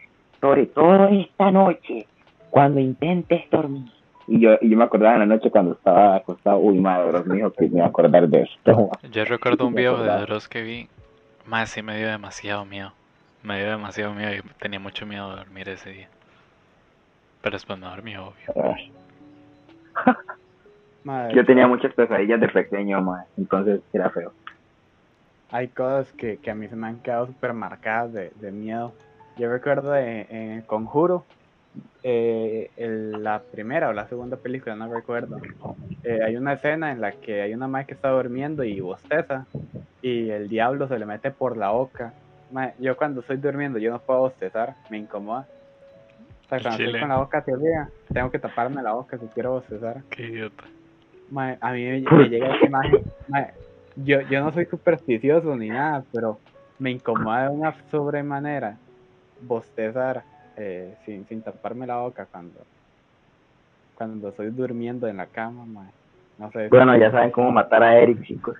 sobre 0.40 0.66
todo 0.66 1.08
esta 1.08 1.50
noche, 1.50 2.06
cuando 2.48 2.80
intentes 2.80 3.42
dormir. 3.50 3.84
Y 4.26 4.40
yo, 4.40 4.52
y 4.60 4.70
yo 4.70 4.76
me 4.76 4.84
acordaba 4.84 5.14
en 5.14 5.20
la 5.20 5.26
noche 5.26 5.50
cuando 5.50 5.72
estaba 5.72 6.16
acostado, 6.16 6.58
uy, 6.58 6.78
madre, 6.80 7.08
Dross 7.12 7.26
me 7.26 7.36
dijo 7.36 7.50
que 7.52 7.68
me 7.68 7.76
iba 7.76 7.84
a 7.84 7.88
acordar 7.88 8.26
de 8.28 8.42
esto. 8.42 8.90
Yo 9.12 9.24
recuerdo 9.26 9.66
un 9.66 9.74
video 9.74 9.96
de. 10.02 10.20
Dross 10.26 10.48
que 10.48 10.62
vi, 10.62 10.88
más 11.46 11.68
sí 11.70 11.82
me 11.82 11.98
dio 11.98 12.08
demasiado 12.08 12.64
miedo. 12.64 12.92
Me 13.42 13.58
dio 13.58 13.70
demasiado 13.70 14.12
miedo 14.14 14.32
y 14.34 14.42
tenía 14.60 14.80
mucho 14.80 15.06
miedo 15.06 15.30
de 15.30 15.36
dormir 15.36 15.68
ese 15.68 15.90
día. 15.90 16.08
Pero 17.42 17.56
después 17.56 17.78
me 17.78 17.86
dormí, 17.86 18.16
obvio. 18.16 18.54
Madre, 21.04 21.34
Yo 21.34 21.44
tenía 21.46 21.66
muchas 21.66 21.94
pesadillas 21.94 22.40
de 22.40 22.48
pequeño, 22.48 23.00
madre, 23.00 23.24
entonces 23.38 23.80
era 23.92 24.10
feo. 24.10 24.34
hay 25.48 25.68
cosas 25.68 26.12
que, 26.12 26.38
que 26.38 26.50
a 26.50 26.54
mí 26.54 26.68
se 26.68 26.76
me 26.76 26.88
han 26.88 27.02
quedado 27.02 27.26
súper 27.26 27.54
marcadas 27.54 28.12
de, 28.12 28.30
de 28.34 28.52
miedo. 28.52 28.92
Yo 29.38 29.50
recuerdo 29.50 29.96
en 29.96 30.52
el 30.52 30.66
Conjuro, 30.66 31.24
eh, 32.02 32.70
el- 32.76 33.24
la 33.24 33.42
primera 33.50 33.88
o 33.88 33.92
la 33.94 34.06
segunda 34.08 34.36
película, 34.36 34.76
no 34.76 34.92
recuerdo. 34.92 35.38
eh, 36.04 36.20
hay 36.24 36.36
una 36.36 36.54
escena 36.54 36.92
en 36.92 37.00
la 37.00 37.12
que 37.12 37.40
hay 37.42 37.54
una 37.54 37.66
madre 37.68 37.86
que 37.86 37.94
está 37.94 38.10
durmiendo 38.10 38.62
y 38.62 38.80
bosteza 38.80 39.46
y 40.02 40.28
el 40.30 40.48
diablo 40.48 40.86
se 40.88 40.98
le 40.98 41.06
mete 41.06 41.30
por 41.30 41.56
la 41.56 41.70
boca. 41.70 42.12
Yo 42.78 42.96
cuando 42.96 43.20
estoy 43.20 43.36
durmiendo 43.36 43.78
yo 43.78 43.90
no 43.90 43.98
puedo 44.00 44.20
bostezar, 44.20 44.74
me 44.90 44.98
incomoda. 44.98 45.46
O 46.44 46.48
sea, 46.48 46.60
cuando 46.60 46.76
Chile. 46.78 46.88
estoy 46.88 47.00
con 47.00 47.08
la 47.10 47.18
boca 47.18 47.42
teoría, 47.42 47.88
tengo 48.12 48.30
que 48.30 48.38
taparme 48.38 48.82
la 48.82 48.92
boca 48.92 49.18
si 49.18 49.26
quiero 49.28 49.52
bostezar. 49.52 50.02
Qué 50.10 50.26
idiota. 50.28 50.64
A 51.60 51.72
mí 51.72 51.84
me, 51.84 52.00
me 52.10 52.28
llega 52.28 52.56
esa 52.56 52.66
imagen. 52.66 53.04
Yo, 53.96 54.20
yo 54.22 54.42
no 54.42 54.52
soy 54.52 54.66
supersticioso 54.66 55.54
ni 55.56 55.68
nada, 55.68 56.02
pero 56.12 56.38
me 56.78 56.90
incomoda 56.90 57.44
de 57.44 57.48
una 57.50 57.74
sobremanera 57.90 58.76
bostezar 59.42 60.22
eh, 60.56 60.96
sin, 61.04 61.26
sin 61.26 61.42
taparme 61.42 61.86
la 61.86 61.98
boca 61.98 62.26
cuando, 62.30 62.60
cuando 63.94 64.30
estoy 64.30 64.50
durmiendo 64.50 65.06
en 65.06 65.18
la 65.18 65.26
cama. 65.26 65.64
mae. 65.66 65.90
No 66.38 66.50
sé. 66.50 66.68
Bueno, 66.68 66.96
ya 66.96 67.10
saben 67.10 67.30
cómo 67.30 67.52
matar 67.52 67.82
a 67.82 67.98
Eric, 67.98 68.24
chicos, 68.24 68.56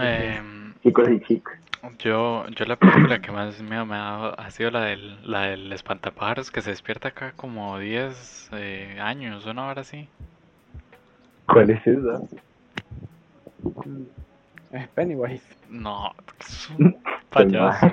Em, 0.00 0.72
chicos 0.82 1.08
y 1.10 1.20
chicas. 1.20 1.58
Yo, 1.98 2.46
yo 2.48 2.64
la 2.64 2.76
película 2.76 3.20
que 3.20 3.32
más 3.32 3.60
miedo 3.60 3.84
me 3.86 3.96
ha 3.96 3.98
dado 3.98 4.40
ha 4.40 4.50
sido 4.50 4.70
la 4.70 4.82
del, 4.82 5.18
la 5.28 5.42
del 5.42 5.72
espantapájaros 5.72 6.50
que 6.50 6.60
se 6.60 6.70
despierta 6.70 7.08
acá 7.08 7.32
como 7.34 7.78
10 7.78 8.50
eh, 8.52 8.98
años, 9.00 9.46
una 9.46 9.66
hora 9.66 9.80
así. 9.80 10.08
¿Cuál 11.46 11.70
es 11.70 11.86
esa? 11.86 12.20
Mm, 13.62 14.02
Es 14.72 14.88
Pennywise. 14.88 15.44
No, 15.68 16.12
es 16.40 16.70
un 16.70 16.96
payaso. 17.30 17.90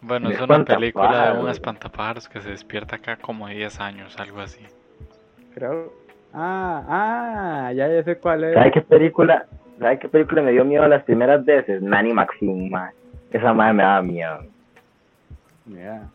Bueno, 0.00 0.30
es 0.30 0.40
una 0.40 0.64
película 0.64 1.32
de 1.32 1.40
un 1.40 1.48
espantapájaros. 1.48 1.50
espantapájaros 1.50 2.28
que 2.28 2.40
se 2.40 2.50
despierta 2.50 2.96
acá 2.96 3.16
como 3.16 3.48
10 3.48 3.80
años, 3.80 4.18
algo 4.18 4.40
así. 4.40 4.64
Creo. 5.54 5.92
Ah, 6.32 6.84
ah, 6.88 7.72
ya, 7.72 7.88
ya 7.88 8.04
sé 8.04 8.16
cuál 8.18 8.44
es. 8.44 8.54
¿Sabe 8.54 8.70
qué 8.70 8.82
película? 8.82 9.46
¿Sabe 9.78 9.98
qué 9.98 10.08
película 10.08 10.42
me 10.42 10.52
dio 10.52 10.64
miedo 10.64 10.86
las 10.88 11.04
primeras 11.04 11.44
veces? 11.44 11.80
Nanny 11.82 12.12
Maxine, 12.12 12.68
madre. 12.68 12.94
Esa 13.30 13.52
madre 13.52 13.74
me 13.74 13.82
daba 13.82 14.02
miedo. 14.02 14.38
Mira. 15.66 16.08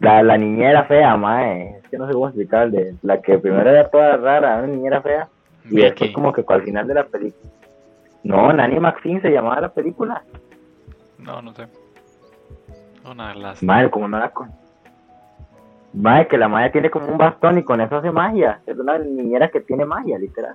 La, 0.00 0.22
la 0.22 0.36
niñera 0.36 0.84
fea, 0.84 1.16
madre. 1.16 1.78
Es 1.78 1.88
que 1.88 1.96
no 1.96 2.06
sé 2.06 2.12
cómo 2.12 2.26
explicarle. 2.26 2.94
La 3.02 3.22
que 3.22 3.38
primero 3.38 3.70
era 3.70 3.88
toda 3.88 4.16
rara, 4.16 4.58
una 4.58 4.66
niñera 4.66 5.00
fea. 5.00 5.28
Y 5.64 5.76
después 5.76 6.00
Vicky, 6.00 6.12
como 6.12 6.32
que 6.32 6.44
al 6.46 6.62
final 6.62 6.86
de 6.86 6.94
la 6.94 7.04
película. 7.04 7.50
No, 8.24 8.52
Nanny 8.52 8.80
Maxine 8.80 9.20
se 9.20 9.30
llamaba 9.30 9.60
la 9.60 9.68
película. 9.68 10.22
no, 11.18 11.40
no 11.40 11.54
sé. 11.54 11.66
Una 13.10 13.28
de 13.30 13.40
las... 13.40 13.62
Madre, 13.62 13.90
como 13.90 14.08
no 14.08 14.18
la 14.18 14.30
con... 14.30 14.50
Madre, 15.92 16.28
que 16.28 16.38
la 16.38 16.48
madre 16.48 16.70
tiene 16.70 16.90
como 16.90 17.08
un 17.08 17.18
bastón 17.18 17.58
y 17.58 17.64
con 17.64 17.80
eso 17.80 17.96
hace 17.96 18.10
magia. 18.10 18.60
Es 18.66 18.78
una 18.78 18.98
niñera 18.98 19.48
que 19.48 19.60
tiene 19.60 19.84
magia, 19.84 20.18
literal. 20.18 20.54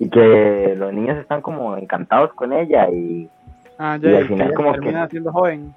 Y 0.00 0.08
que 0.10 0.74
los 0.76 0.92
niños 0.92 1.16
están 1.18 1.40
como 1.42 1.76
encantados 1.76 2.32
con 2.32 2.52
ella 2.52 2.88
y... 2.90 3.28
Ah, 3.78 3.96
Y 4.00 4.10
ya, 4.10 4.18
al 4.18 4.24
y 4.24 4.28
final 4.28 4.46
ella 4.48 4.56
como 4.56 4.72
que- 4.72 4.78
termina 4.80 5.08
siendo 5.08 5.30
joven. 5.32 5.72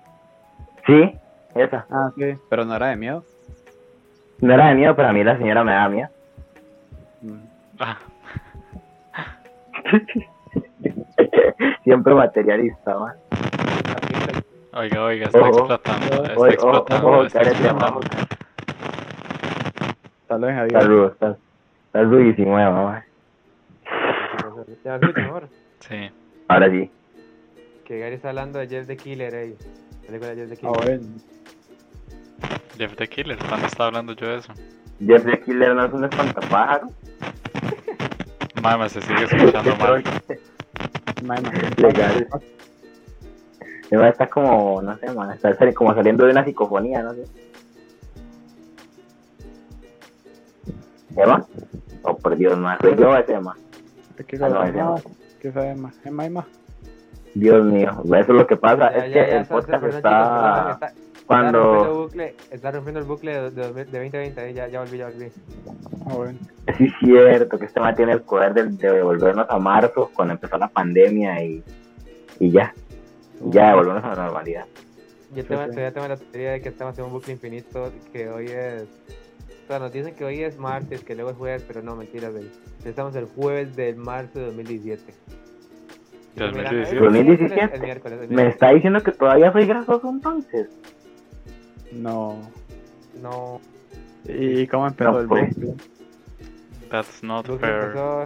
Sí, 0.88 1.13
esa. 1.55 1.86
Ah, 1.91 2.09
sí, 2.15 2.34
pero 2.49 2.65
no 2.65 2.76
era 2.76 2.88
de 2.88 2.95
miedo. 2.95 3.24
No 4.41 4.51
era 4.53 4.67
de 4.69 4.76
miedo, 4.76 4.95
pero 4.95 5.09
a 5.09 5.13
mí 5.13 5.24
la 5.24 5.38
señora 5.38 5.63
me 5.63 5.74
da 5.74 5.88
miedo. 5.89 6.09
Mm. 7.21 7.38
Ah, 7.80 7.97
Siempre 11.84 12.13
materialista, 12.13 12.97
man. 12.97 13.13
oiga, 14.74 15.03
oiga, 15.03 15.26
está 15.28 15.39
Ojo, 15.39 15.47
explotando, 15.49 16.05
está 16.05 16.19
Oye, 16.19 16.34
ojo, 16.34 16.47
explotando, 16.49 17.24
está 17.26 17.41
explotando. 17.41 17.99
Saludos 20.28 20.53
Está 20.65 20.80
está, 21.30 21.38
está 21.88 22.03
rudísimo, 22.03 22.59
eh, 22.59 22.65
mamá. 22.65 23.05
Ya 24.84 24.95
escucha 24.95 25.22
mejor. 25.22 25.49
Sí, 25.80 26.09
Ahora 26.47 26.70
sí. 26.70 26.89
Que 27.84 27.99
Gary 27.99 28.16
está 28.16 28.30
hablando 28.30 28.59
de 28.59 28.68
Jeff 28.70 28.88
the 28.88 28.95
Killer. 28.95 29.55
Película 30.07 30.34
de 30.34 30.47
Jeff 30.47 30.49
the 30.59 30.68
Ah, 30.68 30.72
Killer. 30.82 30.99
bueno. 30.99 31.16
Jeff 32.78 32.95
the 32.95 33.07
Killer, 33.09 33.38
¿cuándo 33.38 33.68
estaba 33.68 33.88
hablando 33.88 34.14
yo 34.14 34.28
de 34.28 34.38
eso? 34.38 34.53
Jeff 35.05 35.26
the 35.26 35.41
Killer 35.41 35.76
no 35.76 35.86
es 35.86 35.91
un 35.93 36.05
espantapájaro. 36.05 36.88
Mama, 38.61 38.88
se 38.88 39.01
sigue 39.01 39.24
escuchando 39.26 39.76
mal. 39.76 40.01
Mae. 41.26 41.41
Legal. 41.78 42.28
Eva 43.91 44.09
está 44.09 44.28
como, 44.28 44.82
no 44.82 44.97
sé, 44.97 45.11
man, 45.14 45.32
está 45.32 45.74
como 45.74 45.93
saliendo 45.93 46.26
de 46.26 46.32
una 46.32 46.45
psicofonía, 46.45 47.03
no 47.03 47.14
sé. 47.14 47.24
¿Eva? 51.18 51.45
Oh, 52.03 52.18
por 52.18 52.36
Dios, 52.36 52.57
man, 52.57 52.78
soy 52.82 52.95
yo 52.97 53.16
ese, 53.18 53.39
man. 53.39 53.57
¿Qué 54.28 54.38
Ah, 54.41 54.72
no. 54.74 54.95
¿Qué 55.41 55.51
sabe 55.51 55.76
más? 55.76 56.45
Dios 57.36 57.66
mío, 57.66 57.89
eso 58.05 58.16
es 58.16 58.28
lo 58.30 58.45
que 58.47 58.55
pasa, 58.57 58.91
Ya, 58.91 59.05
es 59.05 59.14
ya, 59.14 59.26
que 59.26 59.32
ya, 59.32 59.38
el 59.39 59.45
podcast 59.47 59.84
está... 59.86 59.99
perdón, 60.11 60.72
está- 60.72 60.93
rompiendo 60.93 61.14
el 61.18 61.26
Cuando... 61.26 62.01
bucle, 62.03 62.36
está 62.51 62.72
rompiendo 62.72 62.99
el 62.99 63.05
bucle 63.07 63.34
de, 63.34 63.49
de, 63.51 63.74
de 63.74 63.86
2020, 63.86 64.49
eh, 64.49 64.53
ya, 64.53 64.68
ya 64.68 64.80
volví, 64.82 64.97
ya 64.97 65.05
volví. 65.09 65.32
Ah, 66.05 66.14
bueno. 66.16 66.39
Sí, 66.78 66.86
es 66.86 66.93
cierto, 66.99 67.57
que 67.57 67.66
este 67.66 67.80
man 67.80 67.95
tiene 67.95 68.11
el 68.11 68.22
poder 68.22 68.53
de, 68.53 68.64
de 68.66 68.91
devolvernos 68.93 69.47
a 69.49 69.57
marzo 69.57 70.11
cuando 70.14 70.34
empezó 70.36 70.57
la 70.57 70.68
pandemia 70.68 71.43
y, 71.43 71.64
y 72.39 72.51
ya, 72.51 72.74
y 73.43 73.51
ya 73.51 73.70
devolvernos 73.70 74.03
a 74.03 74.09
la 74.16 74.24
normalidad. 74.26 74.66
Y 75.36 75.39
el 75.39 75.47
tema, 75.47 75.64
sí. 75.64 75.70
todavía 75.72 75.91
tengo 75.93 76.07
la 76.09 76.18
teoría 76.18 76.51
de 76.51 76.61
que 76.61 76.70
estamos 76.70 76.97
en 76.99 77.05
un 77.05 77.11
bucle 77.14 77.34
infinito, 77.34 77.91
que 78.11 78.30
hoy 78.30 78.45
es... 78.47 78.84
O 79.64 79.68
sea, 79.68 79.80
nos 79.80 79.91
dicen 79.93 80.14
que 80.16 80.26
hoy 80.26 80.43
es 80.43 80.57
martes, 80.57 81.03
que 81.03 81.16
luego 81.16 81.32
es 81.32 81.38
jueves, 81.38 81.64
pero 81.68 81.82
no, 81.82 81.95
mentiras, 81.95 82.32
güey. 82.34 82.49
Estamos 82.84 83.16
el 83.16 83.26
jueves 83.26 83.76
de 83.76 83.93
marzo 83.95 84.39
de 84.39 84.45
2017. 84.47 85.14
Y 86.36 86.39
mira, 86.39 86.47
2017. 86.47 86.95
el 86.95 87.01
miércoles, 87.01 87.14
2017. 87.14 87.76
El 87.76 87.82
miércoles, 87.82 88.20
el 88.24 88.30
Me 88.30 88.47
está 88.47 88.70
diciendo 88.74 89.01
que 89.01 89.11
todavía 89.11 89.51
soy 89.53 89.66
grasoso 89.66 90.09
entonces. 90.09 90.68
No. 91.91 92.39
No, 93.22 93.61
¿Y 94.26 94.66
cómo 94.68 94.88
empezó 94.88 95.11
No, 95.11 95.20
el 95.20 95.28
pues. 95.28 95.55
bucle? 95.55 95.74
That's 96.89 97.24
not 97.24 97.45
fair. 97.59 97.84
empezó... 97.84 98.26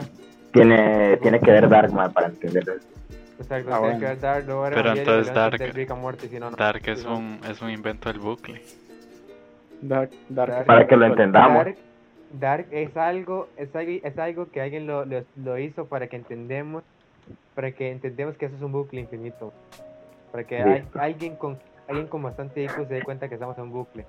Tiene, 0.53 1.17
tiene 1.17 1.39
que 1.39 1.51
ver 1.51 1.67
Darkman 1.69 2.13
para 2.13 2.27
entenderlo. 2.27 2.73
Exacto, 3.39 3.69
Ah, 3.71 3.79
tiene 3.79 3.79
bueno. 3.79 3.99
que 3.99 4.05
ver 4.05 4.19
Dark, 4.19 4.45
Pero 4.73 4.93
entonces 4.95 5.33
Dark- 5.33 5.59
ver 5.59 5.75
Rick 5.75 5.91
and 5.91 6.01
Morty, 6.01 6.27
si 6.29 6.39
no, 6.39 6.49
no. 6.49 6.57
Dark 6.57 6.81
es 6.87 7.05
un, 7.05 7.39
es 7.47 7.61
un 7.61 7.69
invento 7.69 8.09
del 8.11 8.19
bucle. 8.19 8.61
Dark, 9.81 10.09
Dark. 10.29 10.51
Dark- 10.51 10.65
Para 10.65 10.87
que 10.87 10.95
lo 10.97 11.05
entendamos. 11.05 11.65
Dark, 11.65 11.77
Dark 12.39 12.65
es 12.71 12.95
algo, 12.97 13.47
es 13.57 13.73
algo, 13.75 13.91
es 14.03 14.17
algo 14.19 14.49
que 14.51 14.61
alguien 14.61 14.87
lo, 14.87 15.05
lo, 15.05 15.23
lo 15.35 15.57
hizo 15.57 15.85
para 15.85 16.07
que 16.07 16.15
entendemos, 16.17 16.83
para 17.55 17.71
que 17.71 17.91
entendemos 17.91 18.35
que 18.37 18.45
eso 18.47 18.55
es 18.55 18.61
un 18.61 18.71
bucle 18.71 19.01
infinito. 19.01 19.53
Para 20.31 20.43
que 20.43 20.57
hay- 20.61 20.83
alguien 20.95 21.35
con 21.35 21.57
alguien 21.87 22.07
con 22.07 22.21
bastante 22.21 22.63
IQ 22.63 22.87
se 22.87 22.93
dé 22.95 23.01
cuenta 23.03 23.29
que 23.29 23.35
estamos 23.35 23.57
en 23.57 23.63
un 23.65 23.71
bucle. 23.71 24.05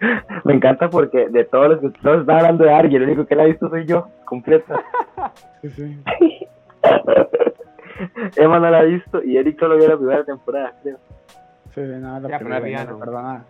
Me 0.44 0.54
encanta 0.54 0.90
porque 0.90 1.28
de 1.28 1.44
todos 1.44 1.68
los 1.68 1.80
que 1.80 1.90
todos 2.00 2.20
están 2.22 2.36
hablando 2.38 2.64
de 2.64 2.72
Argy, 2.72 2.96
el 2.96 3.02
único 3.04 3.24
que 3.26 3.36
la 3.36 3.44
ha 3.44 3.46
visto 3.46 3.68
soy 3.68 3.84
yo, 3.86 4.08
completa. 4.24 4.82
Sí, 5.62 5.70
sí. 5.70 6.02
Emma 8.36 8.58
no 8.58 8.70
la 8.70 8.80
ha 8.80 8.82
visto 8.82 9.22
y 9.22 9.36
Eric 9.38 9.58
solo 9.58 9.76
vio 9.76 9.88
la 9.88 9.96
primera 9.96 10.24
temporada, 10.24 10.74
creo. 10.82 10.98
Sí, 11.74 11.80
no, 11.80 12.20
la 12.20 12.28
Ya, 12.28 12.38
primera 12.38 12.84
no. 12.84 12.98
nada. 13.22 13.44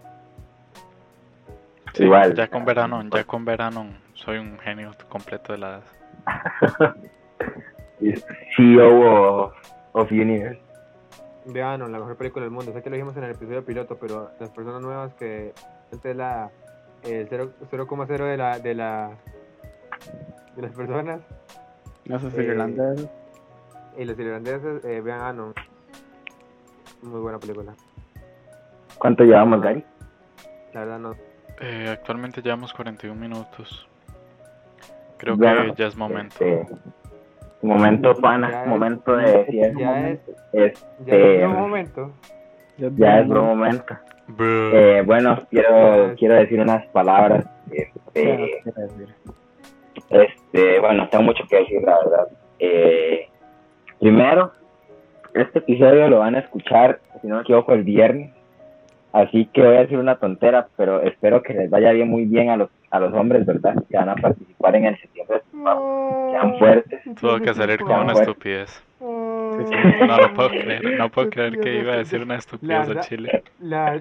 Sí, 1.94 2.04
Igual. 2.04 2.34
ya 2.34 2.48
con 2.48 2.64
verano, 2.64 3.02
ya 3.10 3.24
con 3.24 3.44
verano 3.44 3.86
soy 4.14 4.38
un 4.38 4.58
genio 4.58 4.90
completo 5.08 5.52
de 5.52 5.58
las... 5.58 5.82
CEO 8.56 9.44
of, 9.44 9.52
of 9.92 10.10
Universe. 10.10 10.60
Vean, 11.46 11.80
la 11.80 11.98
mejor 11.98 12.16
película 12.16 12.44
del 12.44 12.50
mundo. 12.52 12.72
Sé 12.72 12.82
que 12.82 12.90
lo 12.90 12.96
dijimos 12.96 13.16
en 13.16 13.24
el 13.24 13.30
episodio 13.32 13.64
piloto, 13.64 13.96
pero 13.98 14.30
las 14.40 14.50
personas 14.50 14.80
nuevas 14.82 15.14
que 15.14 15.52
antes 15.92 16.02
de 16.02 16.14
la 16.14 16.50
el 17.02 17.26
0 17.28 17.50
0,0 17.70 18.06
de 18.24 18.36
la 18.38 18.58
de 18.58 18.74
la 18.74 19.10
de 20.56 20.62
las 20.62 20.72
personas 20.72 21.20
No 22.06 22.18
sé 22.18 22.30
si 22.30 22.38
Eh, 22.40 22.44
irlandés. 22.44 23.06
y 23.98 24.04
los 24.06 24.18
irlandeses 24.18 24.84
eh, 24.84 25.00
vean 25.02 25.20
Anon. 25.20 25.54
Muy 27.02 27.20
buena 27.20 27.38
película. 27.38 27.74
¿Cuánto 28.98 29.24
llevamos, 29.24 29.60
Gary? 29.60 29.84
La 30.72 30.80
verdad 30.80 30.98
no. 30.98 31.10
Eh, 31.60 31.88
actualmente 31.90 32.42
llevamos 32.42 32.72
41 32.72 33.14
minutos. 33.20 33.88
Creo 35.18 35.36
Bueno, 35.36 35.74
que 35.74 35.82
ya 35.82 35.86
es 35.88 35.96
momento. 35.96 36.34
Este, 36.44 36.66
momento, 37.62 38.14
pana, 38.16 38.50
Ya 38.50 38.62
es- 38.62 38.68
momento 38.68 39.16
de. 39.16 39.72
Ya 39.76 40.08
es 40.08 40.20
Este, 40.52 40.78
ya 41.06 41.16
es 41.16 41.46
un 41.46 41.52
momento. 41.60 42.12
ya 42.78 43.20
es 43.20 43.26
buen 43.28 43.44
momento. 43.44 43.96
Bruh. 44.26 44.70
Eh, 44.74 45.02
bueno, 45.04 45.38
quiero, 45.50 46.14
quiero 46.18 46.34
decir 46.34 46.60
unas 46.60 46.86
palabras. 46.88 47.46
Este, 47.70 48.62
este, 50.10 50.80
bueno, 50.80 51.08
tengo 51.08 51.24
mucho 51.24 51.44
que 51.48 51.56
decir, 51.56 51.82
la 51.82 51.98
verdad. 51.98 52.28
Eh, 52.58 53.28
primero, 54.00 54.52
este 55.34 55.58
episodio 55.60 56.08
lo 56.08 56.20
van 56.20 56.34
a 56.36 56.40
escuchar, 56.40 57.00
si 57.20 57.26
no 57.28 57.36
me 57.36 57.42
equivoco, 57.42 57.72
el 57.72 57.82
viernes. 57.84 58.32
Así 59.14 59.46
que 59.52 59.62
voy 59.62 59.76
a 59.76 59.80
decir 59.82 59.96
una 59.98 60.16
tontera, 60.16 60.66
pero 60.76 61.00
espero 61.02 61.40
que 61.42 61.54
les 61.54 61.70
vaya 61.70 61.92
bien, 61.92 62.08
muy 62.08 62.24
bien 62.24 62.50
a 62.50 62.56
los, 62.56 62.68
a 62.90 62.98
los 62.98 63.14
hombres, 63.14 63.46
¿verdad? 63.46 63.74
Que 63.88 63.96
van 63.96 64.08
a 64.08 64.16
participar 64.16 64.74
en 64.74 64.86
el 64.86 64.98
septiembre. 64.98 65.40
Sean 65.52 66.58
fuertes. 66.58 67.00
Tuvo 67.20 67.38
que 67.38 67.54
salir 67.54 67.78
con 67.78 67.92
una 67.92 68.12
bueno. 68.12 68.20
estupidez. 68.20 68.70
Sí, 68.98 69.64
sí. 69.66 69.74
No 70.08 70.16
lo 70.18 70.34
puedo 70.34 70.48
creer. 70.48 70.98
No 70.98 71.08
puedo 71.10 71.30
creer 71.30 71.60
que 71.60 71.78
iba 71.78 71.92
a 71.92 71.96
decir 71.98 72.22
una 72.22 72.34
estupidez 72.36 72.76
a 72.76 72.84
verdad- 72.88 73.02
Chile. 73.02 73.44
La, 73.60 74.00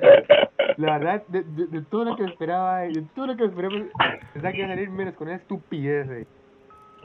la 0.77 0.97
verdad, 0.97 1.23
de, 1.27 1.43
de, 1.43 1.67
de 1.67 1.81
todo 1.83 2.05
lo 2.05 2.15
que 2.15 2.23
esperaba, 2.23 2.79
de 2.79 3.03
todo 3.15 3.27
lo 3.27 3.37
que 3.37 3.45
esperaba, 3.45 3.75
pensaba 4.33 4.51
que 4.51 4.57
iba 4.57 4.65
a 4.67 4.69
salir 4.75 4.89
menos 4.89 5.13
con 5.13 5.27
una 5.27 5.35
estupidez. 5.37 6.09
eh. 6.09 6.25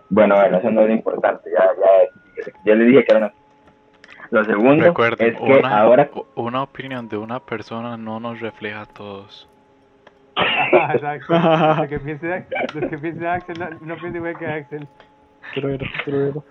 Bueno, 0.09 0.35
bueno, 0.35 0.57
eso 0.57 0.71
no 0.71 0.81
es 0.81 0.87
lo 0.89 0.93
importante. 0.95 1.51
Ya, 1.53 1.65
ya, 1.79 2.45
yo 2.65 2.75
les 2.75 2.89
dije 2.89 3.05
que 3.05 3.13
era 3.15 3.19
una. 3.27 3.35
Lo 4.31 4.45
segundo 4.45 4.85
Recuerden, 4.85 5.29
es 5.35 5.41
que 5.41 5.53
una, 5.59 5.79
ahora 5.81 6.11
una 6.35 6.62
opinión 6.62 7.09
de 7.09 7.16
una 7.16 7.41
persona 7.41 7.97
no 7.97 8.20
nos 8.20 8.41
refleja 8.41 8.83
a 8.83 8.87
todos. 8.87 9.49
Ajá, 10.37 10.93
Exacto. 10.95 11.35
Lo 11.83 11.89
que 11.89 11.99
piense, 12.05 12.47
lo 12.74 12.89
que 12.91 12.99
piense 12.99 13.26
Axel, 13.26 13.59
no, 13.59 13.70
no 13.81 13.97
piense 13.97 14.18
igual 14.18 14.39
que 14.39 14.47
Axel. 14.47 14.87
Truero, 15.55 15.87
truero. 16.05 16.45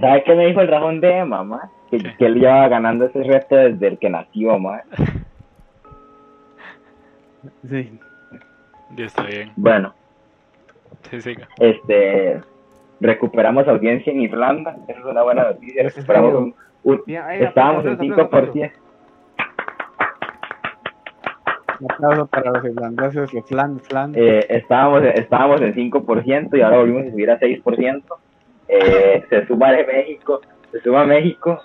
¿Sabes 0.00 0.24
qué 0.24 0.34
me 0.34 0.46
dijo 0.46 0.60
el 0.60 0.68
Rajón 0.68 1.00
de 1.00 1.18
Emma, 1.18 1.42
ma? 1.44 1.70
Que, 1.90 1.98
que 1.98 2.26
él 2.26 2.34
llevaba 2.36 2.68
ganando 2.68 3.04
ese 3.06 3.22
reto 3.22 3.54
desde 3.56 3.86
el 3.88 3.98
que 3.98 4.10
nació, 4.10 4.58
ma. 4.58 4.82
Sí. 7.68 7.98
Y 8.96 9.02
está 9.02 9.22
bien. 9.24 9.52
Bueno, 9.56 9.92
Sí, 11.10 11.20
siga. 11.20 11.48
este, 11.58 12.40
recuperamos 13.00 13.66
audiencia 13.68 14.12
en 14.12 14.20
Irlanda, 14.22 14.76
eso 14.88 14.98
es 15.00 15.04
una 15.04 15.22
buena 15.22 15.44
noticia. 15.44 15.82
Recuperamos 15.82 16.34
un, 16.34 16.54
un- 16.84 17.02
estábamos 17.48 17.84
en 17.84 17.92
aplauso, 17.94 18.22
aplauso, 18.22 18.52
5%. 18.52 18.72
Un 21.80 21.90
aplauso 21.90 22.26
para 22.26 22.50
los 22.52 22.64
irlandeses 22.64 23.32
de 23.32 23.42
Flan, 23.42 23.80
Flan. 23.80 24.12
Eh, 24.14 24.46
estábamos, 24.48 25.02
estábamos 25.02 25.60
en 25.60 25.74
5% 25.74 26.56
y 26.56 26.60
ahora 26.62 26.78
volvimos 26.78 27.06
a 27.06 27.10
subir 27.10 27.30
a 27.30 27.38
6%. 27.38 28.02
Eh, 28.68 29.24
se 29.28 29.46
suma 29.46 29.72
de 29.72 29.84
México, 29.84 30.40
se 30.70 30.80
suma 30.80 31.04
México 31.04 31.60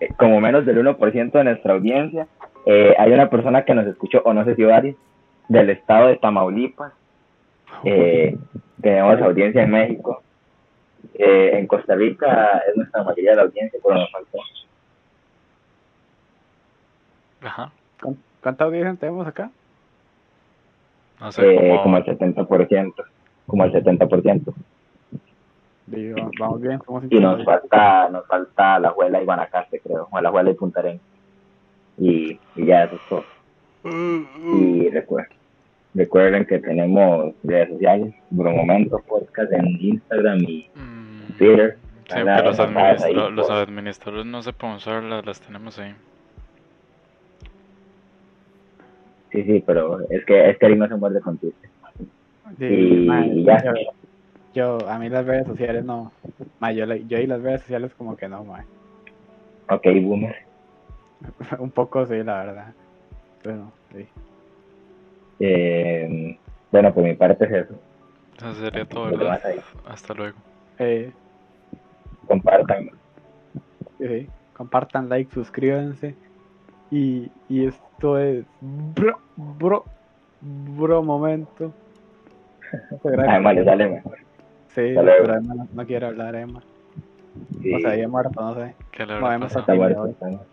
eh, 0.00 0.08
como 0.16 0.40
menos 0.40 0.66
del 0.66 0.78
1% 0.84 1.32
de 1.38 1.44
nuestra 1.44 1.72
audiencia. 1.74 2.26
Eh, 2.66 2.94
hay 2.98 3.12
una 3.12 3.30
persona 3.30 3.64
que 3.64 3.74
nos 3.74 3.86
escuchó, 3.86 4.22
o 4.24 4.34
no 4.34 4.44
sé 4.44 4.54
si 4.56 4.64
varios, 4.64 4.96
del 5.48 5.70
estado 5.70 6.08
de 6.08 6.16
Tamaulipas. 6.16 6.92
Eh, 7.84 8.36
tenemos 8.82 9.20
audiencia 9.22 9.62
en 9.62 9.70
México. 9.70 10.22
Eh, 11.14 11.50
en 11.58 11.66
Costa 11.66 11.94
Rica 11.94 12.62
es 12.68 12.76
nuestra 12.76 13.02
mayoría 13.02 13.30
de 13.32 13.36
la 13.36 13.42
audiencia, 13.42 13.78
pero 13.82 13.96
nos 13.96 14.10
faltó. 14.10 14.38
Ajá. 17.42 17.70
¿Cuán- 18.00 18.16
¿Cuánta 18.42 18.64
audiencia 18.64 18.94
tenemos 18.98 19.26
acá? 19.26 19.50
No 21.20 21.32
sé 21.32 21.54
Eh, 21.54 21.80
como 21.82 21.96
el 21.96 22.04
70%. 22.04 23.04
Como 23.46 23.64
el 23.64 23.72
70%. 23.72 24.54
Digo, 25.86 26.30
vamos 26.40 26.60
bien, 26.62 26.80
somos 26.86 27.04
y 27.10 27.20
nos 27.20 27.44
falta 27.44 28.08
nos 28.08 28.26
falta 28.26 28.78
la 28.78 28.88
Juela 28.90 29.20
y 29.22 29.26
creo 29.80 30.08
o 30.10 30.20
la 30.20 30.30
Juela 30.30 30.50
y 30.50 30.54
Punta 30.54 30.80
Arenas 30.80 31.02
y, 31.98 32.38
y 32.56 32.64
ya 32.66 32.84
eso 32.84 32.94
es 32.96 33.02
todo 33.10 33.24
y 33.84 34.88
recuerden 34.88 35.36
recuerden 35.94 36.46
que 36.46 36.58
tenemos 36.58 37.34
redes 37.42 37.68
sociales 37.68 38.14
Bromomento 38.30 38.98
Podcast 39.06 39.52
en 39.52 39.66
Instagram 39.78 40.38
y 40.48 40.70
Mm, 40.74 40.93
Twitter 41.38 41.78
Siempre 42.06 42.24
Nada, 42.24 42.42
los, 42.42 42.58
administra- 42.60 43.30
los 43.30 43.46
por- 43.46 43.56
administradores 43.56 44.26
no 44.26 44.42
se 44.42 44.52
pueden 44.52 44.76
usar, 44.76 45.02
las, 45.02 45.24
las 45.24 45.40
tenemos 45.40 45.78
ahí. 45.78 45.94
sí 49.32 49.42
sí 49.44 49.64
pero 49.66 50.00
es 50.10 50.24
que 50.26 50.50
es 50.50 50.58
que 50.58 50.66
ahí 50.66 50.76
no 50.76 50.86
se 50.86 50.96
muerde 50.96 51.20
con 51.20 51.38
Twitter 51.38 51.70
Sí, 52.58 52.64
y, 52.66 53.10
y 53.10 53.44
ya 53.44 53.64
yo, 53.64 53.72
yo- 54.54 54.88
a 54.88 54.98
mí 54.98 55.08
las 55.08 55.24
redes 55.24 55.46
sociales 55.46 55.84
no. 55.84 56.12
yo, 56.74 56.84
yo 56.94 57.18
y 57.18 57.26
las 57.26 57.40
redes 57.42 57.62
sociales 57.62 57.92
como 57.94 58.16
que 58.16 58.28
no, 58.28 58.44
mae. 58.44 58.64
ok 59.70 59.82
boomer 60.02 60.36
Un 61.58 61.70
poco 61.70 62.04
sí, 62.06 62.22
la 62.22 62.44
verdad. 62.44 62.74
Pero, 63.42 63.72
sí. 63.92 64.06
eh, 65.40 66.38
bueno 66.70 66.92
por 66.94 67.02
mi 67.02 67.14
parte 67.14 67.44
es 67.46 67.52
eso 67.64 67.74
Eso 68.36 68.54
sería 68.54 68.84
todo, 68.84 69.04
¿verdad? 69.06 69.40
Hasta 69.86 70.12
luego. 70.14 70.38
Eh, 70.78 71.12
compartan 72.26 72.90
sí, 73.98 74.28
compartan, 74.56 75.08
like, 75.08 75.32
suscríbanse. 75.32 76.14
Y, 76.90 77.30
y 77.48 77.66
esto 77.66 78.18
es 78.18 78.44
bro, 78.60 79.18
bro, 79.36 79.84
bro 80.40 81.02
momento. 81.02 81.72
Gracias. 83.02 83.28
además 83.28 83.54
le 83.54 83.64
sale 83.64 83.88
mejor 83.88 84.18
Sí, 84.68 84.92
pero 84.94 85.40
no, 85.40 85.68
no 85.72 85.86
quiere 85.86 86.06
hablar, 86.06 86.34
Emma. 86.34 86.60
Sí, 87.62 87.74
O 87.74 87.78
sea, 87.80 87.96
ya 87.96 88.08
muerto, 88.08 88.40
no 88.40 88.54
sé. 88.54 88.74
¿Qué 88.90 89.06
le 89.06 89.12
No, 89.12 89.26
habrá 89.26 89.34
hemos 89.36 89.52
pasado? 89.52 89.60
está 89.62 89.74
muerto 89.74 90.06
está 90.06 90.26
muerto 90.26 90.46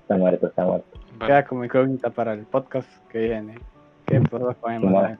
está 0.00 0.16
muerto 0.16 0.46
está 0.48 0.64
muerto 0.64 0.86
Bueno, 1.18 1.26
Queda 1.26 1.44
como 1.44 1.64
incógnita 1.64 2.10
para 2.10 2.32
el 2.34 2.44
podcast 2.46 2.88
que 3.08 3.18
viene. 3.20 3.54
¿Qué 4.06 4.20
pasó 4.20 4.54
con 4.60 4.72
Emma? 4.72 5.18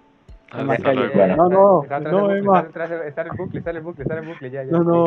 Mae? 0.52 0.62
Emma, 0.62 0.72
hasta 0.74 0.84
calle. 0.84 1.14
luego. 1.14 1.36
No, 1.36 1.48
no, 1.48 1.82
Está 1.82 2.00
no, 2.00 2.20
bucle, 2.20 2.38
Emma. 2.38 2.58
está 2.60 2.84
atrás- 2.84 3.06
Está 3.06 3.20
en 3.22 3.26
el 3.28 3.36
bucle, 3.36 3.58
está 3.58 3.70
en 3.70 3.76
el 3.76 3.82
bucle, 3.82 4.02
está 4.02 4.14
en 4.18 4.22
el 4.22 4.28
bucle, 4.28 4.46
en 4.48 4.52
ya, 4.52 4.62
ya. 4.64 4.70
No, 4.72 4.82
no. 4.84 5.06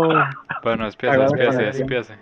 Bueno, 0.63 0.85
despiece, 0.85 1.17
una 1.17 1.25
despiece. 1.27 2.15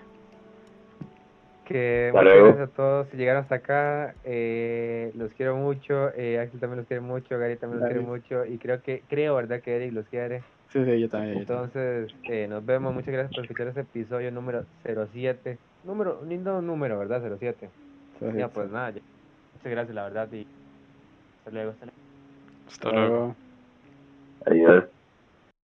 Que 1.66 2.08
Hasta 2.10 2.20
muchas 2.22 2.34
luego. 2.36 2.48
gracias 2.48 2.70
a 2.70 2.74
todos 2.76 3.08
si 3.10 3.18
llegaron 3.18 3.42
hasta 3.44 3.56
acá. 3.56 4.16
Eh, 4.26 5.12
los 5.16 5.32
quiero 5.34 5.56
mucho. 5.56 6.10
Eh, 6.16 6.38
Axel 6.40 6.60
también 6.60 6.80
los 6.80 6.88
quiere 6.88 7.00
mucho. 7.02 7.40
Gary 7.40 7.56
también 7.56 7.80
los 7.80 7.90
quiere 7.90 8.06
mucho. 8.06 8.46
Y 8.46 8.58
creo 8.58 8.82
que, 8.82 9.02
creo, 9.10 9.36
¿verdad? 9.36 9.62
Que 9.62 9.78
Eric 9.78 9.94
los 9.94 10.06
quiere. 10.08 10.42
Sí, 10.70 10.84
sí, 10.84 11.00
yo 11.00 11.08
también. 11.08 11.40
yo 11.40 11.46
también. 11.46 11.70
Entonces, 11.72 12.14
eh, 12.30 12.48
nos 12.50 12.66
vemos. 12.66 12.94
Muchas 12.94 13.14
gracias 13.14 13.34
por 13.34 13.46
escuchar 13.46 13.68
este 13.68 13.82
episodio 13.82 14.30
número 14.32 14.66
07. 14.84 15.58
Número, 15.86 16.20
lindo 16.28 16.62
número, 16.62 17.00
¿verdad? 17.00 17.22
07. 17.40 17.70
Sí, 18.20 18.26
sí, 18.30 18.38
Ya, 18.38 18.48
sí. 18.48 18.52
pues 18.54 18.70
nada. 18.70 18.90
ya. 18.90 19.02
Muchas 19.56 19.72
gracias, 19.72 19.96
la 19.96 20.04
verdad. 20.04 20.28
Y 20.34 20.46
hasta 21.40 21.52
luego. 21.52 21.72
Hasta 21.72 21.86
luego. 21.86 22.03
Hasta 22.74 22.92
luego. 22.92 23.36
Adiós 24.46 24.86